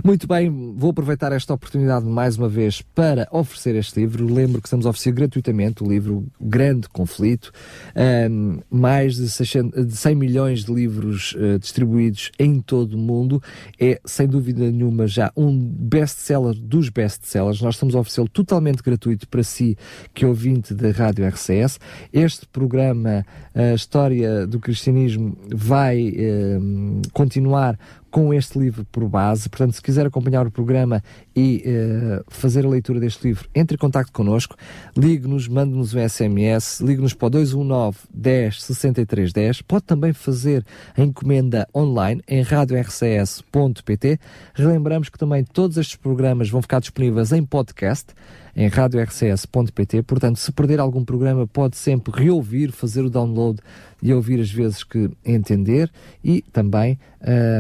Muito 0.05 0.27
bem, 0.27 0.75
vou 0.77 0.90
aproveitar 0.90 1.33
esta 1.33 1.53
oportunidade 1.53 2.05
mais 2.07 2.37
uma 2.37 2.49
vez 2.49 2.83
para 2.83 3.29
oferecer 3.31 3.75
este 3.75 4.01
livro. 4.01 4.27
Lembro 4.33 4.61
que 4.61 4.68
estamos 4.68 4.87
a 4.87 4.90
oferecer 4.90 5.12
gratuitamente 5.12 5.83
o 5.83 5.88
livro 5.88 6.27
Grande 6.40 6.88
Conflito. 6.88 7.51
Ahm, 7.94 8.61
mais 8.71 9.16
de, 9.16 9.29
600 9.29 9.87
de 9.87 9.97
100 9.97 10.14
milhões 10.14 10.64
de 10.64 10.73
livros 10.73 11.35
eh, 11.38 11.59
distribuídos 11.59 12.31
em 12.38 12.61
todo 12.61 12.94
o 12.94 12.99
mundo. 12.99 13.42
É, 13.79 14.01
sem 14.05 14.27
dúvida 14.27 14.71
nenhuma, 14.71 15.07
já 15.07 15.33
um 15.37 15.59
best-seller 15.59 16.55
dos 16.55 16.88
best-sellers. 16.88 17.61
Nós 17.61 17.75
estamos 17.75 17.94
a 17.94 18.01
oferecê-lo 18.01 18.29
totalmente 18.29 18.83
gratuito 18.83 19.29
para 19.29 19.42
si, 19.42 19.77
que 20.14 20.25
é 20.25 20.29
ouvinte 20.29 20.75
da 20.75 20.90
Rádio 20.90 21.27
RCS. 21.27 21.79
Este 22.12 22.47
programa, 22.47 23.25
a 23.55 23.75
História 23.75 24.47
do 24.47 24.61
Cristianismo, 24.61 25.37
vai 25.53 26.14
ahm, 26.18 27.03
continuar 27.12 27.79
com 28.11 28.33
este 28.33 28.59
livro 28.59 28.85
por 28.90 29.09
base. 29.09 29.49
Portanto, 29.49 29.75
se 29.75 29.83
quiser 29.83 30.07
acompanhar 30.07 30.47
o 30.47 30.51
programa 30.51 31.03
e 31.35 31.64
uh, 31.66 32.25
fazer 32.29 32.64
a 32.64 32.68
leitura 32.68 33.01
deste 33.01 33.29
livro, 33.29 33.49
entre 33.55 33.75
em 33.75 33.79
contato 33.79 34.12
connosco, 34.12 34.57
ligue-nos, 34.97 35.49
mande-nos 35.49 35.94
um 35.94 36.09
SMS, 36.09 36.81
ligue-nos 36.81 37.14
para 37.14 37.27
o 37.27 37.31
219 37.31 37.99
10 38.12 38.62
63 38.62 39.33
10. 39.33 39.62
Pode 39.62 39.85
também 39.85 40.12
fazer 40.12 40.64
a 40.97 41.03
encomenda 41.03 41.68
online 41.75 42.23
em 42.27 42.42
radiorcs.pt. 42.42 44.18
Relembramos 44.55 45.09
que 45.09 45.18
também 45.18 45.44
todos 45.44 45.77
estes 45.77 45.97
programas 45.97 46.49
vão 46.49 46.62
ficar 46.62 46.81
disponíveis 46.81 47.33
em 47.33 47.44
podcast 47.44 48.14
em 48.59 48.66
radiorcs.pt. 48.66 50.03
Portanto, 50.03 50.40
se 50.40 50.51
perder 50.51 50.81
algum 50.81 51.05
programa, 51.05 51.47
pode 51.47 51.77
sempre 51.77 52.12
reouvir, 52.25 52.73
fazer 52.73 53.03
o 53.03 53.09
download 53.09 53.61
e 54.03 54.12
ouvir 54.12 54.40
as 54.40 54.51
vezes 54.51 54.83
que 54.83 55.09
entender 55.25 55.88
e 56.25 56.42
também 56.53 56.99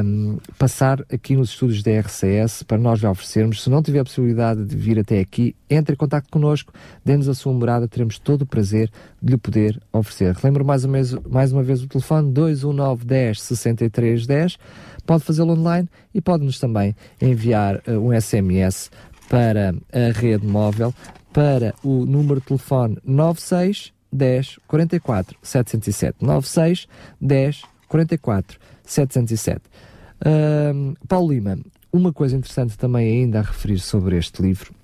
um, 0.04 0.38
passar 0.58 1.00
aqui 1.12 1.36
nos 1.36 1.50
estúdios 1.50 1.84
da 1.84 2.00
RCS 2.00 2.64
para 2.64 2.78
nós 2.78 2.98
lhe 2.98 3.06
oferecermos. 3.06 3.62
Se 3.62 3.70
não 3.70 3.80
tiver 3.80 4.00
a 4.00 4.04
possibilidade 4.04 4.64
de 4.64 4.76
vir 4.76 4.98
até 4.98 5.20
aqui, 5.20 5.54
entre 5.70 5.94
em 5.94 5.96
contato 5.96 6.28
connosco, 6.32 6.72
dê-nos 7.04 7.28
a 7.28 7.34
sua 7.34 7.52
morada, 7.52 7.86
teremos 7.86 8.18
todo 8.18 8.42
o 8.42 8.46
prazer 8.46 8.90
de 9.22 9.30
lhe 9.30 9.38
poder 9.38 9.80
oferecer. 9.92 10.34
Relembro 10.34 10.64
mais 10.64 10.84
uma 10.84 10.94
vez, 10.94 11.12
mais 11.30 11.52
uma 11.52 11.62
vez 11.62 11.80
o 11.80 11.86
telefone 11.86 12.32
219 12.32 13.04
10 13.04 13.40
63 13.40 14.26
10. 14.26 14.58
Pode 15.06 15.24
fazê-lo 15.24 15.52
online 15.52 15.88
e 16.12 16.20
pode-nos 16.20 16.58
também 16.58 16.94
enviar 17.20 17.76
uh, 17.86 17.92
um 17.92 18.20
SMS 18.20 18.90
para 19.28 19.74
a 19.92 20.18
rede 20.18 20.46
móvel 20.46 20.94
para 21.32 21.74
o 21.84 22.06
número 22.06 22.40
de 22.40 22.46
telefone 22.46 22.98
96 23.04 23.92
10 24.12 24.58
44 24.66 25.38
707 25.42 26.16
96 26.24 26.88
10 27.20 27.62
44 27.88 28.58
707 28.84 29.60
uh, 29.60 31.06
Paulo 31.06 31.32
Lima 31.32 31.58
uma 31.92 32.12
coisa 32.12 32.36
interessante 32.36 32.76
também 32.76 33.20
ainda 33.20 33.40
a 33.40 33.42
referir 33.42 33.78
sobre 33.78 34.16
este 34.16 34.42
livro 34.42 34.74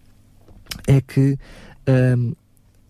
é 0.87 1.00
que 1.00 1.38
uh, 1.88 2.37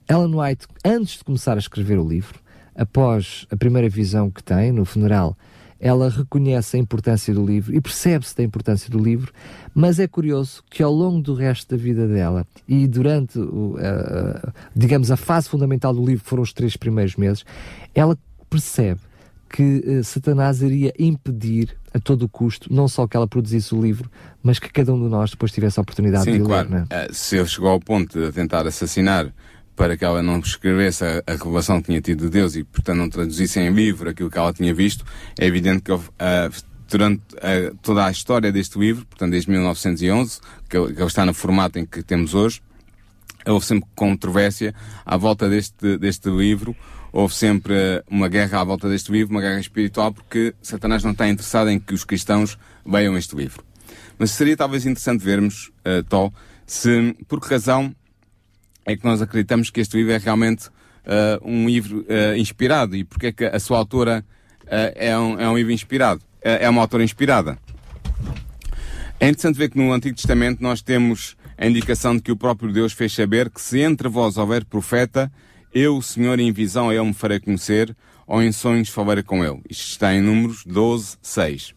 Ellen 0.09 0.35
White 0.35 0.67
antes 0.85 1.19
de 1.19 1.25
começar 1.25 1.55
a 1.55 1.59
escrever 1.59 1.99
o 1.99 2.09
livro 2.09 2.41
após 2.75 3.47
a 3.51 3.57
primeira 3.57 3.89
visão 3.89 4.31
que 4.31 4.43
tem 4.43 4.73
no 4.73 4.85
funeral 4.85 5.37
ela 5.81 6.09
reconhece 6.09 6.77
a 6.77 6.81
importância 6.81 7.35
do 7.35 7.45
livro 7.45 7.75
e 7.75 7.81
percebe-se 7.81 8.37
da 8.37 8.43
importância 8.43 8.91
do 8.91 8.99
livro, 8.99 9.33
mas 9.75 9.99
é 9.99 10.07
curioso 10.07 10.63
que 10.71 10.83
ao 10.83 10.93
longo 10.93 11.21
do 11.21 11.35
resto 11.35 11.77
da 11.77 11.83
vida 11.83 12.07
dela 12.07 12.47
e 12.67 12.87
durante, 12.87 13.39
o, 13.39 13.77
digamos, 14.75 15.11
a 15.11 15.17
fase 15.17 15.49
fundamental 15.49 15.93
do 15.93 16.05
livro, 16.05 16.23
que 16.23 16.31
foram 16.31 16.43
os 16.43 16.53
três 16.53 16.77
primeiros 16.77 17.17
meses, 17.17 17.45
ela 17.95 18.17
percebe 18.49 19.01
que 19.55 19.85
uh, 19.87 20.03
Satanás 20.03 20.63
iria 20.63 20.93
impedir 20.99 21.77
a 21.93 22.01
todo 22.01 22.29
custo, 22.29 22.73
não 22.75 22.89
só 22.89 23.07
que 23.07 23.17
ela 23.17 23.29
produzisse 23.29 23.73
o 23.73 23.81
livro, 23.81 24.11
mas 24.43 24.59
que 24.59 24.69
cada 24.69 24.93
um 24.93 25.01
de 25.01 25.09
nós 25.09 25.31
depois 25.31 25.53
tivesse 25.53 25.79
a 25.79 25.83
oportunidade 25.83 26.25
Sim, 26.25 26.39
de 26.39 26.45
claro. 26.45 26.69
ler. 26.69 26.81
Né? 26.81 27.07
Uh, 27.09 27.15
se 27.15 27.37
ele 27.37 27.47
chegou 27.47 27.71
ao 27.71 27.79
ponto 27.79 28.21
de 28.21 28.33
tentar 28.33 28.67
assassinar 28.67 29.33
para 29.77 29.97
que 29.97 30.05
ela 30.05 30.23
não 30.23 30.39
escrevesse 30.39 31.05
a, 31.05 31.23
a, 31.27 31.33
revelação 31.33 31.81
que 31.81 31.87
tinha 31.87 32.01
tido 32.01 32.25
de 32.25 32.31
Deus 32.31 32.55
e, 32.55 32.65
portanto, 32.65 32.97
não 32.97 33.09
traduzisse 33.09 33.59
em 33.59 33.71
livro 33.73 34.09
aquilo 34.09 34.31
que 34.31 34.39
ela 34.39 34.53
tinha 34.53 34.73
visto, 34.73 35.05
é 35.39 35.47
evidente 35.47 35.83
que 35.83 35.93
houve, 35.93 36.09
uh, 36.09 36.65
durante 36.89 37.23
uh, 37.35 37.77
toda 37.83 38.07
a 38.07 38.11
história 38.11 38.53
deste 38.53 38.79
livro, 38.79 39.05
portanto, 39.07 39.33
desde 39.33 39.51
1911, 39.51 40.41
que 40.69 40.77
ele, 40.77 40.95
que 40.95 41.01
ele 41.01 41.07
está 41.07 41.27
no 41.27 41.35
formato 41.35 41.79
em 41.79 41.85
que 41.85 42.03
temos 42.03 42.35
hoje, 42.35 42.63
houve 43.47 43.67
sempre 43.67 43.89
controvérsia 43.95 44.75
à 45.05 45.17
volta 45.17 45.49
deste, 45.49 45.99
deste 45.99 46.31
livro, 46.31 46.75
houve 47.13 47.35
sempre 47.35 48.03
uma 48.09 48.29
guerra 48.29 48.61
à 48.61 48.65
volta 48.65 48.89
deste 48.89 49.13
livro, 49.13 49.35
uma 49.35 49.41
guerra 49.41 49.61
espiritual, 49.61 50.13
porque 50.13 50.55
Satanás 50.63 51.03
não 51.03 51.13
está 51.13 51.29
interessado 51.29 51.69
em 51.69 51.79
que 51.79 51.95
os 51.95 52.05
cristãos 52.05 52.59
leiam 52.87 53.17
este 53.17 53.37
livro. 53.37 53.63
Mas 54.19 54.31
seria 54.31 54.57
talvez 54.57 54.87
interessante 54.87 55.25
vermos, 55.25 55.73
uh, 55.85 56.03
Tó, 56.09 56.33
se, 56.67 57.15
por 57.29 57.41
que 57.41 57.49
razão 57.49 57.95
é 58.85 58.97
que 58.97 59.05
nós 59.05 59.23
acreditamos 59.23 59.71
que 59.71 59.81
este 59.81 59.97
livro 59.97 60.13
é 60.13 60.19
realmente 60.19 60.69
uh, 60.69 61.41
um 61.43 61.67
livro 61.67 62.01
uh, 62.01 62.37
inspirado 62.37 62.97
e 62.97 63.05
porque 63.05 63.29
é 63.29 63.33
que 63.33 63.45
a 63.45 63.59
sua 63.59 63.79
autora 63.79 64.25
uh, 64.65 64.67
é, 64.95 65.19
um, 65.19 65.41
é 65.41 65.49
um 65.49 65.57
livro 65.57 65.73
inspirado, 65.73 66.21
é, 66.41 66.69
uma 66.69 66.81
autora 66.81 67.05
inspirada. 67.05 67.59
É 69.19 69.29
interessante 69.29 69.57
ver 69.57 69.71
que 69.71 69.79
no 69.79 69.93
Antigo 69.93 70.17
Testamento 70.17 70.63
nós 70.63 70.83
temos 70.83 71.37
a 71.57 71.67
indicação 71.67 72.17
de 72.17 72.23
que 72.23 72.33
o 72.33 72.37
próprio 72.37 72.73
Deus 72.73 72.93
fez 72.93 73.13
saber 73.13 73.49
que 73.49 73.61
se 73.61 73.81
entre 73.81 74.09
vós 74.09 74.37
houver 74.37 74.65
profeta, 74.65 75.33
eu, 75.73 75.97
o 75.97 76.03
Senhor, 76.03 76.39
em 76.39 76.53
visão 76.53 76.91
a 76.91 76.95
ele 76.95 77.07
me 77.07 77.15
farei 77.15 77.41
conhecer, 77.41 77.97
ou 78.27 78.43
em 78.43 78.53
sonhos 78.53 78.89
falarei 78.89 79.23
com 79.23 79.45
ele. 79.45 79.61
Isto 79.69 79.91
está 79.91 80.15
em 80.15 80.21
Números 80.21 80.65
12, 80.67 81.17
6. 81.23 81.75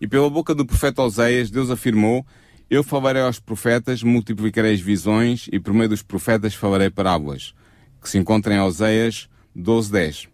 E 0.00 0.06
pela 0.06 0.30
boca 0.30 0.54
do 0.54 0.64
profeta 0.64 1.02
Oseias, 1.02 1.50
Deus 1.50 1.70
afirmou 1.70 2.24
eu 2.70 2.84
falarei 2.84 3.22
aos 3.22 3.40
profetas, 3.40 4.02
multiplicarei 4.02 4.74
as 4.74 4.80
visões 4.80 5.48
e 5.50 5.58
por 5.58 5.72
meio 5.72 5.88
dos 5.88 6.02
profetas 6.02 6.54
falarei 6.54 6.90
parábolas, 6.90 7.54
que 8.00 8.08
se 8.08 8.18
encontram 8.18 8.54
em 8.54 8.60
Oseias 8.60 9.28
12.10. 9.56 10.28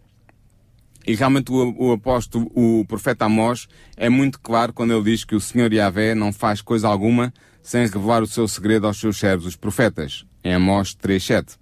E 1.07 1.15
realmente 1.15 1.51
o, 1.51 1.75
o 1.77 1.91
apóstolo, 1.93 2.51
o 2.55 2.83
profeta 2.85 3.25
Amós, 3.25 3.67
é 3.95 4.09
muito 4.09 4.39
claro 4.39 4.73
quando 4.73 4.91
ele 4.91 5.11
diz 5.11 5.23
que 5.23 5.35
o 5.35 5.39
Senhor 5.39 5.71
Yahvé 5.71 6.15
não 6.15 6.33
faz 6.33 6.61
coisa 6.61 6.87
alguma 6.87 7.33
sem 7.61 7.85
revelar 7.85 8.21
o 8.21 8.27
seu 8.27 8.47
segredo 8.47 8.85
aos 8.85 8.99
seus 8.99 9.17
servos, 9.17 9.45
os 9.45 9.55
profetas, 9.55 10.25
em 10.43 10.53
Amós 10.53 10.95
3.7. 10.95 11.53
Uh, 11.53 11.57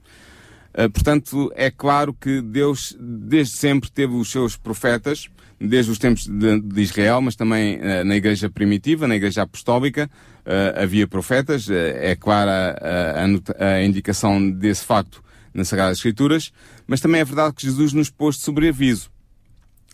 ah, 0.74 0.90
portanto, 0.90 1.52
é 1.56 1.70
claro 1.70 2.14
que 2.14 2.42
Deus 2.42 2.96
desde 3.00 3.56
sempre 3.58 3.92
teve 3.92 4.14
os 4.14 4.32
seus 4.32 4.58
profetas, 4.58 5.30
desde 5.64 5.92
os 5.92 5.98
tempos 5.98 6.28
de, 6.28 6.60
de 6.60 6.82
Israel, 6.82 7.22
mas 7.22 7.36
também 7.36 7.78
uh, 7.78 8.04
na 8.04 8.16
igreja 8.16 8.50
primitiva, 8.50 9.08
na 9.08 9.16
igreja 9.16 9.44
apostólica, 9.44 10.10
uh, 10.46 10.82
havia 10.82 11.08
profetas, 11.08 11.68
uh, 11.70 11.74
é 11.74 12.16
clara 12.16 12.78
a, 12.82 13.66
a, 13.66 13.84
indicação 13.84 14.52
desse 14.52 14.84
facto 14.84 15.24
nas 15.54 15.70
Sagradas 15.70 15.98
Escrituras, 15.98 16.52
mas 16.86 17.00
também 17.00 17.22
é 17.22 17.26
verdade 17.26 17.56
que 17.56 17.64
Jesus 17.64 17.94
nos 17.94 18.10
pôs 18.10 18.38
sobre 18.38 18.68
aviso. 18.68 19.10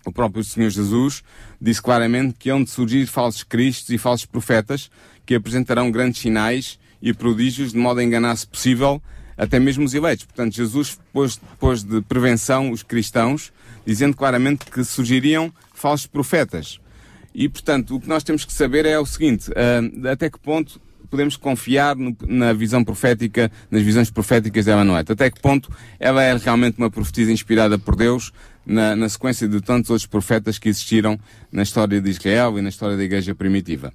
O 0.06 0.12
próprio 0.12 0.44
Senhor 0.44 0.70
Jesus 0.70 1.22
disse 1.62 1.82
claramente 1.82 2.34
que 2.40 2.50
hão 2.50 2.64
de 2.64 2.70
surgir 2.70 3.06
falsos 3.06 3.44
cristos 3.44 3.90
e 3.90 3.98
falsos 3.98 4.26
profetas 4.26 4.90
que 5.26 5.36
apresentarão 5.36 5.92
grandes 5.92 6.22
sinais 6.22 6.80
e 7.02 7.14
prodígios 7.14 7.74
de 7.74 7.78
modo 7.78 8.00
a 8.00 8.04
enganar, 8.04 8.36
se 8.36 8.48
possível, 8.48 9.02
até 9.38 9.60
mesmo 9.60 9.86
os 9.86 9.94
eleitos. 9.94 10.26
Portanto, 10.26 10.56
Jesus 10.56 10.98
pôs, 11.14 11.40
pôs 11.60 11.84
de 11.84 12.02
prevenção 12.02 12.72
os 12.72 12.82
cristãos, 12.82 13.52
dizendo 13.90 14.16
claramente 14.16 14.66
que 14.66 14.84
surgiriam 14.84 15.52
falsos 15.74 16.06
profetas. 16.06 16.80
E, 17.34 17.50
portanto, 17.50 17.96
o 17.96 18.00
que 18.00 18.08
nós 18.08 18.24
temos 18.24 18.46
que 18.46 18.54
saber 18.54 18.86
é 18.86 19.00
o 19.00 19.06
seguinte, 19.06 19.50
uh, 19.50 20.08
até 20.08 20.30
que 20.30 20.40
ponto 20.40 20.80
podemos 21.10 21.36
confiar 21.36 21.96
no, 21.96 22.16
na 22.28 22.54
visão 22.54 22.84
profética, 22.84 23.52
nas 23.72 23.82
visões 23.82 24.12
proféticas 24.12 24.66
de 24.66 24.72
White? 24.72 25.12
Até 25.12 25.32
que 25.32 25.40
ponto 25.42 25.72
ela 26.00 26.22
é 26.22 26.38
realmente 26.38 26.78
uma 26.78 26.92
profetisa 26.92 27.32
inspirada 27.32 27.80
por 27.80 27.96
Deus 27.96 28.32
na, 28.64 28.96
na 28.96 29.10
sequência 29.10 29.48
de 29.48 29.60
tantos 29.60 29.90
outros 29.90 30.06
profetas 30.06 30.60
que 30.60 30.70
existiram 30.70 31.20
na 31.52 31.64
história 31.64 32.00
de 32.00 32.10
Israel 32.12 32.60
e 32.60 32.62
na 32.62 32.70
história 32.70 32.96
da 32.96 33.04
Igreja 33.04 33.34
primitiva? 33.34 33.92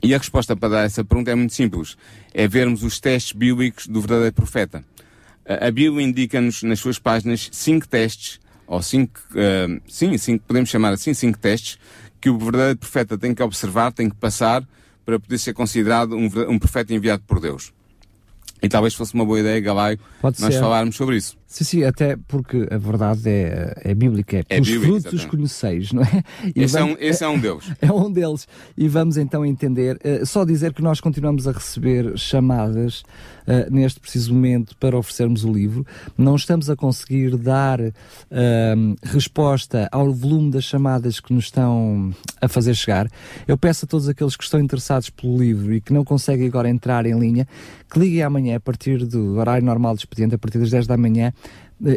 E 0.00 0.14
a 0.14 0.18
resposta 0.18 0.54
para 0.54 0.68
dar 0.68 0.84
essa 0.84 1.04
pergunta 1.04 1.32
é 1.32 1.34
muito 1.34 1.52
simples. 1.52 1.96
É 2.32 2.46
vermos 2.46 2.84
os 2.84 3.00
testes 3.00 3.32
bíblicos 3.32 3.88
do 3.88 4.00
verdadeiro 4.00 4.34
profeta. 4.34 4.84
A 5.44 5.68
Bíblia 5.68 6.06
indica-nos 6.06 6.62
nas 6.62 6.78
suas 6.78 6.96
páginas 6.96 7.48
cinco 7.50 7.88
testes, 7.88 8.38
ou 8.70 8.80
cinco, 8.80 9.20
uh, 9.32 9.80
sim, 9.88 10.16
cinco, 10.16 10.44
podemos 10.46 10.70
chamar 10.70 10.92
assim, 10.92 11.12
cinco 11.12 11.36
testes, 11.36 11.76
que 12.20 12.30
o 12.30 12.38
verdadeiro 12.38 12.78
profeta 12.78 13.18
tem 13.18 13.34
que 13.34 13.42
observar, 13.42 13.92
tem 13.92 14.08
que 14.08 14.14
passar 14.14 14.64
para 15.04 15.18
poder 15.18 15.38
ser 15.38 15.52
considerado 15.54 16.14
um, 16.14 16.26
um 16.48 16.56
profeta 16.56 16.94
enviado 16.94 17.24
por 17.26 17.40
Deus. 17.40 17.72
E 18.62 18.68
talvez 18.68 18.94
fosse 18.94 19.12
uma 19.12 19.24
boa 19.24 19.40
ideia, 19.40 19.58
Galai, 19.60 19.98
nós 20.22 20.36
ser. 20.36 20.60
falarmos 20.60 20.94
sobre 20.94 21.16
isso. 21.16 21.36
Sim, 21.50 21.64
sim, 21.64 21.82
até 21.82 22.16
porque 22.16 22.68
a 22.70 22.78
verdade 22.78 23.28
é, 23.28 23.74
é 23.82 23.92
bíblica, 23.92 24.36
é, 24.36 24.44
é 24.48 24.60
os 24.60 24.70
frutos 24.70 25.12
os 25.12 25.24
conheceis, 25.24 25.90
não 25.90 26.00
é? 26.00 26.22
esse, 26.54 26.78
vamos, 26.78 26.92
é 26.92 26.94
um, 26.94 27.08
esse 27.08 27.24
é 27.24 27.28
um 27.28 27.40
deles. 27.40 27.72
É 27.82 27.92
um 27.92 28.12
deles. 28.12 28.46
E 28.76 28.86
vamos 28.86 29.16
então 29.16 29.44
entender, 29.44 29.96
uh, 29.96 30.24
só 30.24 30.44
dizer 30.44 30.72
que 30.72 30.80
nós 30.80 31.00
continuamos 31.00 31.48
a 31.48 31.52
receber 31.52 32.16
chamadas 32.16 33.02
uh, 33.48 33.68
neste 33.68 33.98
preciso 33.98 34.32
momento 34.32 34.76
para 34.76 34.96
oferecermos 34.96 35.44
o 35.44 35.52
livro. 35.52 35.84
Não 36.16 36.36
estamos 36.36 36.70
a 36.70 36.76
conseguir 36.76 37.36
dar 37.36 37.80
uh, 37.80 37.92
resposta 39.02 39.88
ao 39.90 40.12
volume 40.12 40.52
das 40.52 40.62
chamadas 40.62 41.18
que 41.18 41.34
nos 41.34 41.46
estão 41.46 42.14
a 42.40 42.46
fazer 42.46 42.74
chegar. 42.76 43.10
Eu 43.48 43.58
peço 43.58 43.86
a 43.86 43.88
todos 43.88 44.08
aqueles 44.08 44.36
que 44.36 44.44
estão 44.44 44.60
interessados 44.60 45.10
pelo 45.10 45.36
livro 45.36 45.74
e 45.74 45.80
que 45.80 45.92
não 45.92 46.04
conseguem 46.04 46.46
agora 46.46 46.68
entrar 46.68 47.06
em 47.06 47.18
linha, 47.18 47.48
que 47.90 47.98
liguem 47.98 48.22
amanhã 48.22 48.56
a 48.56 48.60
partir 48.60 49.04
do 49.04 49.36
horário 49.36 49.66
normal 49.66 49.94
de 49.94 50.02
expediente, 50.02 50.36
a 50.36 50.38
partir 50.38 50.58
das 50.58 50.70
10 50.70 50.86
da 50.86 50.96
manhã, 50.96 51.32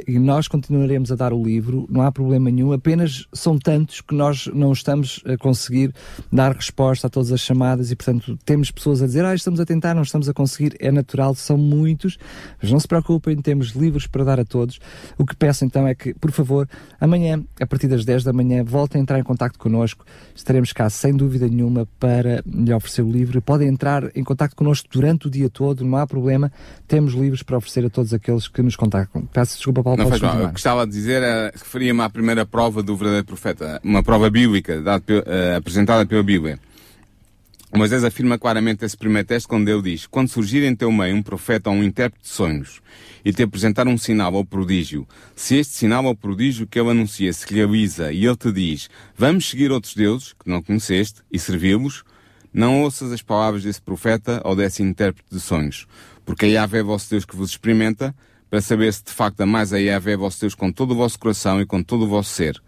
e 0.08 0.17
nós 0.17 0.48
continuaremos 0.48 1.12
a 1.12 1.15
dar 1.15 1.34
o 1.34 1.43
livro, 1.43 1.86
não 1.89 2.02
há 2.02 2.12
problema 2.12 2.50
nenhum, 2.50 2.72
apenas 2.72 3.28
são 3.34 3.58
tantos 3.58 4.02
que 4.02 4.15
nós 4.15 4.48
não 4.54 4.71
estamos 4.71 5.21
a 5.25 5.38
conseguir 5.38 5.94
dar 6.31 6.56
resposta 6.56 7.08
a 7.08 7.10
todas 7.10 7.31
as 7.31 7.42
chamadas 7.42 7.92
e, 7.92 7.96
portanto, 7.96 8.38
temos 8.46 8.71
pessoas 8.71 9.02
a 9.02 9.06
dizer, 9.06 9.25
ah, 9.25 9.36
estamos 9.36 9.60
a 9.60 9.65
tentar, 9.65 9.94
não 9.94 10.04
estamos 10.04 10.29
a 10.29 10.34
conseguir, 10.34 10.75
é 10.79 10.92
natural, 10.92 11.36
são 11.36 11.58
muitos, 11.58 12.17
mas 12.62 12.71
não 12.71 12.79
se 12.79 12.88
preocupem, 12.88 13.36
temos 13.38 13.69
livros 13.71 14.08
para 14.08 14.23
dar 14.23 14.40
a 14.40 14.46
todos. 14.46 14.79
O 15.17 15.25
que 15.25 15.36
peço 15.36 15.65
então 15.65 15.88
é 15.88 15.94
que, 15.94 16.13
por 16.13 16.31
favor, 16.31 16.67
amanhã, 17.00 17.44
a 17.60 17.67
partir 17.67 17.88
das 17.88 18.06
10 18.06 18.23
da 18.23 18.31
manhã, 18.31 18.63
voltem 18.63 19.00
a 19.00 19.04
entrar 19.04 19.19
em 19.19 19.23
contato 19.23 19.60
connosco, 19.60 20.06
estaremos 20.34 20.71
cá 20.71 20.90
sem 20.90 21.13
dúvida 21.13 21.48
nenhuma 21.48 21.88
para 22.00 22.42
lhe 22.46 22.73
oferecer 22.73 23.02
o 23.02 23.12
livro. 23.12 23.42
Podem 23.42 23.67
entrar 23.67 24.10
em 24.15 24.23
contato 24.23 24.56
connosco 24.56 24.88
durante 24.92 25.27
o 25.27 25.29
dia 25.29 25.50
todo, 25.50 25.84
não 25.84 25.98
há 25.98 26.08
problema, 26.08 26.52
temos 26.88 27.13
livros 27.13 27.44
para 27.44 27.58
oferecer 27.58 27.86
a 27.86 27.90
todos 27.90 28.13
aqueles 28.13 28.48
que 28.48 28.62
nos 28.62 28.75
contactam. 28.75 29.25
Peço 29.25 29.58
desculpa 29.58 29.73
Desculpa, 29.74 29.84
Paulo, 29.84 30.04
Não 30.04 30.10
faz 30.10 30.21
mal. 30.21 30.46
O 30.46 30.54
que 30.54 30.60
estava 30.60 30.84
a 30.84 30.86
dizer 30.86 31.24
é, 31.24 31.52
referia-me 31.54 32.02
à 32.02 32.10
primeira 32.10 32.46
prova 32.46 32.84
do 32.84 32.96
verdadeiro 32.96 33.26
profeta, 33.26 33.82
uma 33.84 34.04
prova 34.04 34.30
bíblica 34.30 34.80
dada, 34.80 35.04
uh, 35.10 35.58
apresentada 35.58 36.06
pela 36.06 36.21
Bíblia. 36.21 36.60
Moisés 37.76 38.04
afirma 38.04 38.38
claramente 38.38 38.86
esse 38.86 38.96
primeiro 38.96 39.28
teste 39.28 39.48
quando 39.48 39.67
ele 39.67 39.82
diz: 39.82 40.06
Quando 40.06 40.30
surgir 40.30 40.63
em 40.63 40.76
teu 40.76 40.92
meio 40.92 41.15
um 41.15 41.24
profeta 41.24 41.71
ou 41.71 41.76
um 41.76 41.84
intérprete 41.84 42.24
de 42.24 42.30
sonhos 42.30 42.82
e 43.26 43.34
te 43.34 43.42
apresentar 43.42 43.88
um 43.88 43.98
sinal 43.98 44.34
ou 44.34 44.46
prodígio, 44.46 45.08
se 45.36 45.56
este 45.56 45.74
sinal 45.74 46.06
ou 46.06 46.15
prodígio 46.15 46.67
que 46.67 46.80
ele 46.80 46.92
anuncia 46.92 47.34
se 47.34 47.52
realiza 47.52 48.12
e 48.12 48.28
ele 48.28 48.38
te 48.38 48.52
diz: 48.52 48.90
Vamos 49.17 49.50
seguir 49.50 49.71
outros 49.71 49.96
deuses 49.96 50.34
que 50.34 50.48
não 50.48 50.62
conheceste 50.62 51.21
e 51.32 51.40
servi-los, 51.40 52.04
não 52.54 52.84
ouças 52.84 53.12
as 53.12 53.24
palavras 53.24 53.63
desse 53.63 53.82
profeta 53.82 54.40
ou 54.46 54.56
desse 54.56 54.84
intérprete 54.84 55.30
de 55.32 55.40
sonhos, 55.40 55.88
porque 56.24 56.46
aí 56.46 56.52
Yahvé 56.52 56.84
vosso 56.84 57.10
Deus 57.10 57.26
que 57.26 57.36
vos 57.36 57.50
experimenta 57.50 58.13
para 58.54 58.62
saber 58.62 58.93
se 58.93 59.04
de 59.04 59.12
facto 59.12 59.41
amais 59.41 59.73
a 59.73 59.79
Yahvé 59.79 60.15
vosso 60.15 60.41
Deus 60.41 60.54
com 60.54 60.71
todo 60.71 60.91
o 60.91 60.95
vosso 60.95 61.17
coração 61.17 61.60
e 61.60 61.65
com 61.65 61.81
todo 61.81 62.04
o 62.04 62.08
vosso 62.08 62.29
ser. 62.29 62.62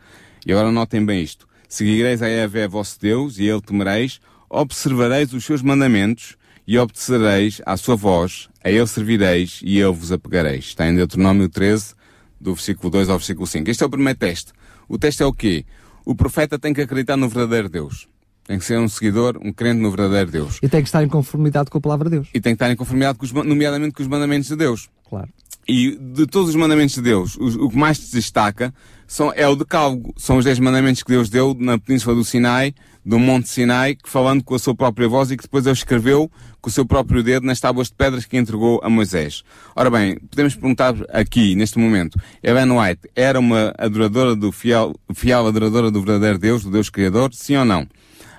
E 0.44 0.52
agora 0.52 0.72
notem 0.72 1.06
bem 1.06 1.22
isto. 1.22 1.48
Seguireis 1.70 2.24
a 2.24 2.28
Yahvé 2.28 2.68
vosso 2.68 3.00
Deus 3.00 3.38
e 3.38 3.44
ele 3.44 3.62
temereis, 3.62 4.20
observareis 4.50 5.32
os 5.32 5.46
seus 5.46 5.62
mandamentos 5.62 6.38
e 6.66 6.76
obedecereis 6.80 7.62
à 7.68 7.78
sua 7.78 7.96
voz, 7.96 8.50
a 8.64 8.72
ele 8.72 8.88
servireis 8.88 9.60
e 9.64 9.78
ele 9.78 9.94
vos 9.94 10.12
apegareis. 10.12 10.66
Está 10.66 10.88
em 10.88 10.96
Deuteronômio 10.96 11.48
13, 11.48 11.94
do 12.42 12.56
versículo 12.56 12.90
2 12.90 13.08
ao 13.08 13.20
versículo 13.20 13.46
5. 13.46 13.70
Este 13.70 13.84
é 13.84 13.86
o 13.86 13.90
primeiro 13.92 14.18
teste. 14.18 14.54
O 14.90 14.98
teste 14.98 15.22
é 15.22 15.26
o 15.28 15.32
quê? 15.32 15.68
O 16.04 16.16
profeta 16.16 16.58
tem 16.58 16.74
que 16.74 16.82
acreditar 16.82 17.16
no 17.16 17.30
verdadeiro 17.30 17.70
Deus. 17.70 18.08
Tem 18.48 18.58
que 18.58 18.66
ser 18.66 18.80
um 18.80 18.88
seguidor, 18.88 19.38
um 19.40 19.54
crente 19.54 19.82
no 19.82 19.92
verdadeiro 19.92 20.32
Deus. 20.32 20.58
E 20.64 20.68
tem 20.68 20.82
que 20.82 20.88
estar 20.88 21.04
em 21.04 21.08
conformidade 21.08 21.70
com 21.70 21.78
a 21.78 21.82
palavra 21.82 22.10
de 22.10 22.16
Deus. 22.16 22.28
E 22.34 22.42
tem 22.42 22.54
que 22.54 22.56
estar 22.56 22.72
em 22.72 22.76
conformidade, 22.76 23.20
com 23.20 23.26
os, 23.26 23.32
nomeadamente 23.32 23.94
com 23.94 24.02
os 24.02 24.08
mandamentos 24.08 24.50
de 24.50 24.56
Deus. 24.56 24.90
Claro. 25.08 25.30
E 25.68 25.98
de 26.00 26.28
todos 26.28 26.50
os 26.50 26.56
mandamentos 26.56 26.96
de 26.96 27.02
Deus, 27.02 27.36
o, 27.38 27.66
o 27.66 27.70
que 27.70 27.78
mais 27.78 27.98
se 27.98 28.16
destaca 28.16 28.74
são, 29.08 29.32
é 29.36 29.48
o 29.48 29.56
decálogo. 29.56 30.14
São 30.16 30.38
os 30.38 30.46
dez 30.46 30.60
mandamentos 30.60 31.02
que 31.02 31.10
Deus 31.10 31.30
deu 31.30 31.56
na 31.58 31.78
península 31.78 32.16
do 32.16 32.24
Sinai, 32.24 32.74
do 33.04 33.18
Monte 33.20 33.50
Sinai, 33.50 33.96
que 33.96 34.10
falando 34.10 34.44
com 34.44 34.56
a 34.56 34.60
sua 34.60 34.76
própria 34.76 35.08
voz 35.08 35.32
e 35.32 35.38
que 35.38 35.44
depois 35.44 35.66
ele 35.66 35.74
escreveu 35.74 36.30
com 36.62 36.70
o 36.70 36.72
seu 36.72 36.86
próprio 36.86 37.22
dedo 37.22 37.46
nas 37.46 37.60
tábuas 37.60 37.88
de 37.88 37.94
pedras 37.94 38.26
que 38.26 38.38
entregou 38.38 38.80
a 38.84 38.90
Moisés. 38.90 39.44
Ora 39.76 39.90
bem, 39.90 40.18
podemos 40.18 40.56
perguntar 40.56 40.96
aqui, 41.10 41.56
neste 41.56 41.78
momento, 41.78 42.20
Ellen 42.44 42.72
White 42.72 43.10
era 43.16 43.40
uma 43.40 43.74
adoradora 43.78 44.36
do 44.36 44.52
fiel, 44.52 44.96
fiel 45.14 45.48
adoradora 45.48 45.92
do 45.92 46.02
verdadeiro 46.02 46.40
Deus, 46.40 46.64
do 46.64 46.72
Deus 46.72 46.90
Criador? 46.90 47.34
Sim 47.34 47.58
ou 47.58 47.66
não? 47.66 47.88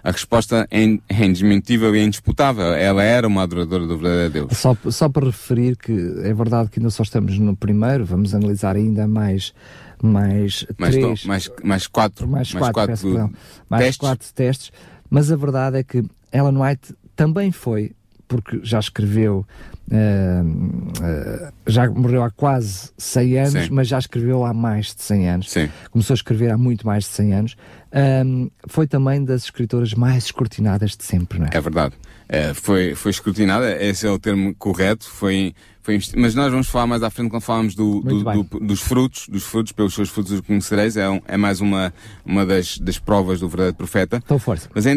A 0.07 0.13
resposta 0.13 0.69
é, 0.71 0.85
é 1.09 1.25
indesmentível 1.25 1.97
e 1.97 2.01
indisputável. 2.01 2.67
Ela 2.75 3.03
era 3.03 3.27
uma 3.27 3.43
adoradora 3.43 3.89
do 3.89 3.99
verdadeiro 3.99 4.47
Deus. 4.49 4.57
Só, 4.57 4.77
só 4.89 5.09
para 5.09 5.27
referir 5.27 5.77
que 5.77 5.91
é 6.23 6.33
verdade 6.33 6.71
que 6.71 6.79
ainda 6.79 6.91
só 6.91 7.03
estamos 7.03 7.37
no 7.41 7.57
primeiro, 7.57 8.05
vamos 8.05 8.33
analisar 8.33 8.77
ainda 8.77 9.09
mais 9.09 9.53
mais, 10.01 10.65
mais 10.79 10.95
três, 10.95 11.25
mais, 11.25 11.51
mais 11.65 11.87
quatro, 11.89 12.29
mais, 12.29 12.53
mais 12.53 12.71
quatro, 12.71 12.97
quatro, 12.97 13.33
mais 13.69 13.83
testes. 13.83 13.99
quatro 13.99 14.33
testes, 14.33 14.73
mas 15.11 15.33
a 15.33 15.37
verdade 15.37 15.79
é 15.79 15.83
que 15.83 16.05
Ellen 16.33 16.57
White 16.57 16.95
também 17.17 17.51
foi 17.51 17.91
porque 18.29 18.61
já 18.63 18.79
escreveu, 18.79 19.45
uh, 19.91 20.47
uh, 20.47 21.53
já 21.67 21.89
morreu 21.91 22.23
há 22.23 22.31
quase 22.31 22.91
100 22.97 23.39
anos, 23.39 23.53
Sim. 23.53 23.69
mas 23.71 23.89
já 23.89 23.99
escreveu 23.99 24.45
há 24.45 24.53
mais 24.53 24.95
de 24.95 25.03
100 25.03 25.29
anos. 25.29 25.51
Sim. 25.51 25.69
Começou 25.91 26.15
a 26.15 26.17
escrever 26.17 26.51
há 26.51 26.59
muito 26.59 26.87
mais 26.87 27.05
de 27.05 27.11
100 27.11 27.35
anos. 27.35 27.57
Um, 28.25 28.51
foi 28.69 28.87
também 28.87 29.25
das 29.25 29.45
escritoras 29.45 29.95
mais 29.95 30.25
escrutinadas 30.25 30.97
de 30.97 31.05
sempre, 31.05 31.39
não 31.39 31.47
é? 31.47 31.51
É 31.53 31.61
verdade. 31.61 31.95
É, 32.29 32.53
foi, 32.53 32.95
foi 32.95 33.11
escrutinada, 33.13 33.81
esse 33.83 34.05
é 34.05 34.11
o 34.11 34.19
termo 34.19 34.53
correto, 34.57 35.09
foi, 35.09 35.55
foi, 35.81 36.01
mas 36.17 36.35
nós 36.35 36.51
vamos 36.51 36.67
falar 36.67 36.89
mais 36.89 37.05
à 37.05 37.09
frente 37.09 37.31
quando 37.31 37.43
falamos 37.43 37.77
do, 37.77 38.01
do, 38.01 38.25
do, 38.25 38.43
dos 38.61 38.81
frutos, 38.81 39.29
dos 39.29 39.45
frutos, 39.45 39.71
pelos 39.71 39.95
seus 39.95 40.09
frutos 40.09 40.33
os 40.33 40.41
conhecereis, 40.41 40.97
é, 40.97 41.09
um, 41.09 41.21
é 41.25 41.37
mais 41.37 41.61
uma, 41.61 41.95
uma 42.25 42.45
das, 42.45 42.79
das 42.79 42.99
provas 42.99 43.39
do 43.39 43.49
verdadeiro 43.49 43.77
profeta. 43.77 44.21
Então 44.25 44.41
força. 44.41 44.69
Mas 44.75 44.87
é, 44.87 44.91
é 44.91 44.95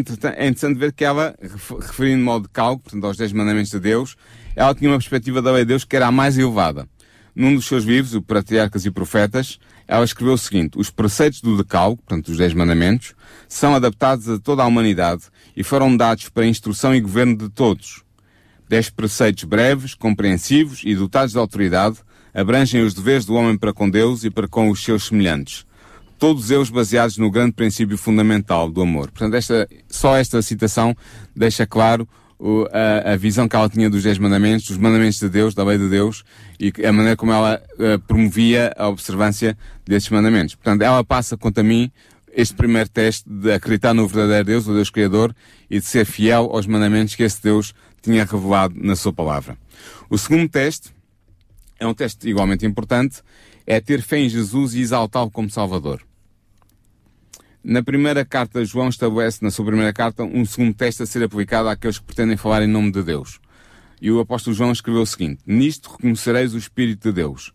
interessante 0.48 0.76
ver 0.76 0.92
que 0.92 1.04
ela, 1.04 1.36
referindo 1.80 2.18
de 2.18 2.24
modo 2.24 2.42
de 2.42 2.48
cálculo, 2.48 2.80
portanto 2.80 3.04
aos 3.04 3.16
10 3.16 3.32
mandamentos 3.32 3.70
de 3.70 3.78
Deus, 3.78 4.16
ela 4.54 4.74
tinha 4.74 4.90
uma 4.90 4.98
perspectiva 4.98 5.40
da 5.40 5.52
lei 5.52 5.64
de 5.64 5.68
Deus 5.68 5.84
que 5.84 5.96
era 5.96 6.06
a 6.06 6.12
mais 6.12 6.36
elevada. 6.36 6.88
Num 7.34 7.54
dos 7.54 7.66
seus 7.66 7.84
livros, 7.84 8.14
o 8.14 8.22
Patriarcas 8.22 8.84
e 8.84 8.90
Profetas, 8.90 9.58
ela 9.86 10.04
escreveu 10.04 10.34
o 10.34 10.38
seguinte, 10.38 10.78
os 10.78 10.90
preceitos 10.90 11.40
do 11.40 11.56
decálcugo, 11.56 12.02
portanto 12.02 12.28
os 12.28 12.36
10 12.36 12.54
mandamentos, 12.54 13.14
são 13.48 13.74
adaptados 13.74 14.28
a 14.28 14.38
toda 14.38 14.62
a 14.62 14.66
humanidade 14.66 15.22
e 15.56 15.62
foram 15.62 15.96
dados 15.96 16.28
para 16.28 16.46
instrução 16.46 16.94
e 16.94 17.00
governo 17.00 17.36
de 17.36 17.48
todos. 17.48 18.02
Dez 18.68 18.88
preceitos 18.88 19.44
breves, 19.44 19.94
compreensivos 19.94 20.82
e 20.84 20.94
dotados 20.94 21.32
de 21.32 21.38
autoridade 21.38 21.98
abrangem 22.32 22.82
os 22.82 22.94
deveres 22.94 23.24
do 23.24 23.34
homem 23.34 23.58
para 23.58 23.72
com 23.72 23.90
Deus 23.90 24.22
e 24.22 24.30
para 24.30 24.46
com 24.46 24.70
os 24.70 24.82
seus 24.82 25.08
semelhantes. 25.08 25.66
Todos 26.18 26.50
eles 26.50 26.70
baseados 26.70 27.16
no 27.16 27.30
grande 27.30 27.52
princípio 27.52 27.96
fundamental 27.96 28.70
do 28.70 28.82
amor. 28.82 29.10
Portanto, 29.10 29.34
esta, 29.34 29.68
só 29.88 30.16
esta 30.16 30.42
citação 30.42 30.94
deixa 31.34 31.66
claro 31.66 32.06
o, 32.40 32.66
a, 32.72 33.12
a, 33.12 33.16
visão 33.16 33.46
que 33.46 33.54
ela 33.54 33.68
tinha 33.68 33.90
dos 33.90 34.02
Dez 34.02 34.18
Mandamentos, 34.18 34.66
dos 34.66 34.78
Mandamentos 34.78 35.20
de 35.20 35.28
Deus, 35.28 35.54
da 35.54 35.62
lei 35.62 35.76
de 35.76 35.88
Deus, 35.90 36.24
e 36.58 36.72
a 36.84 36.90
maneira 36.90 37.16
como 37.16 37.32
ela 37.32 37.62
uh, 37.74 37.98
promovia 38.00 38.72
a 38.76 38.88
observância 38.88 39.56
desses 39.84 40.08
mandamentos. 40.08 40.54
Portanto, 40.54 40.80
ela 40.80 41.04
passa, 41.04 41.36
quanto 41.36 41.58
a 41.58 41.62
mim, 41.62 41.92
este 42.32 42.54
primeiro 42.54 42.88
teste 42.88 43.28
de 43.28 43.52
acreditar 43.52 43.92
no 43.92 44.08
verdadeiro 44.08 44.46
Deus, 44.46 44.66
o 44.66 44.72
Deus 44.72 44.88
Criador, 44.88 45.36
e 45.68 45.78
de 45.78 45.84
ser 45.84 46.06
fiel 46.06 46.48
aos 46.50 46.66
mandamentos 46.66 47.14
que 47.14 47.22
esse 47.22 47.42
Deus 47.42 47.74
tinha 48.00 48.24
revelado 48.24 48.74
na 48.76 48.96
sua 48.96 49.12
palavra. 49.12 49.58
O 50.08 50.16
segundo 50.16 50.48
teste 50.48 50.90
é 51.78 51.86
um 51.86 51.92
teste 51.92 52.26
igualmente 52.26 52.64
importante, 52.64 53.22
é 53.66 53.80
ter 53.80 54.00
fé 54.00 54.18
em 54.18 54.28
Jesus 54.28 54.74
e 54.74 54.80
exaltá-lo 54.80 55.30
como 55.30 55.50
Salvador. 55.50 56.00
Na 57.62 57.82
primeira 57.82 58.24
carta, 58.24 58.64
João 58.64 58.88
estabelece, 58.88 59.44
na 59.44 59.50
sua 59.50 59.66
primeira 59.66 59.92
carta, 59.92 60.24
um 60.24 60.46
segundo 60.46 60.72
teste 60.72 61.02
a 61.02 61.06
ser 61.06 61.22
aplicado 61.22 61.68
àqueles 61.68 61.98
que 61.98 62.06
pretendem 62.06 62.34
falar 62.34 62.62
em 62.62 62.66
nome 62.66 62.90
de 62.90 63.02
Deus. 63.02 63.38
E 64.00 64.10
o 64.10 64.18
apóstolo 64.18 64.56
João 64.56 64.72
escreveu 64.72 65.02
o 65.02 65.06
seguinte, 65.06 65.42
Nisto 65.46 65.90
reconhecereis 65.90 66.54
o 66.54 66.58
Espírito 66.58 67.08
de 67.08 67.16
Deus. 67.16 67.52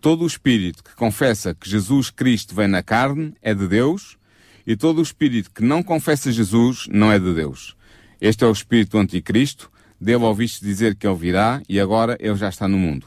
Todo 0.00 0.24
o 0.24 0.26
espírito 0.26 0.82
que 0.82 0.94
confessa 0.96 1.54
que 1.54 1.70
Jesus 1.70 2.10
Cristo 2.10 2.52
vem 2.52 2.66
na 2.66 2.82
carne 2.82 3.32
é 3.40 3.54
de 3.54 3.68
Deus, 3.68 4.18
e 4.66 4.76
todo 4.76 4.98
o 4.98 5.02
espírito 5.02 5.52
que 5.52 5.62
não 5.62 5.84
confessa 5.84 6.32
Jesus 6.32 6.88
não 6.90 7.12
é 7.12 7.18
de 7.18 7.32
Deus. 7.32 7.76
Este 8.20 8.42
é 8.42 8.46
o 8.48 8.52
espírito 8.52 8.92
do 8.92 8.98
anticristo, 8.98 9.70
dele 10.00 10.24
ouviste 10.24 10.64
dizer 10.64 10.96
que 10.96 11.06
ele 11.06 11.16
virá, 11.16 11.62
e 11.68 11.78
agora 11.78 12.18
ele 12.20 12.34
já 12.34 12.48
está 12.48 12.66
no 12.66 12.76
mundo. 12.76 13.06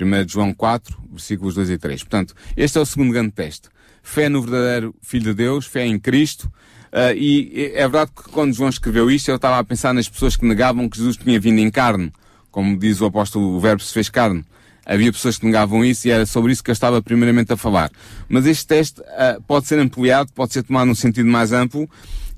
1 0.00 0.28
João 0.28 0.54
4, 0.54 0.96
versículos 1.10 1.56
2 1.56 1.70
e 1.70 1.76
3. 1.76 2.04
Portanto, 2.04 2.34
este 2.56 2.78
é 2.78 2.80
o 2.80 2.86
segundo 2.86 3.12
grande 3.12 3.32
teste. 3.32 3.68
Fé 4.08 4.28
no 4.28 4.40
verdadeiro 4.40 4.94
Filho 5.02 5.26
de 5.26 5.34
Deus, 5.34 5.66
fé 5.66 5.86
em 5.86 5.98
Cristo, 5.98 6.50
Uh, 6.90 7.12
e 7.14 7.72
é 7.74 7.86
verdade 7.86 8.12
que 8.16 8.30
quando 8.30 8.54
João 8.54 8.70
escreveu 8.70 9.10
isto, 9.10 9.30
eu 9.30 9.36
estava 9.36 9.58
a 9.58 9.62
pensar 9.62 9.92
nas 9.92 10.08
pessoas 10.08 10.36
que 10.36 10.46
negavam 10.46 10.88
que 10.88 10.96
Jesus 10.96 11.18
tinha 11.18 11.38
vindo 11.38 11.58
em 11.58 11.70
carne. 11.70 12.10
Como 12.50 12.78
diz 12.78 13.02
o 13.02 13.04
apóstolo, 13.04 13.56
o 13.56 13.60
verbo 13.60 13.82
se 13.82 13.92
fez 13.92 14.08
carne 14.08 14.42
havia 14.86 15.12
pessoas 15.12 15.36
que 15.36 15.44
negavam 15.44 15.84
isso 15.84 16.08
e 16.08 16.10
era 16.10 16.24
sobre 16.24 16.50
isso 16.50 16.64
que 16.64 16.70
eu 16.70 16.72
estava 16.72 17.02
primeiramente 17.02 17.52
a 17.52 17.58
falar. 17.58 17.90
Mas 18.26 18.46
este 18.46 18.66
teste 18.66 19.02
uh, 19.02 19.40
pode 19.46 19.66
ser 19.66 19.78
ampliado, 19.78 20.32
pode 20.32 20.54
ser 20.54 20.62
tomado 20.62 20.86
num 20.86 20.94
sentido 20.94 21.28
mais 21.28 21.52
amplo 21.52 21.86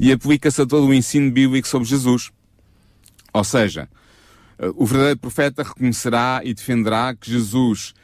e 0.01 0.11
aplica-se 0.11 0.61
a 0.61 0.66
todo 0.66 0.89
o 0.89 0.93
ensino 0.93 1.31
bíblico 1.31 1.68
sobre 1.68 1.87
Jesus. 1.87 2.33
Ou 3.33 3.45
seja, 3.45 3.89
uh, 4.59 4.75
o 4.75 4.85
verdadeiro 4.85 5.21
profeta 5.21 5.62
reconhecerá 5.62 6.41
e 6.43 6.53
defenderá 6.53 7.14
que 7.14 7.31
Jesus 7.31 7.95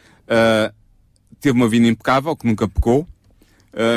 teve 1.41 1.57
uma 1.57 1.69
vida 1.69 1.87
impecável, 1.87 2.37
que 2.37 2.47
nunca 2.47 2.67
pecou, 2.67 3.07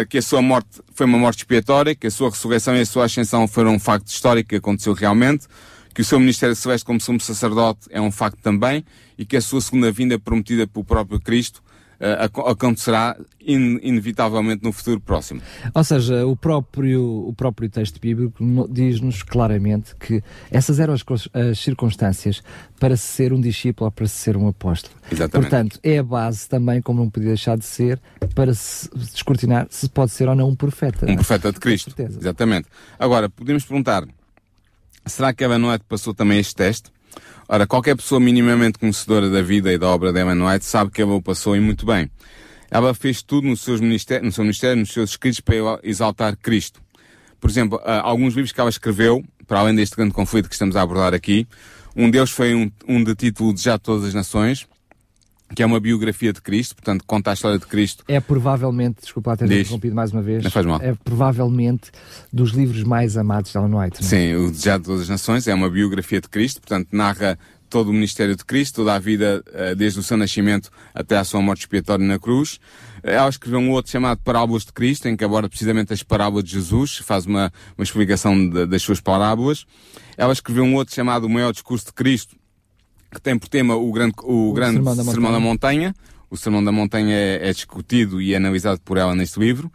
que 0.10 0.18
a 0.18 0.22
sua 0.22 0.42
morte 0.42 0.82
foi 0.94 1.06
uma 1.06 1.18
morte 1.18 1.40
expiatória, 1.40 1.96
que 1.96 2.08
a 2.08 2.12
sua 2.12 2.30
ressurreição 2.30 2.76
e 2.76 2.82
a 2.82 2.86
sua 2.86 3.06
ascensão 3.06 3.48
foram 3.48 3.76
um 3.76 3.80
facto 3.80 4.08
histórico 4.08 4.50
que 4.50 4.56
aconteceu 4.58 4.94
realmente, 4.94 5.48
que 5.94 6.02
o 6.02 6.06
seu 6.06 6.20
ministério 6.20 6.56
celeste 6.56 6.86
como 6.86 7.00
sumo 7.00 7.20
sacerdote 7.20 7.88
é 7.90 8.00
um 8.00 8.12
facto 8.12 8.40
também 8.42 8.84
e 9.18 9.26
que 9.26 9.38
a 9.38 9.42
sua 9.42 9.62
segunda 9.62 9.92
vinda 9.92 10.20
prometida 10.20 10.68
pelo 10.68 10.84
próprio 10.84 11.20
Cristo 11.20 11.64
uh, 12.00 12.50
acontecerá 12.50 13.18
in, 13.42 13.80
inevitavelmente 13.82 14.64
no 14.64 14.72
futuro 14.72 15.00
próximo. 15.00 15.42
Ou 15.74 15.84
seja, 15.84 16.26
o 16.26 16.36
próprio, 16.36 17.28
o 17.28 17.34
próprio 17.34 17.70
texto 17.70 18.00
bíblico 18.00 18.44
diz-nos 18.70 19.24
claramente 19.24 19.96
que 19.96 20.24
essas 20.52 20.80
eram 20.80 20.94
as, 20.94 21.04
as, 21.34 21.60
circunstâncias 21.60 22.42
para 22.80 22.96
ser 22.96 23.34
um 23.34 23.42
discípulo 23.42 23.88
ou 23.88 23.92
para 23.92 24.08
ser 24.08 24.38
um 24.38 24.48
apóstolo. 24.48 24.94
Exatamente. 25.12 25.50
Portanto, 25.50 25.80
é 25.84 25.98
a 25.98 26.04
base 26.04 26.48
também, 26.48 26.82
como 26.82 27.02
não 27.02 27.10
podia 27.10 27.30
deixar 27.30 27.58
de 27.58 27.66
ser, 27.66 28.00
para 28.34 28.54
se 28.54 28.90
descortinar 28.96 29.68
se 29.70 29.90
pode 29.90 30.12
ser 30.12 30.30
ou 30.30 30.36
não 30.36 30.50
um 30.50 30.56
profeta. 30.56 31.06
Um 31.10 31.16
profeta 31.16 31.52
de 31.52 31.60
Cristo. 31.60 31.94
Exatamente. 31.98 32.68
Agora, 32.98 33.30
podemos 33.30 33.66
perguntar, 33.66 34.08
será 35.06 35.34
que 35.34 35.44
Ellen 35.44 35.70
White 35.70 35.86
passou 35.88 36.14
também 36.14 36.40
este 36.40 36.56
teste? 36.56 36.92
Ora, 37.48 37.66
qualquer 37.66 37.96
pessoa 37.96 38.20
minimamente 38.20 38.78
conhecedora 38.78 39.30
da 39.30 39.42
vida 39.42 39.74
e 39.74 39.78
da 39.78 39.88
obra 39.88 40.14
de 40.14 40.20
Ellen 40.20 40.42
White 40.42 40.66
sabe 40.66 40.92
que 40.92 41.02
ela 41.02 41.14
o 41.14 41.22
passou 41.22 41.56
e 41.56 41.60
muito 41.60 41.86
bem. 41.86 42.10
Ela 42.70 42.94
fez 42.94 43.24
tudo 43.24 43.48
no, 43.48 43.58
seu 43.58 43.78
ministério, 43.80 44.26
nos 44.26 44.92
seus 44.92 45.10
escritos 45.12 45.40
para 45.40 45.56
exaltar 45.82 46.38
Cristo. 46.38 46.80
Por 47.40 47.50
exemplo, 47.50 47.82
alguns 47.84 48.36
livros 48.36 48.52
que 48.52 48.60
ela 48.60 48.70
escreveu, 48.70 49.24
para 49.48 49.60
além 49.62 49.74
deste 49.74 49.96
grande 49.96 50.14
conflito 50.14 50.48
que 50.48 50.54
estamos 50.54 50.76
a 50.76 50.82
abordar 50.82 51.14
aqui, 51.14 51.48
um 51.96 52.12
deles 52.12 52.30
foi 52.30 52.54
um, 52.54 52.72
um 52.88 53.04
de 53.04 53.16
título 53.16 53.54
de 53.54 53.62
Já 53.62 53.80
Todas 53.80 54.06
as 54.06 54.14
Nações, 54.14 54.68
que 55.56 55.64
é 55.64 55.66
uma 55.66 55.80
biografia 55.80 56.32
de 56.32 56.42
Cristo, 56.42 56.76
portanto 56.76 57.04
conta 57.06 57.32
a 57.32 57.34
história 57.34 57.58
de 57.58 57.66
Cristo. 57.66 58.04
É 58.08 58.20
provavelmente, 58.20 59.02
desculpa 59.02 59.36
ter 59.36 59.46
interrompido 59.46 59.96
mais 59.96 60.12
uma 60.12 60.22
vez, 60.22 60.44
não 60.44 60.52
faz 60.52 60.66
mal. 60.66 60.80
é 60.82 60.94
provavelmente 61.04 61.92
dos 62.32 62.52
livros 62.52 62.84
mais 62.84 63.18
amados 63.18 63.52
de 63.52 63.58
Ellen 63.58 63.74
White. 63.76 64.02
Não? 64.02 64.08
É? 64.08 64.10
Sim, 64.10 64.36
o 64.36 64.52
Desejado 64.52 64.84
de 64.84 64.88
Todas 64.88 65.02
as 65.04 65.10
Nações 65.10 65.48
é 65.48 65.54
uma 65.54 65.70
biografia 65.70 66.22
de 66.22 66.30
Cristo, 66.30 66.62
portanto 66.62 66.90
narra 66.92 67.38
todo 67.70 67.90
o 67.90 67.94
ministério 67.94 68.36
de 68.36 68.44
Cristo, 68.44 68.78
toda 68.78 68.96
a 68.96 69.00
vida 69.00 69.44
eh, 69.54 69.76
desde 69.76 70.00
o 70.00 70.04
seu 70.04 70.18
nascimento 70.18 70.72
até 70.94 71.18
à 71.18 71.24
sua 71.24 71.42
morte 71.42 71.62
expiatória 71.62 72.06
na 72.06 72.18
cruz. 72.18 72.60
Ela 73.04 73.30
escreveu 73.30 73.60
um 73.60 73.72
outro 73.72 73.92
chamado 73.92 74.20
Parábolas 74.24 74.66
de 74.66 74.74
Cristo, 74.74 75.08
em 75.08 75.16
que 75.16 75.24
aborda 75.24 75.48
precisamente 75.48 75.94
as 75.94 76.04
parábolas 76.04 76.44
de 76.44 76.52
Jesus, 76.52 76.98
faz 76.98 77.26
uma, 77.26 77.52
uma 77.78 77.84
explicação 77.84 78.50
de, 78.50 78.66
das 78.66 78.82
suas 78.82 79.00
parábolas. 79.00 79.66
Ela 80.18 80.34
escreveu 80.34 80.64
um 80.64 80.74
outro 80.76 80.94
chamado 80.94 81.26
O 81.26 81.30
Maior 81.30 81.54
Discurso 81.54 81.86
de 81.86 81.94
Cristo, 81.94 82.36
que 83.12 83.22
tem 83.22 83.38
por 83.38 83.50
tema 83.50 83.76
o 83.76 83.92
grande, 83.92 84.14
o, 84.24 84.50
o 84.50 84.54
grande 84.54 84.76
Sermão 84.76 84.96
da 84.96 85.04
Sermão 85.04 85.32
da 85.32 85.40
Montanha 85.40 85.96
o 86.30 86.38
Sermão 86.38 86.64
da 86.64 86.72
Montanha 86.72 87.16
é, 87.16 87.50
é, 87.50 87.54
discutido 87.54 88.22
e 88.22 88.36
analisado 88.36 88.80
por 88.82 88.98
ela 88.98 89.16
neste 89.16 89.40
livro. 89.40 89.72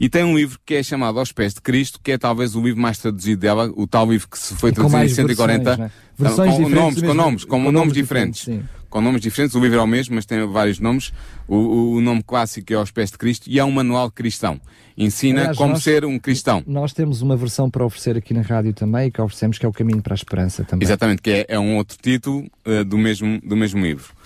E 0.00 0.08
tem 0.08 0.24
um 0.24 0.36
livro 0.36 0.58
que 0.64 0.74
é 0.74 0.82
chamado 0.82 1.18
Aos 1.18 1.32
Pés 1.32 1.52
de 1.52 1.60
Cristo, 1.60 2.00
que 2.02 2.12
é 2.12 2.18
talvez 2.18 2.54
o 2.54 2.62
livro 2.62 2.80
mais 2.80 2.98
traduzido 2.98 3.40
dela, 3.40 3.70
o 3.76 3.86
tal 3.86 4.10
livro 4.10 4.28
que 4.28 4.38
se 4.38 4.54
foi 4.54 4.72
traduzido 4.72 5.04
em 5.04 5.08
140. 5.08 5.62
Versões, 5.62 5.78
né? 5.78 5.90
versões 6.18 6.54
com, 6.54 6.68
nomes, 6.68 7.02
com 7.02 7.14
nomes, 7.14 7.44
com, 7.44 7.64
com 7.64 7.72
nomes 7.72 7.92
diferentes. 7.92 8.40
diferentes 8.40 8.78
com 8.88 9.02
nomes 9.02 9.20
diferentes, 9.20 9.54
o 9.54 9.60
livro 9.60 9.78
é 9.78 9.82
o 9.82 9.86
mesmo, 9.86 10.14
mas 10.14 10.24
tem 10.24 10.46
vários 10.46 10.80
nomes. 10.80 11.12
O, 11.46 11.96
o 11.96 12.00
nome 12.00 12.22
clássico 12.22 12.72
é 12.72 12.76
Aos 12.76 12.90
Pés 12.90 13.10
de 13.10 13.18
Cristo 13.18 13.46
e 13.48 13.58
é 13.58 13.64
um 13.64 13.70
manual 13.70 14.10
cristão. 14.10 14.58
Ensina 14.98 15.40
Aliás, 15.40 15.56
como 15.56 15.74
nós, 15.74 15.82
ser 15.82 16.04
um 16.04 16.18
cristão. 16.18 16.62
Nós 16.66 16.92
temos 16.92 17.22
uma 17.22 17.36
versão 17.36 17.70
para 17.70 17.84
oferecer 17.84 18.16
aqui 18.16 18.34
na 18.34 18.42
rádio 18.42 18.72
também, 18.72 19.10
que 19.10 19.20
oferecemos, 19.20 19.56
que 19.56 19.64
é 19.64 19.68
o 19.68 19.72
Caminho 19.72 20.02
para 20.02 20.12
a 20.12 20.16
Esperança 20.16 20.64
também. 20.64 20.84
Exatamente, 20.84 21.22
que 21.22 21.30
é, 21.30 21.46
é 21.48 21.58
um 21.58 21.76
outro 21.76 21.96
título 22.02 22.46
uh, 22.66 22.84
do, 22.84 22.98
mesmo, 22.98 23.40
do 23.40 23.56
mesmo 23.56 23.80
livro 23.80 24.18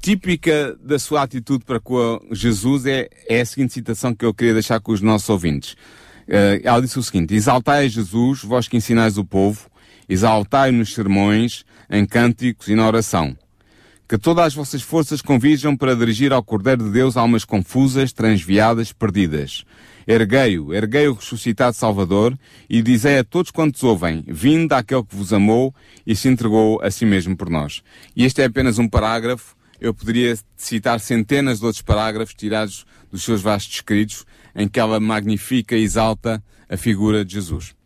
típica 0.00 0.74
da 0.82 0.98
sua 0.98 1.22
atitude 1.22 1.64
para 1.64 1.78
com 1.78 2.18
Jesus 2.32 2.86
é, 2.86 3.08
é 3.28 3.42
a 3.42 3.44
seguinte 3.44 3.74
citação 3.74 4.14
que 4.14 4.24
eu 4.24 4.32
queria 4.32 4.54
deixar 4.54 4.80
com 4.80 4.92
os 4.92 5.02
nossos 5.02 5.28
ouvintes. 5.28 5.72
Uh, 6.26 6.60
ela 6.62 6.80
disse 6.80 6.98
o 6.98 7.02
seguinte: 7.02 7.34
Exaltai 7.34 7.84
a 7.84 7.88
Jesus, 7.88 8.42
vós 8.42 8.66
que 8.66 8.76
ensinais 8.76 9.18
o 9.18 9.24
povo, 9.24 9.68
exaltai 10.08 10.70
nos 10.70 10.94
sermões, 10.94 11.64
em 11.90 12.06
cânticos 12.06 12.68
e 12.68 12.74
na 12.74 12.86
oração. 12.86 13.36
Que 14.10 14.18
todas 14.18 14.46
as 14.46 14.54
vossas 14.54 14.82
forças 14.82 15.22
convijam 15.22 15.76
para 15.76 15.94
dirigir 15.94 16.32
ao 16.32 16.42
Cordeiro 16.42 16.82
de 16.82 16.90
Deus 16.90 17.16
almas 17.16 17.44
confusas, 17.44 18.12
transviadas, 18.12 18.92
perdidas. 18.92 19.64
Erguei-o, 20.04 20.74
erguei 20.74 21.06
o 21.06 21.12
ressuscitado 21.12 21.76
Salvador, 21.76 22.36
e 22.68 22.82
dizei 22.82 23.20
a 23.20 23.22
todos 23.22 23.52
quantos 23.52 23.84
ouvem, 23.84 24.24
vinde 24.26 24.74
àquele 24.74 25.04
que 25.04 25.14
vos 25.14 25.32
amou 25.32 25.72
e 26.04 26.16
se 26.16 26.26
entregou 26.26 26.82
a 26.82 26.90
si 26.90 27.06
mesmo 27.06 27.36
por 27.36 27.48
nós. 27.48 27.84
E 28.16 28.24
este 28.24 28.42
é 28.42 28.46
apenas 28.46 28.80
um 28.80 28.88
parágrafo 28.88 29.54
eu 29.80 29.94
poderia 29.94 30.36
citar 30.56 30.98
centenas 30.98 31.60
de 31.60 31.66
outros 31.66 31.80
parágrafos 31.80 32.34
tirados 32.34 32.84
dos 33.12 33.22
seus 33.22 33.40
vastos 33.40 33.76
escritos, 33.76 34.26
em 34.56 34.66
que 34.66 34.80
ela 34.80 34.98
magnifica 34.98 35.76
e 35.76 35.84
exalta 35.84 36.42
a 36.68 36.76
figura 36.76 37.24
de 37.24 37.34
Jesus. 37.34 37.76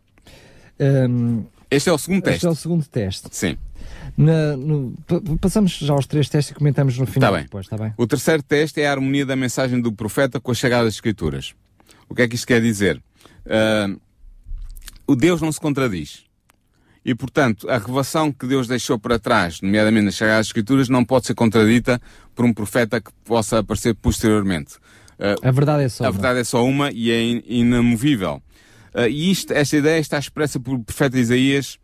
Um, 0.79 1.45
este 1.69 1.87
é 1.87 1.93
o 1.93 1.99
segundo 1.99 2.23
teste. 2.23 2.37
Este 2.37 2.47
é 2.47 2.49
o 2.49 2.55
segundo 2.55 2.83
teste. 2.87 3.27
Sim. 3.29 3.57
Na, 4.17 4.55
no, 4.57 4.93
passamos 5.39 5.71
já 5.77 5.93
aos 5.93 6.05
três 6.05 6.29
testes 6.29 6.51
e 6.51 6.55
comentamos 6.55 6.97
no 6.97 7.05
final 7.05 7.31
tá 7.31 7.37
bem. 7.37 7.45
depois, 7.45 7.65
está 7.65 7.77
bem? 7.77 7.93
O 7.97 8.07
terceiro 8.07 8.43
teste 8.43 8.81
é 8.81 8.87
a 8.87 8.91
harmonia 8.91 9.25
da 9.25 9.35
mensagem 9.35 9.79
do 9.81 9.91
profeta 9.91 10.39
com 10.39 10.51
as 10.51 10.59
Sagradas 10.59 10.93
Escrituras. 10.93 11.53
O 12.07 12.15
que 12.15 12.21
é 12.21 12.27
que 12.27 12.35
isto 12.35 12.47
quer 12.47 12.61
dizer? 12.61 13.01
Uh, 13.45 13.99
o 15.07 15.15
Deus 15.15 15.41
não 15.41 15.51
se 15.51 15.59
contradiz. 15.59 16.25
E, 17.03 17.13
portanto, 17.13 17.69
a 17.69 17.77
revelação 17.77 18.31
que 18.31 18.47
Deus 18.47 18.67
deixou 18.67 18.97
para 18.97 19.19
trás, 19.19 19.61
nomeadamente 19.61 20.05
nas 20.05 20.15
Sagradas 20.15 20.47
Escrituras, 20.47 20.89
não 20.89 21.05
pode 21.05 21.27
ser 21.27 21.35
contradita 21.35 22.01
por 22.33 22.45
um 22.45 22.53
profeta 22.53 22.99
que 22.99 23.11
possa 23.23 23.59
aparecer 23.59 23.93
posteriormente. 23.93 24.77
Uh, 25.19 25.47
a 25.47 25.51
verdade 25.51 25.83
é 25.83 25.89
só 25.89 26.05
a 26.05 26.07
uma. 26.07 26.13
verdade 26.13 26.39
é 26.39 26.43
só 26.43 26.65
uma 26.65 26.91
e 26.91 27.11
é 27.11 27.21
in 27.21 27.43
inamovível. 27.45 28.41
Uh, 28.93 29.07
e 29.07 29.29
isto, 29.29 29.53
esta 29.53 29.77
ideia 29.77 29.99
está 29.99 30.17
expressa 30.17 30.59
por 30.59 30.79
profeta 30.79 31.19
Isaías 31.19 31.77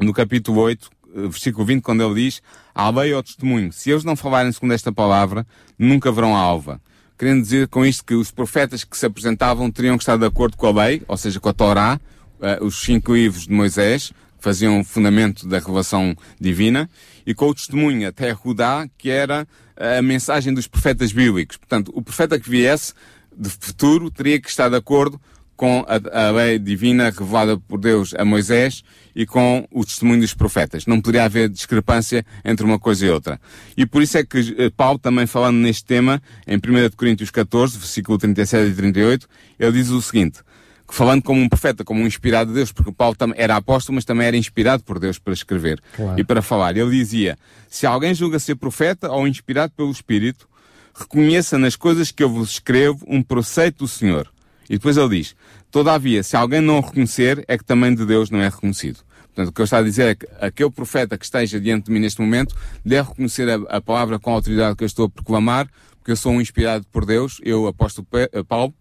no 0.00 0.12
capítulo 0.12 0.60
8, 0.60 0.84
uh, 0.84 1.03
versículo 1.14 1.64
20, 1.64 1.82
quando 1.82 2.02
ele 2.02 2.26
diz: 2.26 2.42
A 2.74 2.90
lei 2.90 3.12
ao 3.12 3.22
testemunho. 3.22 3.72
Se 3.72 3.90
eles 3.90 4.04
não 4.04 4.16
falarem 4.16 4.52
segundo 4.52 4.72
esta 4.72 4.92
palavra, 4.92 5.46
nunca 5.78 6.10
verão 6.10 6.36
a 6.36 6.40
alva. 6.40 6.80
Querendo 7.16 7.42
dizer 7.42 7.68
com 7.68 7.86
isto 7.86 8.04
que 8.04 8.14
os 8.14 8.30
profetas 8.30 8.82
que 8.82 8.98
se 8.98 9.06
apresentavam 9.06 9.70
teriam 9.70 9.96
que 9.96 10.02
estar 10.02 10.16
de 10.16 10.26
acordo 10.26 10.56
com 10.56 10.66
a 10.66 10.84
lei, 10.84 11.02
ou 11.06 11.16
seja, 11.16 11.38
com 11.38 11.48
a 11.48 11.52
Torá, 11.52 12.00
uh, 12.40 12.64
os 12.64 12.80
cinco 12.80 13.14
livros 13.14 13.46
de 13.46 13.52
Moisés, 13.52 14.08
que 14.36 14.42
faziam 14.44 14.82
fundamento 14.82 15.46
da 15.46 15.58
revelação 15.58 16.16
divina, 16.40 16.90
e 17.24 17.32
com 17.32 17.48
o 17.48 17.54
testemunho 17.54 18.08
até 18.08 18.32
Rudá, 18.32 18.88
que 18.98 19.10
era 19.10 19.46
a 19.76 20.02
mensagem 20.02 20.52
dos 20.52 20.66
profetas 20.66 21.12
bíblicos. 21.12 21.56
Portanto, 21.56 21.92
o 21.94 22.02
profeta 22.02 22.38
que 22.38 22.48
viesse 22.48 22.92
de 23.36 23.48
futuro 23.48 24.10
teria 24.10 24.40
que 24.40 24.48
estar 24.48 24.68
de 24.68 24.76
acordo 24.76 25.20
com 25.56 25.84
a, 25.86 26.26
a, 26.26 26.30
lei 26.30 26.58
divina 26.58 27.10
revelada 27.10 27.56
por 27.56 27.78
Deus 27.78 28.14
a 28.14 28.24
Moisés 28.24 28.82
e 29.14 29.24
com 29.24 29.66
o 29.70 29.84
testemunho 29.84 30.20
dos 30.20 30.34
profetas. 30.34 30.86
Não 30.86 31.00
poderia 31.00 31.24
haver 31.24 31.48
discrepância 31.48 32.24
entre 32.44 32.64
uma 32.64 32.78
coisa 32.78 33.06
e 33.06 33.10
outra. 33.10 33.40
E 33.76 33.86
por 33.86 34.02
isso 34.02 34.18
é 34.18 34.24
que 34.24 34.54
eh, 34.58 34.70
Paulo, 34.70 34.98
também 34.98 35.26
falando 35.26 35.56
neste 35.56 35.84
tema, 35.84 36.20
em 36.46 36.56
1 36.56 36.60
Coríntios 36.96 37.30
14, 37.30 37.78
versículo 37.78 38.18
37 38.18 38.70
e 38.70 38.74
38, 38.74 39.28
ele 39.58 39.72
diz 39.72 39.90
o 39.90 40.02
seguinte, 40.02 40.40
falando 40.88 41.22
como 41.22 41.40
um 41.40 41.48
profeta, 41.48 41.84
como 41.84 42.00
um 42.00 42.06
inspirado 42.06 42.50
de 42.50 42.56
Deus, 42.56 42.72
porque 42.72 42.92
Paulo 42.92 43.16
era 43.36 43.56
apóstolo, 43.56 43.94
mas 43.94 44.04
também 44.04 44.26
era 44.26 44.36
inspirado 44.36 44.82
por 44.82 44.98
Deus 44.98 45.18
para 45.18 45.32
escrever 45.32 45.80
claro. 45.94 46.18
e 46.18 46.24
para 46.24 46.42
falar. 46.42 46.76
Ele 46.76 46.90
dizia: 46.90 47.38
Se 47.68 47.86
alguém 47.86 48.14
julga 48.14 48.38
ser 48.38 48.56
profeta 48.56 49.10
ou 49.10 49.26
inspirado 49.28 49.72
pelo 49.76 49.90
Espírito, 49.90 50.48
reconheça 50.94 51.58
nas 51.58 51.76
coisas 51.76 52.10
que 52.10 52.22
eu 52.22 52.28
vos 52.28 52.50
escrevo 52.50 53.04
um 53.08 53.22
preceito 53.22 53.78
do 53.78 53.88
Senhor. 53.88 54.33
E 54.68 54.74
depois 54.74 54.96
ele 54.96 55.18
diz: 55.18 55.36
Todavia, 55.70 56.22
se 56.22 56.36
alguém 56.36 56.60
não 56.60 56.78
o 56.78 56.80
reconhecer, 56.80 57.44
é 57.48 57.58
que 57.58 57.64
também 57.64 57.94
de 57.94 58.04
Deus 58.04 58.30
não 58.30 58.40
é 58.40 58.48
reconhecido. 58.48 59.00
Portanto, 59.26 59.48
o 59.48 59.52
que 59.52 59.60
eu 59.60 59.64
estou 59.64 59.78
a 59.78 59.82
dizer 59.82 60.06
é 60.08 60.14
que 60.14 60.26
aquele 60.40 60.70
profeta 60.70 61.18
que 61.18 61.24
esteja 61.24 61.60
diante 61.60 61.86
de 61.86 61.92
mim 61.92 61.98
neste 61.98 62.20
momento 62.20 62.54
deve 62.84 63.08
reconhecer 63.08 63.48
a, 63.50 63.76
a 63.76 63.80
palavra 63.80 64.18
com 64.18 64.30
a 64.30 64.34
autoridade 64.34 64.76
que 64.76 64.84
eu 64.84 64.86
estou 64.86 65.06
a 65.06 65.10
proclamar, 65.10 65.68
porque 65.98 66.12
eu 66.12 66.16
sou 66.16 66.32
um 66.32 66.40
inspirado 66.40 66.86
por 66.92 67.04
Deus, 67.04 67.40
eu, 67.42 67.66
apóstolo 67.66 68.06
Paulo, 68.46 68.72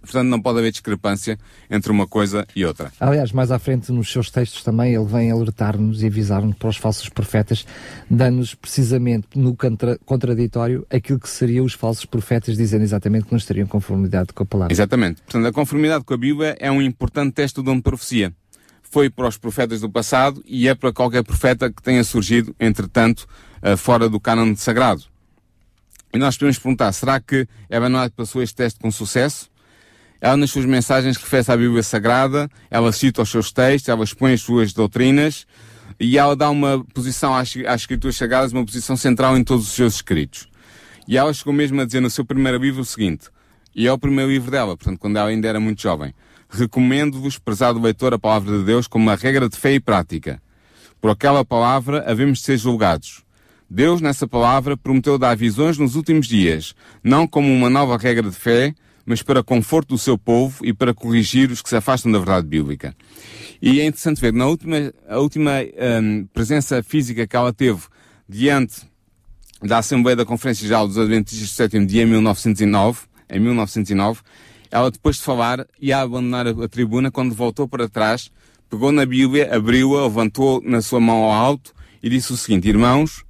Portanto, 0.00 0.28
não 0.28 0.40
pode 0.40 0.58
haver 0.58 0.70
discrepância 0.70 1.38
entre 1.70 1.92
uma 1.92 2.06
coisa 2.06 2.46
e 2.56 2.64
outra. 2.64 2.90
Aliás, 2.98 3.32
mais 3.32 3.50
à 3.50 3.58
frente 3.58 3.92
nos 3.92 4.10
seus 4.10 4.30
textos 4.30 4.62
também, 4.62 4.94
ele 4.94 5.04
vem 5.04 5.30
alertar-nos 5.30 6.02
e 6.02 6.06
avisar-nos 6.06 6.56
para 6.56 6.68
os 6.68 6.76
falsos 6.76 7.08
profetas, 7.08 7.66
dando-nos 8.10 8.54
precisamente 8.54 9.28
no 9.34 9.54
contra 9.54 9.98
contraditório 10.04 10.86
aquilo 10.90 11.18
que 11.18 11.28
seriam 11.28 11.64
os 11.64 11.74
falsos 11.74 12.04
profetas, 12.04 12.56
dizendo 12.56 12.82
exatamente 12.82 13.26
que 13.26 13.32
não 13.32 13.38
estariam 13.38 13.64
em 13.64 13.68
conformidade 13.68 14.32
com 14.32 14.42
a 14.42 14.46
palavra. 14.46 14.72
Exatamente. 14.72 15.22
Portanto, 15.22 15.46
a 15.46 15.52
conformidade 15.52 16.04
com 16.04 16.14
a 16.14 16.18
Bíblia 16.18 16.56
é 16.58 16.70
um 16.70 16.80
importante 16.80 17.34
teste 17.34 17.56
do 17.56 17.62
dom 17.62 17.76
de 17.76 17.82
profecia. 17.82 18.32
Foi 18.82 19.08
para 19.08 19.28
os 19.28 19.36
profetas 19.36 19.80
do 19.80 19.88
passado 19.88 20.42
e 20.44 20.66
é 20.66 20.74
para 20.74 20.92
qualquer 20.92 21.22
profeta 21.22 21.70
que 21.70 21.82
tenha 21.82 22.02
surgido, 22.02 22.54
entretanto, 22.58 23.26
eh, 23.62 23.76
fora 23.76 24.08
do 24.08 24.18
cânon 24.18 24.56
sagrado. 24.56 25.04
E 26.12 26.18
nós 26.18 26.36
podemos 26.36 26.58
perguntar, 26.58 26.90
será 26.92 27.20
que 27.20 27.46
Emanuel 27.68 28.10
passou 28.10 28.42
este 28.42 28.56
teste 28.56 28.80
com 28.80 28.90
sucesso? 28.90 29.48
Ela, 30.20 30.36
nas 30.36 30.50
suas 30.50 30.66
mensagens, 30.66 31.16
refere-se 31.16 31.50
à 31.50 31.56
Bíblia 31.56 31.82
Sagrada, 31.82 32.48
ela 32.70 32.92
cita 32.92 33.22
os 33.22 33.30
seus 33.30 33.50
textos, 33.50 33.88
ela 33.88 34.04
expõe 34.04 34.34
as 34.34 34.42
suas 34.42 34.72
doutrinas 34.72 35.46
e 35.98 36.18
ela 36.18 36.36
dá 36.36 36.50
uma 36.50 36.84
posição 36.92 37.34
às, 37.34 37.54
às 37.66 37.80
Escrituras 37.82 38.16
Sagradas, 38.16 38.52
uma 38.52 38.64
posição 38.64 38.96
central 38.96 39.36
em 39.36 39.44
todos 39.44 39.66
os 39.66 39.72
seus 39.72 39.94
escritos. 39.94 40.48
E 41.08 41.16
ela 41.16 41.32
chegou 41.32 41.52
mesmo 41.52 41.80
a 41.80 41.84
dizer 41.84 42.00
no 42.00 42.10
seu 42.10 42.24
primeiro 42.24 42.58
livro 42.58 42.82
o 42.82 42.84
seguinte, 42.84 43.28
e 43.74 43.86
é 43.86 43.92
o 43.92 43.98
primeiro 43.98 44.30
livro 44.30 44.50
dela, 44.50 44.76
portanto, 44.76 44.98
quando 44.98 45.16
ela 45.16 45.28
ainda 45.28 45.48
era 45.48 45.60
muito 45.60 45.80
jovem. 45.80 46.14
Recomendo-vos, 46.48 47.38
prezado 47.38 47.80
leitor, 47.80 48.12
a 48.12 48.18
palavra 48.18 48.58
de 48.58 48.64
Deus 48.64 48.86
como 48.86 49.04
uma 49.04 49.14
regra 49.14 49.48
de 49.48 49.56
fé 49.56 49.74
e 49.74 49.80
prática. 49.80 50.42
Por 51.00 51.10
aquela 51.10 51.44
palavra 51.44 52.04
havemos 52.06 52.40
de 52.40 52.44
ser 52.44 52.58
julgados. 52.58 53.22
Deus, 53.68 54.00
nessa 54.00 54.26
palavra, 54.26 54.76
prometeu 54.76 55.16
dar 55.16 55.36
visões 55.36 55.78
nos 55.78 55.94
últimos 55.94 56.26
dias, 56.26 56.74
não 57.04 57.26
como 57.26 57.52
uma 57.52 57.70
nova 57.70 57.96
regra 57.96 58.28
de 58.28 58.36
fé, 58.36 58.74
mas 59.04 59.22
para 59.22 59.42
conforto 59.42 59.88
do 59.88 59.98
seu 59.98 60.16
povo 60.16 60.64
e 60.64 60.72
para 60.72 60.94
corrigir 60.94 61.50
os 61.50 61.62
que 61.62 61.68
se 61.68 61.76
afastam 61.76 62.10
da 62.10 62.18
verdade 62.18 62.46
bíblica. 62.46 62.94
E 63.60 63.80
é 63.80 63.86
interessante 63.86 64.20
ver, 64.20 64.32
na 64.32 64.46
última, 64.46 64.92
a 65.08 65.18
última 65.18 65.52
um, 66.02 66.26
presença 66.32 66.82
física 66.82 67.26
que 67.26 67.36
ela 67.36 67.52
teve 67.52 67.80
diante 68.28 68.82
da 69.62 69.78
Assembleia 69.78 70.16
da 70.16 70.24
Conferência 70.24 70.66
Geral 70.66 70.86
dos 70.86 70.96
Adventistas 70.96 71.48
do 71.48 71.54
Sétimo 71.54 71.86
Dia, 71.86 72.02
em 72.02 72.06
1909, 72.06 73.02
em 73.28 73.40
1909, 73.40 74.20
ela 74.70 74.90
depois 74.90 75.16
de 75.16 75.22
falar 75.22 75.66
ia 75.80 75.98
abandonar 75.98 76.46
a, 76.46 76.50
a 76.50 76.68
tribuna 76.68 77.10
quando 77.10 77.34
voltou 77.34 77.68
para 77.68 77.88
trás, 77.88 78.30
pegou 78.70 78.92
na 78.92 79.04
Bíblia, 79.04 79.54
abriu-a, 79.54 80.04
levantou 80.04 80.62
na 80.64 80.80
sua 80.80 81.00
mão 81.00 81.24
ao 81.24 81.32
alto 81.32 81.74
e 82.02 82.08
disse 82.08 82.32
o 82.32 82.36
seguinte, 82.36 82.68
irmãos, 82.68 83.24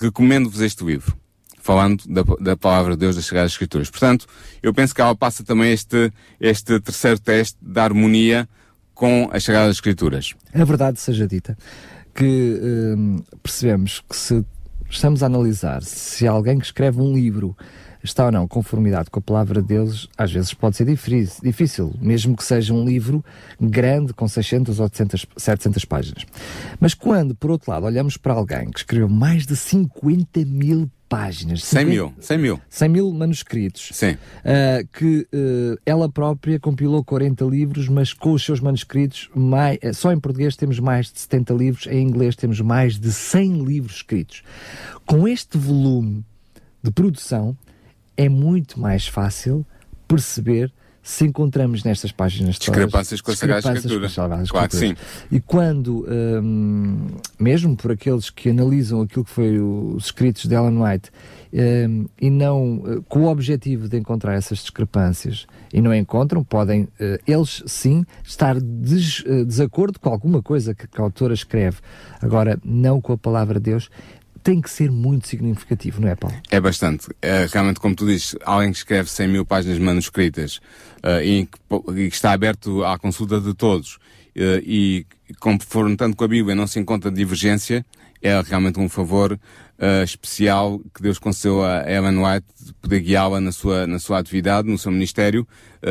recomendo-vos 0.00 0.60
este 0.60 0.82
livro 0.82 1.19
falando 1.60 2.02
da, 2.08 2.22
da, 2.40 2.56
palavra 2.56 2.94
de 2.94 3.00
Deus 3.00 3.16
das 3.16 3.26
Sagradas 3.26 3.52
Escrituras. 3.52 3.90
Portanto, 3.90 4.26
eu 4.62 4.72
penso 4.74 4.94
que 4.94 5.00
ela 5.00 5.14
passa 5.14 5.44
também 5.44 5.72
este, 5.72 6.12
este 6.40 6.80
terceiro 6.80 7.18
teste 7.18 7.56
da 7.60 7.84
harmonia 7.84 8.48
com 8.94 9.28
as 9.32 9.44
Sagradas 9.44 9.76
Escrituras. 9.76 10.34
A 10.52 10.64
verdade 10.64 10.98
seja 10.98 11.26
dita, 11.26 11.56
que 12.14 12.60
hum, 12.62 13.22
percebemos 13.42 14.02
que 14.08 14.16
se 14.16 14.44
estamos 14.88 15.22
a 15.22 15.26
analisar 15.26 15.82
se 15.82 16.26
alguém 16.26 16.58
que 16.58 16.66
escreve 16.66 17.00
um 17.00 17.12
livro 17.12 17.56
está 18.02 18.26
ou 18.26 18.32
não 18.32 18.48
conformidade 18.48 19.10
com 19.10 19.18
a 19.18 19.22
palavra 19.22 19.60
de 19.60 19.68
Deus, 19.68 20.08
às 20.16 20.32
vezes 20.32 20.54
pode 20.54 20.76
ser 20.76 20.86
difícil, 20.86 21.94
mesmo 22.00 22.36
que 22.36 22.44
seja 22.44 22.72
um 22.72 22.84
livro 22.84 23.24
grande 23.60 24.12
com 24.12 24.26
600 24.26 24.80
ou 24.80 24.88
700, 24.88 25.26
700 25.36 25.84
páginas. 25.84 26.26
Mas 26.78 26.94
quando, 26.94 27.34
por 27.34 27.50
outro 27.50 27.70
lado, 27.70 27.86
olhamos 27.86 28.16
para 28.16 28.32
alguém 28.32 28.70
que 28.70 28.80
escreveu 28.80 29.08
mais 29.08 29.46
de 29.46 29.56
50 29.56 30.44
mil 30.44 30.90
páginas. 31.10 31.64
100 31.64 31.84
mil, 31.84 32.14
100 32.20 32.38
mil. 32.38 32.60
100 32.70 32.88
mil 32.88 33.12
manuscritos. 33.12 33.90
Sim. 33.92 34.12
Uh, 34.12 34.86
que 34.92 35.26
uh, 35.34 35.76
ela 35.84 36.08
própria 36.08 36.60
compilou 36.60 37.04
40 37.04 37.44
livros, 37.46 37.88
mas 37.88 38.12
com 38.12 38.32
os 38.32 38.44
seus 38.44 38.60
manuscritos, 38.60 39.28
mais, 39.34 39.76
uh, 39.82 39.92
só 39.92 40.12
em 40.12 40.20
português 40.20 40.54
temos 40.54 40.78
mais 40.78 41.10
de 41.10 41.18
70 41.18 41.52
livros, 41.52 41.86
em 41.88 42.00
inglês 42.00 42.36
temos 42.36 42.60
mais 42.60 42.96
de 42.96 43.10
100 43.10 43.64
livros 43.64 43.96
escritos. 43.96 44.44
Com 45.04 45.26
este 45.26 45.58
volume 45.58 46.24
de 46.80 46.92
produção, 46.92 47.56
é 48.20 48.28
muito 48.28 48.78
mais 48.78 49.06
fácil 49.06 49.64
perceber 50.06 50.70
se 51.02 51.24
encontramos 51.24 51.82
nestas 51.82 52.12
páginas 52.12 52.56
discrepâncias 52.56 53.22
com 53.22 53.30
a 53.30 53.36
Sagrada 53.36 53.72
Escritura. 53.72 54.08
Claro 54.46 54.68
que 54.68 54.76
sim. 54.76 54.94
E 55.32 55.40
quando, 55.40 56.06
hum, 56.06 57.06
mesmo 57.38 57.74
por 57.74 57.92
aqueles 57.92 58.28
que 58.28 58.50
analisam 58.50 59.00
aquilo 59.00 59.24
que 59.24 59.30
foi 59.30 59.58
os 59.58 60.04
escritos 60.04 60.44
de 60.44 60.54
Ellen 60.54 60.82
White 60.82 61.10
hum, 61.54 62.04
e 62.20 62.28
não 62.28 62.82
eh, 62.84 62.98
com 63.08 63.20
o 63.20 63.28
objetivo 63.28 63.88
de 63.88 63.96
encontrar 63.96 64.34
essas 64.34 64.58
discrepâncias 64.58 65.46
e 65.72 65.80
não 65.80 65.94
encontram, 65.94 66.44
podem 66.44 66.82
uh, 66.82 67.18
eles 67.26 67.62
sim 67.66 68.04
estar 68.22 68.60
des, 68.60 69.20
uh, 69.20 69.46
desacordo 69.46 69.98
com 69.98 70.10
alguma 70.10 70.42
coisa 70.42 70.74
que, 70.74 70.86
que 70.86 71.00
a 71.00 71.04
autora 71.04 71.32
escreve, 71.32 71.78
agora 72.20 72.60
não 72.62 73.00
com 73.00 73.14
a 73.14 73.18
palavra 73.18 73.58
de 73.58 73.70
Deus 73.70 73.88
tem 74.42 74.60
que 74.60 74.70
ser 74.70 74.90
muito 74.90 75.28
significativo, 75.28 76.00
não 76.00 76.08
é, 76.08 76.14
Paulo? 76.14 76.36
É 76.50 76.60
bastante. 76.60 77.08
É, 77.20 77.46
realmente, 77.50 77.80
como 77.80 77.94
tu 77.94 78.06
dizes, 78.06 78.36
alguém 78.44 78.72
que 78.72 78.78
escreve 78.78 79.08
100 79.08 79.28
mil 79.28 79.44
páginas 79.44 79.78
manuscritas 79.78 80.60
uh, 81.04 81.22
e, 81.22 81.46
que, 81.46 82.14
está 82.14 82.32
aberto 82.32 82.84
à 82.84 82.98
consulta 82.98 83.40
de 83.40 83.54
todos 83.54 83.96
uh, 83.96 84.60
e, 84.62 85.06
confrontando 85.38 86.16
com 86.16 86.24
a 86.24 86.28
Bíblia, 86.28 86.54
não 86.54 86.66
se 86.66 86.78
encontra 86.78 87.10
divergência, 87.10 87.84
é 88.22 88.40
realmente 88.40 88.80
um 88.80 88.88
favor 88.88 89.32
uh, 89.32 90.04
especial 90.04 90.80
que 90.94 91.02
Deus 91.02 91.18
concedeu 91.18 91.64
a 91.64 91.90
Ellen 91.90 92.18
White 92.18 92.46
de 92.64 92.74
poder 92.74 93.00
guiá-la 93.00 93.40
na 93.40 93.52
sua, 93.52 93.86
na 93.86 93.98
sua 93.98 94.18
atividade, 94.18 94.68
no 94.68 94.78
seu 94.78 94.92
ministério 94.92 95.46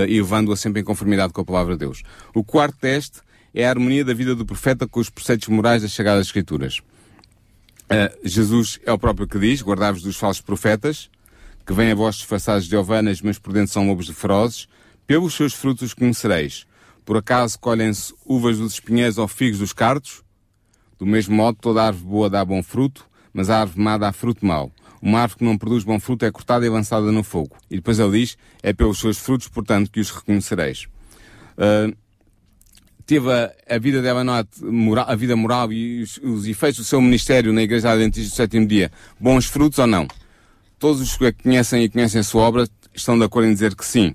e 0.07 0.21
levando-a 0.21 0.55
sempre 0.55 0.81
em 0.81 0.83
conformidade 0.83 1.33
com 1.33 1.41
a 1.41 1.45
palavra 1.45 1.73
de 1.73 1.79
Deus. 1.79 2.03
O 2.35 2.43
quarto 2.43 2.77
teste 2.77 3.21
é 3.53 3.65
a 3.65 3.69
harmonia 3.71 4.05
da 4.05 4.13
vida 4.13 4.35
do 4.35 4.45
profeta 4.45 4.87
com 4.87 4.99
os 4.99 5.09
preceitos 5.09 5.47
morais 5.47 5.81
das 5.81 5.93
Sagradas 5.93 6.27
Escrituras. 6.27 6.81
Uh, 7.89 8.19
Jesus 8.23 8.79
é 8.85 8.91
o 8.91 8.99
próprio 8.99 9.27
que 9.27 9.39
diz, 9.39 9.63
guardai-vos 9.63 10.03
dos 10.03 10.15
falsos 10.15 10.41
profetas, 10.41 11.09
que 11.65 11.73
vêm 11.73 11.91
a 11.91 11.95
vós 11.95 12.17
disfarçados 12.17 12.67
de 12.67 12.77
ovelhas, 12.77 13.21
mas 13.21 13.39
por 13.39 13.51
dentro 13.51 13.73
são 13.73 13.87
lobos 13.87 14.05
de 14.05 14.13
ferozes. 14.13 14.67
Pelos 15.07 15.33
seus 15.33 15.53
frutos 15.53 15.81
os 15.83 15.93
conhecereis. 15.93 16.67
Por 17.03 17.17
acaso 17.17 17.57
colhem-se 17.59 18.13
uvas 18.23 18.59
dos 18.59 18.73
espinheiros 18.73 19.17
ou 19.17 19.27
figos 19.27 19.57
dos 19.57 19.73
cardos? 19.73 20.23
Do 20.99 21.05
mesmo 21.05 21.35
modo, 21.35 21.57
toda 21.59 21.83
árvore 21.83 22.05
boa 22.05 22.29
dá 22.29 22.45
bom 22.45 22.61
fruto, 22.61 23.07
mas 23.33 23.49
a 23.49 23.61
árvore 23.61 23.81
má 23.81 23.97
dá 23.97 24.11
fruto 24.11 24.45
mau. 24.45 24.71
Uma 25.01 25.21
árvore 25.21 25.39
que 25.39 25.45
não 25.45 25.57
produz 25.57 25.83
bom 25.83 25.99
fruto 25.99 26.25
é 26.25 26.31
cortada 26.31 26.65
e 26.65 26.69
lançada 26.69 27.11
no 27.11 27.23
fogo. 27.23 27.57
E 27.71 27.77
depois 27.77 27.97
ele 27.97 28.19
diz, 28.19 28.37
é 28.61 28.73
pelos 28.73 28.99
seus 28.99 29.17
frutos, 29.17 29.47
portanto, 29.47 29.89
que 29.89 29.99
os 29.99 30.11
reconhecereis. 30.11 30.87
Uh, 31.57 31.95
teve 33.09 33.33
a, 33.33 33.51
a 33.67 33.79
vida 33.79 34.03
dela 34.03 34.23
moral, 34.61 35.05
a 35.09 35.15
vida 35.15 35.35
moral 35.35 35.73
e 35.73 36.03
os, 36.03 36.19
os, 36.21 36.45
efeitos 36.45 36.77
do 36.77 36.83
seu 36.83 37.01
ministério 37.01 37.51
na 37.51 37.63
Igreja 37.63 37.89
Adventista 37.89 38.29
do 38.29 38.35
Sétimo 38.35 38.67
Dia, 38.67 38.91
bons 39.19 39.47
frutos 39.47 39.79
ou 39.79 39.87
não? 39.87 40.07
Todos 40.77 41.01
os 41.01 41.17
que 41.17 41.25
a 41.25 41.33
conhecem 41.33 41.83
e 41.83 41.89
conhecem 41.89 42.21
a 42.21 42.23
sua 42.23 42.43
obra 42.43 42.69
estão 42.93 43.17
de 43.17 43.25
acordo 43.25 43.49
em 43.49 43.53
dizer 43.53 43.73
que 43.73 43.83
sim. 43.83 44.13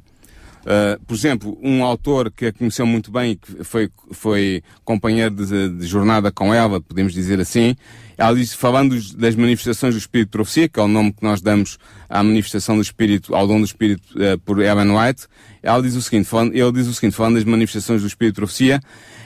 Uh, 0.64 0.98
por 1.04 1.14
exemplo, 1.14 1.58
um 1.62 1.84
autor 1.84 2.30
que 2.30 2.46
a 2.46 2.52
conheceu 2.52 2.86
muito 2.86 3.10
bem 3.10 3.32
e 3.32 3.36
que 3.36 3.64
foi, 3.64 3.90
foi 4.12 4.62
companheiro 4.82 5.34
de, 5.34 5.68
de, 5.68 5.86
jornada 5.86 6.32
com 6.32 6.54
ela, 6.54 6.80
podemos 6.80 7.12
dizer 7.12 7.38
assim, 7.38 7.76
ela 8.16 8.34
disse, 8.34 8.56
falando 8.56 8.98
das 9.14 9.34
manifestações 9.34 9.94
do 9.94 9.98
Espírito 9.98 10.28
de 10.28 10.32
Profecia, 10.32 10.66
que 10.66 10.80
é 10.80 10.82
o 10.82 10.88
nome 10.88 11.12
que 11.12 11.22
nós 11.22 11.42
damos 11.42 11.76
à 12.08 12.22
manifestação 12.22 12.76
do 12.76 12.82
Espírito, 12.82 13.34
ao 13.34 13.46
dom 13.46 13.58
do 13.58 13.66
Espírito 13.66 14.02
uh, 14.14 14.38
por 14.38 14.58
Ellen 14.58 14.96
White, 14.96 15.26
ela 15.62 15.82
diz 15.82 15.94
o 15.96 16.02
seguinte, 16.02 16.26
falando, 16.26 16.54
ele 16.54 16.72
diz 16.72 16.86
o 16.86 16.94
seguinte, 16.94 17.14
falando 17.14 17.34
das 17.34 17.44
manifestações 17.44 18.00
do 18.00 18.06
Espírito 18.06 18.36
de 18.36 18.40
Profecia, 18.40 18.80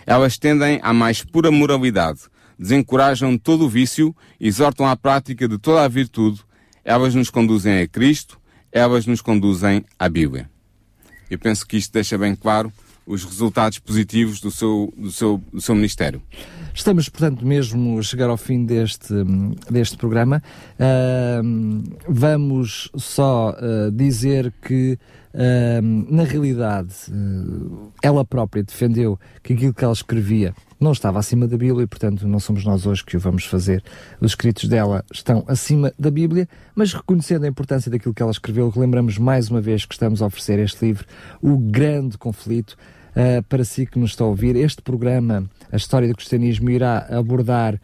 elas 0.06 0.38
tendem 0.38 0.80
à 0.82 0.92
mais 0.92 1.22
pura 1.22 1.52
moralidade, 1.52 2.18
desencorajam 2.58 3.38
todo 3.38 3.64
o 3.64 3.68
vício, 3.68 4.14
exortam 4.40 4.88
à 4.88 4.96
prática 4.96 5.46
de 5.46 5.56
toda 5.56 5.84
a 5.84 5.88
virtude, 5.88 6.40
elas 6.84 7.14
nos 7.14 7.30
conduzem 7.30 7.80
a 7.80 7.86
Cristo, 7.86 8.40
elas 8.72 9.06
nos 9.06 9.20
conduzem 9.20 9.84
à 9.96 10.08
Bíblia. 10.08 10.50
Eu 11.30 11.38
penso 11.38 11.66
que 11.66 11.76
isto 11.76 11.92
deixa 11.92 12.16
bem 12.16 12.34
claro 12.34 12.72
os 13.06 13.24
resultados 13.24 13.78
positivos 13.78 14.38
do 14.38 14.50
seu, 14.50 14.92
do 14.96 15.10
seu, 15.10 15.42
do 15.50 15.60
seu 15.62 15.74
Ministério. 15.74 16.20
Estamos, 16.74 17.08
portanto, 17.08 17.44
mesmo 17.44 17.98
a 17.98 18.02
chegar 18.02 18.28
ao 18.28 18.36
fim 18.36 18.66
deste, 18.66 19.14
deste 19.70 19.96
programa. 19.96 20.42
Uh, 20.78 21.96
vamos 22.06 22.90
só 22.94 23.50
uh, 23.50 23.90
dizer 23.90 24.52
que 24.62 24.98
na 26.08 26.24
realidade, 26.24 26.94
uh, 27.10 27.92
ela 28.02 28.24
própria 28.24 28.62
defendeu 28.62 29.18
que 29.42 29.52
aquilo 29.52 29.72
que 29.72 29.84
ela 29.84 29.92
escrevia 29.92 30.52
não 30.80 30.92
estava 30.92 31.18
acima 31.18 31.46
da 31.46 31.56
Bíblia 31.56 31.84
e, 31.84 31.86
portanto, 31.86 32.26
não 32.26 32.38
somos 32.38 32.64
nós 32.64 32.86
hoje 32.86 33.04
que 33.04 33.16
o 33.16 33.20
vamos 33.20 33.44
fazer. 33.44 33.82
Os 34.20 34.32
escritos 34.32 34.68
dela 34.68 35.04
estão 35.12 35.44
acima 35.48 35.92
da 35.98 36.10
Bíblia, 36.10 36.48
mas 36.74 36.92
reconhecendo 36.92 37.44
a 37.44 37.48
importância 37.48 37.90
daquilo 37.90 38.14
que 38.14 38.22
ela 38.22 38.30
escreveu, 38.30 38.68
relembramos 38.68 39.18
mais 39.18 39.50
uma 39.50 39.60
vez 39.60 39.84
que 39.84 39.94
estamos 39.94 40.22
a 40.22 40.26
oferecer 40.26 40.58
este 40.58 40.84
livro, 40.84 41.06
O 41.42 41.58
Grande 41.58 42.16
Conflito, 42.16 42.76
uh, 43.10 43.42
para 43.44 43.64
si 43.64 43.86
que 43.86 43.98
nos 43.98 44.10
está 44.10 44.24
a 44.24 44.28
ouvir. 44.28 44.56
Este 44.56 44.80
programa, 44.82 45.48
a 45.70 45.76
história 45.76 46.08
do 46.08 46.14
cristianismo, 46.14 46.70
irá 46.70 47.06
abordar 47.10 47.80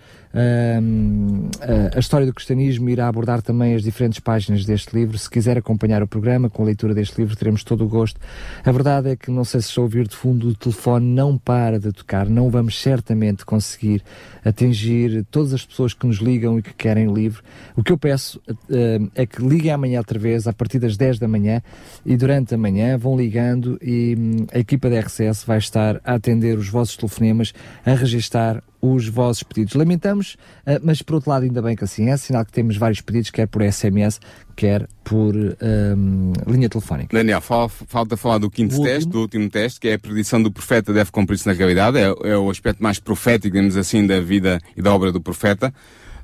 a 1.94 1.98
história 1.98 2.26
do 2.26 2.34
cristianismo 2.34 2.90
irá 2.90 3.06
abordar 3.06 3.40
também 3.40 3.74
as 3.74 3.82
diferentes 3.82 4.18
páginas 4.18 4.64
deste 4.64 4.94
livro. 4.94 5.16
Se 5.16 5.30
quiser 5.30 5.56
acompanhar 5.56 6.02
o 6.02 6.08
programa 6.08 6.50
com 6.50 6.62
a 6.62 6.66
leitura 6.66 6.92
deste 6.92 7.20
livro, 7.20 7.36
teremos 7.36 7.62
todo 7.62 7.84
o 7.84 7.88
gosto. 7.88 8.18
A 8.64 8.72
verdade 8.72 9.10
é 9.10 9.16
que, 9.16 9.30
não 9.30 9.44
sei 9.44 9.60
se 9.60 9.68
estou 9.68 9.82
a 9.82 9.84
ouvir 9.84 10.08
de 10.08 10.16
fundo, 10.16 10.48
o 10.48 10.54
telefone 10.54 11.06
não 11.06 11.38
para 11.38 11.78
de 11.78 11.92
tocar. 11.92 12.28
Não 12.28 12.50
vamos 12.50 12.80
certamente 12.80 13.44
conseguir 13.44 14.02
atingir 14.44 15.24
todas 15.30 15.54
as 15.54 15.64
pessoas 15.64 15.94
que 15.94 16.06
nos 16.06 16.16
ligam 16.16 16.58
e 16.58 16.62
que 16.62 16.74
querem 16.74 17.08
o 17.08 17.14
livro. 17.14 17.42
O 17.76 17.82
que 17.82 17.92
eu 17.92 17.98
peço 17.98 18.40
uh, 18.48 19.10
é 19.14 19.24
que 19.24 19.40
liguem 19.40 19.70
amanhã 19.70 19.98
outra 19.98 20.18
vez, 20.18 20.48
a 20.48 20.52
partir 20.52 20.78
das 20.78 20.96
10 20.96 21.18
da 21.18 21.28
manhã, 21.28 21.62
e 22.04 22.16
durante 22.16 22.54
a 22.54 22.58
manhã 22.58 22.98
vão 22.98 23.16
ligando 23.16 23.78
e 23.80 24.16
um, 24.18 24.46
a 24.52 24.58
equipa 24.58 24.90
da 24.90 24.98
RCS 24.98 25.44
vai 25.44 25.58
estar 25.58 26.00
a 26.04 26.14
atender 26.14 26.58
os 26.58 26.68
vossos 26.68 26.96
telefonemas, 26.96 27.54
a 27.86 27.94
registar 27.94 28.62
os 28.92 29.08
vossos 29.08 29.42
pedidos. 29.42 29.74
Lamentamos, 29.74 30.36
uh, 30.66 30.80
mas 30.82 31.00
por 31.00 31.16
outro 31.16 31.30
lado, 31.30 31.44
ainda 31.44 31.62
bem 31.62 31.74
que 31.74 31.84
assim 31.84 32.10
é, 32.10 32.16
sinal 32.16 32.44
que 32.44 32.52
temos 32.52 32.76
vários 32.76 33.00
pedidos, 33.00 33.30
quer 33.30 33.46
por 33.46 33.62
SMS, 33.62 34.20
quer 34.54 34.86
por 35.02 35.34
um, 35.34 36.32
linha 36.46 36.68
telefónica. 36.68 37.16
Daniel, 37.16 37.40
falta 37.40 38.16
falar 38.16 38.38
do 38.38 38.50
quinto 38.50 38.80
teste, 38.82 39.06
último. 39.06 39.12
do 39.12 39.20
último 39.20 39.50
teste, 39.50 39.80
que 39.80 39.88
é 39.88 39.94
a 39.94 39.98
predição 39.98 40.42
do 40.42 40.50
profeta 40.50 40.92
deve 40.92 41.10
cumprir-se 41.10 41.46
na 41.46 41.52
realidade, 41.52 41.98
é, 41.98 42.14
é, 42.24 42.36
o 42.36 42.50
aspecto 42.50 42.82
mais 42.82 42.98
profético, 42.98 43.54
digamos 43.54 43.76
assim, 43.76 44.06
da 44.06 44.20
vida 44.20 44.60
e 44.76 44.82
da 44.82 44.94
obra 44.94 45.10
do 45.10 45.20
profeta. 45.20 45.72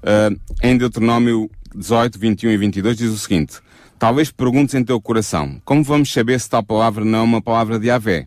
Uh, 0.03 0.39
em 0.63 0.77
Deuteronômio 0.77 1.51
18, 1.75 2.19
21 2.19 2.51
e 2.51 2.57
22 2.57 2.97
diz 2.97 3.11
o 3.11 3.19
seguinte, 3.19 3.61
Talvez 4.01 4.31
perguntes 4.31 4.75
em 4.75 4.83
teu 4.83 4.99
coração, 4.99 5.61
como 5.63 5.85
vamos 5.85 6.11
saber 6.11 6.41
se 6.41 6.49
tal 6.49 6.63
palavra 6.63 7.05
não 7.05 7.19
é 7.19 7.23
uma 7.23 7.43
palavra 7.43 7.79
de 7.79 7.91
Avé? 7.91 8.25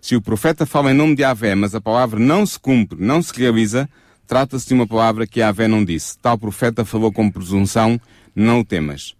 Se 0.00 0.16
o 0.16 0.22
profeta 0.22 0.64
fala 0.64 0.90
em 0.90 0.94
nome 0.94 1.14
de 1.14 1.24
Avé, 1.24 1.54
mas 1.54 1.74
a 1.74 1.80
palavra 1.80 2.18
não 2.18 2.46
se 2.46 2.58
cumpre, 2.58 2.98
não 3.00 3.22
se 3.22 3.32
realiza, 3.38 3.88
Trata-se 4.30 4.68
de 4.68 4.74
uma 4.74 4.86
palavra 4.86 5.26
que 5.26 5.42
a 5.42 5.48
Ave 5.48 5.66
não 5.66 5.84
disse. 5.84 6.16
Tal 6.16 6.38
profeta 6.38 6.84
falou 6.84 7.12
com 7.12 7.28
presunção, 7.28 8.00
não 8.32 8.60
o 8.60 8.64
temas. 8.64 9.16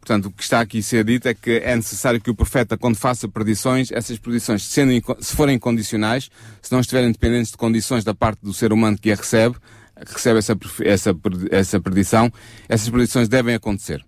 Portanto, 0.00 0.24
o 0.24 0.30
que 0.30 0.42
está 0.42 0.60
aqui 0.60 0.78
a 0.78 0.82
ser 0.82 1.04
dito 1.04 1.28
é 1.28 1.34
que 1.34 1.60
é 1.62 1.76
necessário 1.76 2.18
que 2.18 2.30
o 2.30 2.34
profeta, 2.34 2.74
quando 2.78 2.96
faça 2.96 3.28
predições, 3.28 3.92
essas 3.92 4.18
predições, 4.18 4.62
sendo, 4.62 4.90
se 5.20 5.36
forem 5.36 5.58
condicionais, 5.58 6.30
se 6.62 6.72
não 6.72 6.80
estiverem 6.80 7.12
dependentes 7.12 7.50
de 7.50 7.58
condições 7.58 8.04
da 8.04 8.14
parte 8.14 8.38
do 8.42 8.54
ser 8.54 8.72
humano 8.72 8.96
que 8.96 9.12
a 9.12 9.16
recebe, 9.16 9.54
recebe 9.98 10.38
essa, 10.38 10.56
essa, 10.82 11.14
essa 11.50 11.78
predição, 11.78 12.32
essas 12.66 12.88
predições 12.88 13.28
devem 13.28 13.54
acontecer. 13.54 14.02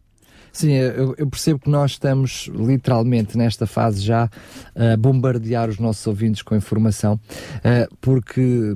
Sim, 0.57 0.73
eu, 0.73 1.15
eu, 1.19 1.27
percebo 1.27 1.59
que 1.59 1.69
nós 1.69 1.91
estamos 1.91 2.51
literalmente 2.55 3.37
nesta 3.37 3.67
fase 3.67 4.01
já 4.01 4.31
a 4.75 4.97
bombardear 4.97 5.69
os 5.69 5.79
nossos 5.79 6.07
ouvintes 6.07 6.41
com 6.41 6.57
informação, 6.57 7.21
uh, 7.57 7.95
porque 8.01 8.75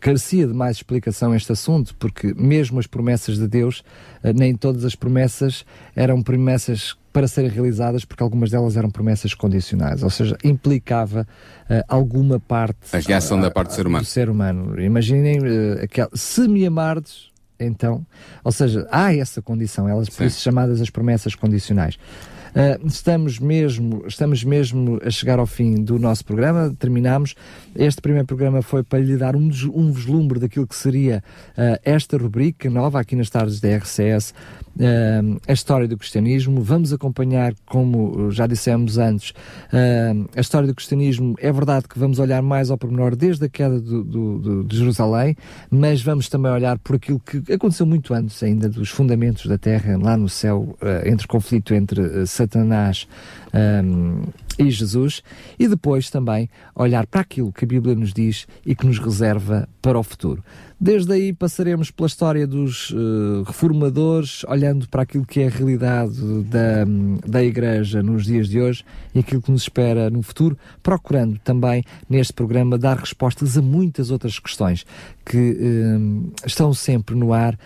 carecia 0.00 0.46
de 0.46 0.54
mais 0.54 0.78
explicação 0.78 1.34
este 1.34 1.52
assunto, 1.52 1.94
porque 1.98 2.32
mesmo 2.34 2.80
as 2.80 2.86
promessas 2.86 3.36
de 3.36 3.46
Deus, 3.46 3.80
uh, 4.24 4.32
nem 4.34 4.56
todas 4.56 4.86
as 4.86 4.94
promessas 4.94 5.66
eram 5.94 6.22
promessas 6.22 6.96
para 7.12 7.28
serem 7.28 7.50
realizadas, 7.50 8.06
porque 8.06 8.22
algumas 8.22 8.50
delas 8.50 8.78
eram 8.78 8.90
promessas 8.90 9.34
condicionais, 9.34 10.02
ou 10.02 10.08
seja, 10.08 10.34
implicava 10.42 11.26
uh, 11.68 11.84
alguma 11.88 12.40
parte. 12.40 12.78
A 12.90 13.00
reação 13.00 13.38
da 13.38 13.50
parte 13.50 13.68
do 13.68 13.74
ser 13.74 13.86
humano. 13.86 14.02
Do 14.02 14.08
ser 14.08 14.30
humano. 14.30 14.80
Imaginem, 14.80 15.40
uh, 15.40 15.82
aquel, 15.82 16.08
se 16.14 16.48
me 16.48 16.64
amardes, 16.64 17.27
então, 17.58 18.06
ou 18.44 18.52
seja, 18.52 18.86
há 18.90 19.14
essa 19.14 19.42
condição, 19.42 19.88
elas 19.88 20.08
por 20.08 20.26
isso 20.26 20.40
chamadas 20.40 20.80
as 20.80 20.90
promessas 20.90 21.34
condicionais. 21.34 21.98
Uh, 22.48 22.86
estamos 22.86 23.38
mesmo, 23.38 24.04
estamos 24.06 24.42
mesmo 24.42 25.00
a 25.04 25.10
chegar 25.10 25.38
ao 25.38 25.46
fim 25.46 25.82
do 25.82 25.98
nosso 25.98 26.24
programa, 26.24 26.74
terminamos. 26.78 27.34
Este 27.76 28.00
primeiro 28.00 28.26
programa 28.26 28.62
foi 28.62 28.82
para 28.82 28.98
lhe 28.98 29.16
dar 29.16 29.36
um, 29.36 29.50
um 29.74 29.92
vislumbre 29.92 30.38
daquilo 30.38 30.66
que 30.66 30.74
seria 30.74 31.22
uh, 31.50 31.78
esta 31.84 32.16
rubrica 32.16 32.68
nova 32.70 33.00
aqui 33.00 33.14
nas 33.14 33.30
tardes 33.30 33.60
da 33.60 33.76
RCS, 33.76 34.32
uh, 34.76 35.40
a 35.46 35.52
história 35.52 35.86
do 35.86 35.96
cristianismo. 35.96 36.62
Vamos 36.62 36.92
acompanhar, 36.92 37.54
como 37.66 38.30
já 38.30 38.46
dissemos 38.46 38.98
antes, 38.98 39.30
uh, 39.30 40.28
a 40.34 40.40
história 40.40 40.66
do 40.66 40.74
cristianismo. 40.74 41.34
É 41.38 41.52
verdade 41.52 41.86
que 41.88 41.98
vamos 41.98 42.18
olhar 42.18 42.42
mais 42.42 42.70
ao 42.70 42.78
pormenor 42.78 43.14
desde 43.14 43.44
a 43.44 43.48
queda 43.48 43.80
do, 43.80 44.02
do, 44.02 44.38
do, 44.38 44.64
de 44.64 44.76
Jerusalém, 44.76 45.36
mas 45.70 46.02
vamos 46.02 46.28
também 46.28 46.50
olhar 46.50 46.78
por 46.78 46.96
aquilo 46.96 47.20
que 47.20 47.52
aconteceu 47.52 47.86
muito 47.86 48.14
antes 48.14 48.42
ainda 48.42 48.68
dos 48.68 48.88
fundamentos 48.88 49.46
da 49.46 49.58
terra, 49.58 49.98
lá 49.98 50.16
no 50.16 50.28
céu, 50.28 50.76
uh, 50.80 51.08
entre 51.08 51.26
conflito 51.26 51.74
entre 51.74 52.26
Satanás 52.38 53.08
um, 53.54 54.22
e 54.58 54.70
Jesus, 54.70 55.22
e 55.58 55.68
depois 55.68 56.10
também 56.10 56.50
olhar 56.74 57.06
para 57.06 57.20
aquilo 57.20 57.52
que 57.52 57.64
a 57.64 57.68
Bíblia 57.68 57.94
nos 57.94 58.12
diz 58.12 58.46
e 58.66 58.74
que 58.74 58.86
nos 58.86 58.98
reserva 58.98 59.68
para 59.80 59.98
o 59.98 60.02
futuro. 60.02 60.42
Desde 60.80 61.12
aí 61.12 61.32
passaremos 61.32 61.90
pela 61.90 62.06
história 62.06 62.46
dos 62.46 62.90
uh, 62.90 63.42
reformadores, 63.44 64.44
olhando 64.44 64.88
para 64.88 65.02
aquilo 65.02 65.26
que 65.26 65.40
é 65.40 65.48
a 65.48 65.50
realidade 65.50 66.14
da, 66.44 66.84
da 67.26 67.42
Igreja 67.42 68.00
nos 68.00 68.24
dias 68.24 68.48
de 68.48 68.60
hoje 68.60 68.84
e 69.12 69.18
aquilo 69.18 69.42
que 69.42 69.50
nos 69.50 69.62
espera 69.62 70.08
no 70.08 70.22
futuro, 70.22 70.56
procurando 70.80 71.36
também 71.40 71.82
neste 72.08 72.32
programa 72.32 72.78
dar 72.78 72.96
respostas 72.96 73.58
a 73.58 73.62
muitas 73.62 74.12
outras 74.12 74.38
questões 74.38 74.86
que 75.24 75.36
uh, 75.36 76.32
estão 76.46 76.72
sempre 76.72 77.16
no 77.16 77.32
ar 77.32 77.54
uh, 77.54 77.58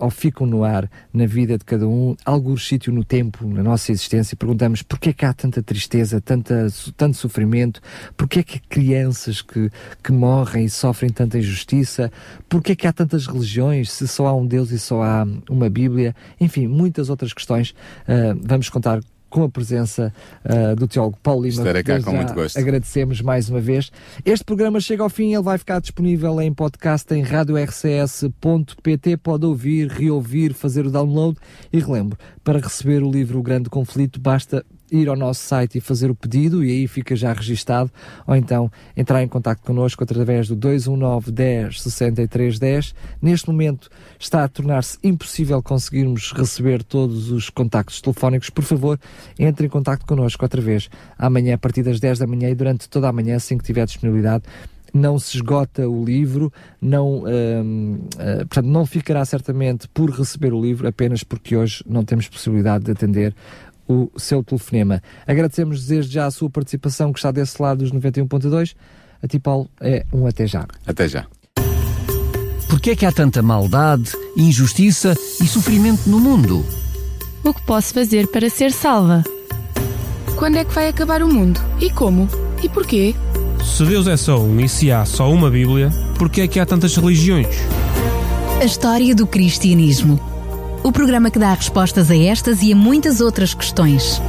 ou 0.00 0.08
ficam 0.08 0.46
no 0.46 0.64
ar 0.64 0.90
na 1.12 1.26
vida 1.26 1.58
de 1.58 1.64
cada 1.64 1.86
um, 1.86 2.16
algum 2.24 2.56
sítio 2.56 2.90
no 2.90 3.04
tempo, 3.04 3.46
na 3.46 3.62
nossa 3.62 3.92
existência. 3.92 4.34
Perguntamos 4.34 4.80
porquê 4.80 5.12
que 5.16 5.24
há 5.24 5.32
tanta 5.32 5.62
tristeza, 5.62 6.20
tanta, 6.20 6.68
tanto 6.96 7.16
sofrimento, 7.16 7.80
porquê 8.16 8.40
é 8.40 8.42
que 8.42 8.58
há 8.58 8.60
crianças 8.68 9.42
que, 9.42 9.70
que 10.02 10.12
morrem 10.12 10.66
e 10.66 10.70
sofrem 10.70 11.10
tanta 11.10 11.38
injustiça, 11.38 12.10
Porquê 12.48 12.72
é 12.72 12.76
que 12.76 12.86
há 12.86 12.92
tantas 12.92 13.26
religiões, 13.26 13.90
se 13.90 14.06
só 14.06 14.26
há 14.26 14.34
um 14.34 14.46
Deus 14.46 14.70
e 14.70 14.78
só 14.78 15.02
há 15.02 15.26
uma 15.50 15.68
Bíblia? 15.68 16.14
Enfim, 16.40 16.66
muitas 16.66 17.10
outras 17.10 17.32
questões. 17.32 17.70
Uh, 18.02 18.38
vamos 18.42 18.68
contar 18.68 19.00
com 19.28 19.42
a 19.42 19.48
presença 19.48 20.12
uh, 20.44 20.76
do 20.76 20.86
teólogo 20.86 21.18
Paulo 21.22 21.42
Lima. 21.42 21.58
Estarei 21.58 21.82
cá 21.82 22.00
com 22.00 22.12
muito 22.12 22.32
gosto. 22.32 22.56
Agradecemos 22.58 23.20
mais 23.20 23.50
uma 23.50 23.60
vez. 23.60 23.90
Este 24.24 24.44
programa 24.44 24.80
chega 24.80 25.02
ao 25.02 25.10
fim, 25.10 25.34
ele 25.34 25.42
vai 25.42 25.58
ficar 25.58 25.80
disponível 25.80 26.40
em 26.40 26.54
podcast 26.54 27.12
em 27.12 27.22
radiorcs.pt. 27.22 29.16
Pode 29.18 29.44
ouvir, 29.44 29.88
reouvir, 29.88 30.54
fazer 30.54 30.86
o 30.86 30.90
download. 30.90 31.36
E 31.72 31.80
relembro, 31.80 32.16
para 32.44 32.60
receber 32.60 33.02
o 33.02 33.10
livro 33.10 33.38
O 33.40 33.42
Grande 33.42 33.68
Conflito, 33.68 34.20
basta 34.20 34.64
ir 34.90 35.08
ao 35.08 35.16
nosso 35.16 35.40
site 35.40 35.78
e 35.78 35.80
fazer 35.80 36.10
o 36.10 36.14
pedido 36.14 36.64
e 36.64 36.70
aí 36.70 36.88
fica 36.88 37.16
já 37.16 37.32
registado, 37.32 37.90
ou 38.26 38.36
então 38.36 38.70
entrar 38.96 39.22
em 39.22 39.28
contato 39.28 39.60
connosco 39.62 40.02
através 40.02 40.48
do 40.48 40.56
219 40.56 41.32
10 41.32 41.82
63 41.82 42.58
10. 42.58 42.94
Neste 43.20 43.48
momento 43.48 43.90
está 44.18 44.44
a 44.44 44.48
tornar-se 44.48 44.98
impossível 45.02 45.62
conseguirmos 45.62 46.32
receber 46.32 46.82
todos 46.82 47.30
os 47.30 47.50
contactos 47.50 48.00
telefónicos. 48.00 48.50
Por 48.50 48.64
favor, 48.64 48.98
entre 49.38 49.66
em 49.66 49.70
contato 49.70 50.06
connosco 50.06 50.44
outra 50.44 50.60
vez 50.60 50.88
amanhã 51.18 51.54
a 51.54 51.58
partir 51.58 51.82
das 51.82 52.00
10 52.00 52.18
da 52.18 52.26
manhã 52.26 52.48
e 52.50 52.54
durante 52.54 52.88
toda 52.88 53.08
a 53.08 53.12
manhã, 53.12 53.36
assim 53.36 53.58
que 53.58 53.64
tiver 53.64 53.86
disponibilidade 53.86 54.44
não 54.96 55.18
se 55.18 55.36
esgota 55.36 55.86
o 55.88 56.04
livro, 56.04 56.52
não, 56.80 57.24
hum, 57.24 57.98
uh, 58.14 58.38
portanto, 58.46 58.66
não 58.66 58.86
ficará 58.86 59.24
certamente 59.24 59.86
por 59.88 60.10
receber 60.10 60.52
o 60.52 60.60
livro, 60.60 60.88
apenas 60.88 61.22
porque 61.22 61.54
hoje 61.54 61.84
não 61.86 62.04
temos 62.04 62.28
possibilidade 62.28 62.84
de 62.84 62.92
atender 62.92 63.34
o 63.88 64.10
seu 64.16 64.42
telefonema. 64.42 65.02
Agradecemos 65.26 65.86
desde 65.86 66.14
já 66.14 66.26
a 66.26 66.30
sua 66.30 66.50
participação, 66.50 67.12
que 67.12 67.18
está 67.18 67.30
desse 67.30 67.60
lado 67.60 67.78
dos 67.78 67.92
91.2. 67.92 68.74
A 69.22 69.26
ti, 69.26 69.38
Paulo, 69.38 69.68
é 69.80 70.04
um 70.12 70.26
até 70.26 70.46
já. 70.46 70.66
Até 70.86 71.08
já. 71.08 71.26
Porquê 72.68 72.90
é 72.90 72.96
que 72.96 73.06
há 73.06 73.12
tanta 73.12 73.42
maldade, 73.42 74.12
injustiça 74.36 75.14
e 75.40 75.46
sofrimento 75.46 76.08
no 76.08 76.18
mundo? 76.18 76.64
O 77.44 77.54
que 77.54 77.62
posso 77.62 77.94
fazer 77.94 78.26
para 78.28 78.50
ser 78.50 78.72
salva? 78.72 79.22
Quando 80.36 80.56
é 80.56 80.64
que 80.64 80.74
vai 80.74 80.88
acabar 80.88 81.22
o 81.22 81.32
mundo? 81.32 81.60
E 81.80 81.90
como? 81.90 82.28
E 82.62 82.68
porquê? 82.68 83.14
Se 83.64 83.84
Deus 83.84 84.06
é 84.06 84.16
só 84.16 84.38
um 84.38 84.60
e 84.60 84.68
se 84.68 84.90
há 84.90 85.04
só 85.04 85.30
uma 85.30 85.50
Bíblia, 85.50 85.90
porquê 86.18 86.42
é 86.42 86.48
que 86.48 86.60
há 86.60 86.66
tantas 86.66 86.96
religiões? 86.96 87.56
A 88.60 88.64
história 88.64 89.14
do 89.14 89.26
cristianismo 89.26 90.20
o 90.86 90.92
programa 90.92 91.32
que 91.32 91.38
dá 91.38 91.52
respostas 91.52 92.12
a 92.12 92.16
estas 92.16 92.62
e 92.62 92.72
a 92.72 92.76
muitas 92.76 93.20
outras 93.20 93.52
questões. 93.52 94.22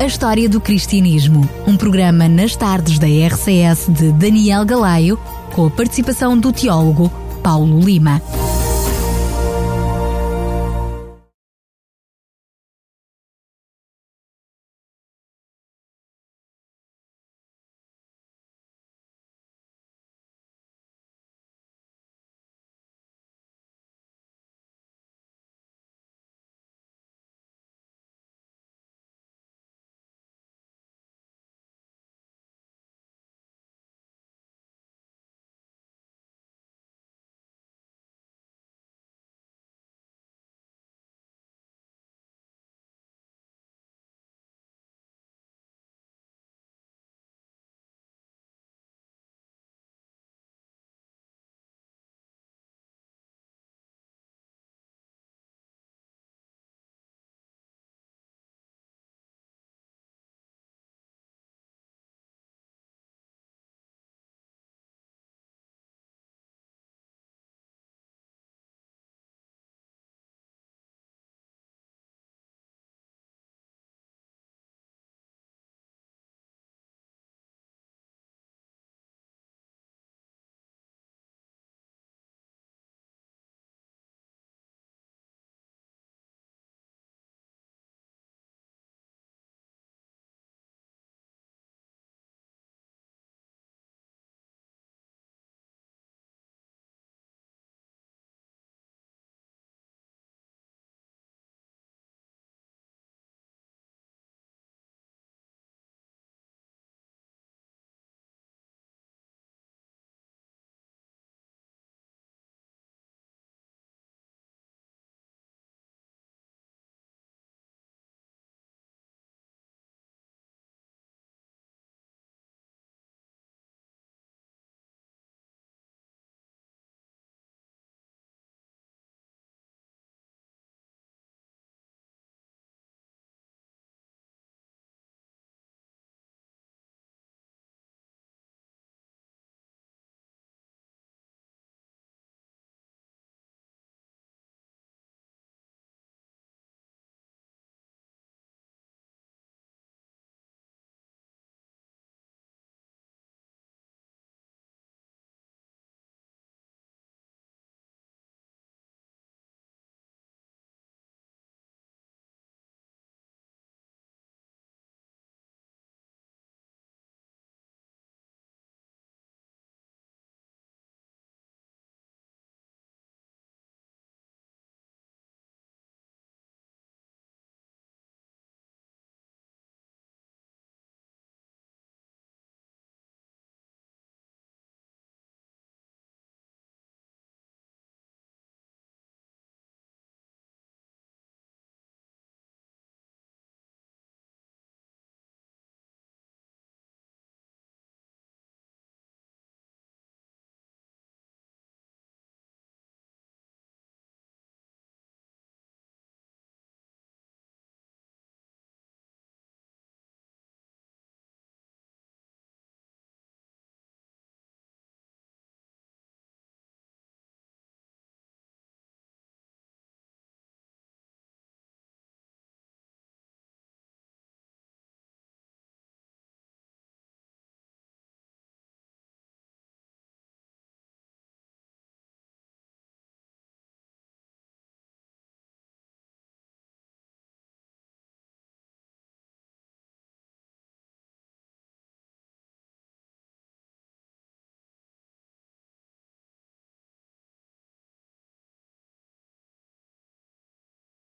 A 0.00 0.06
História 0.06 0.48
do 0.48 0.62
Cristianismo, 0.62 1.46
um 1.66 1.76
programa 1.76 2.26
nas 2.26 2.56
tardes 2.56 2.98
da 2.98 3.06
RCS 3.06 3.86
de 3.86 4.12
Daniel 4.12 4.64
Galaio, 4.64 5.18
com 5.54 5.66
a 5.66 5.70
participação 5.70 6.38
do 6.38 6.54
teólogo 6.54 7.12
Paulo 7.42 7.80
Lima. 7.80 8.22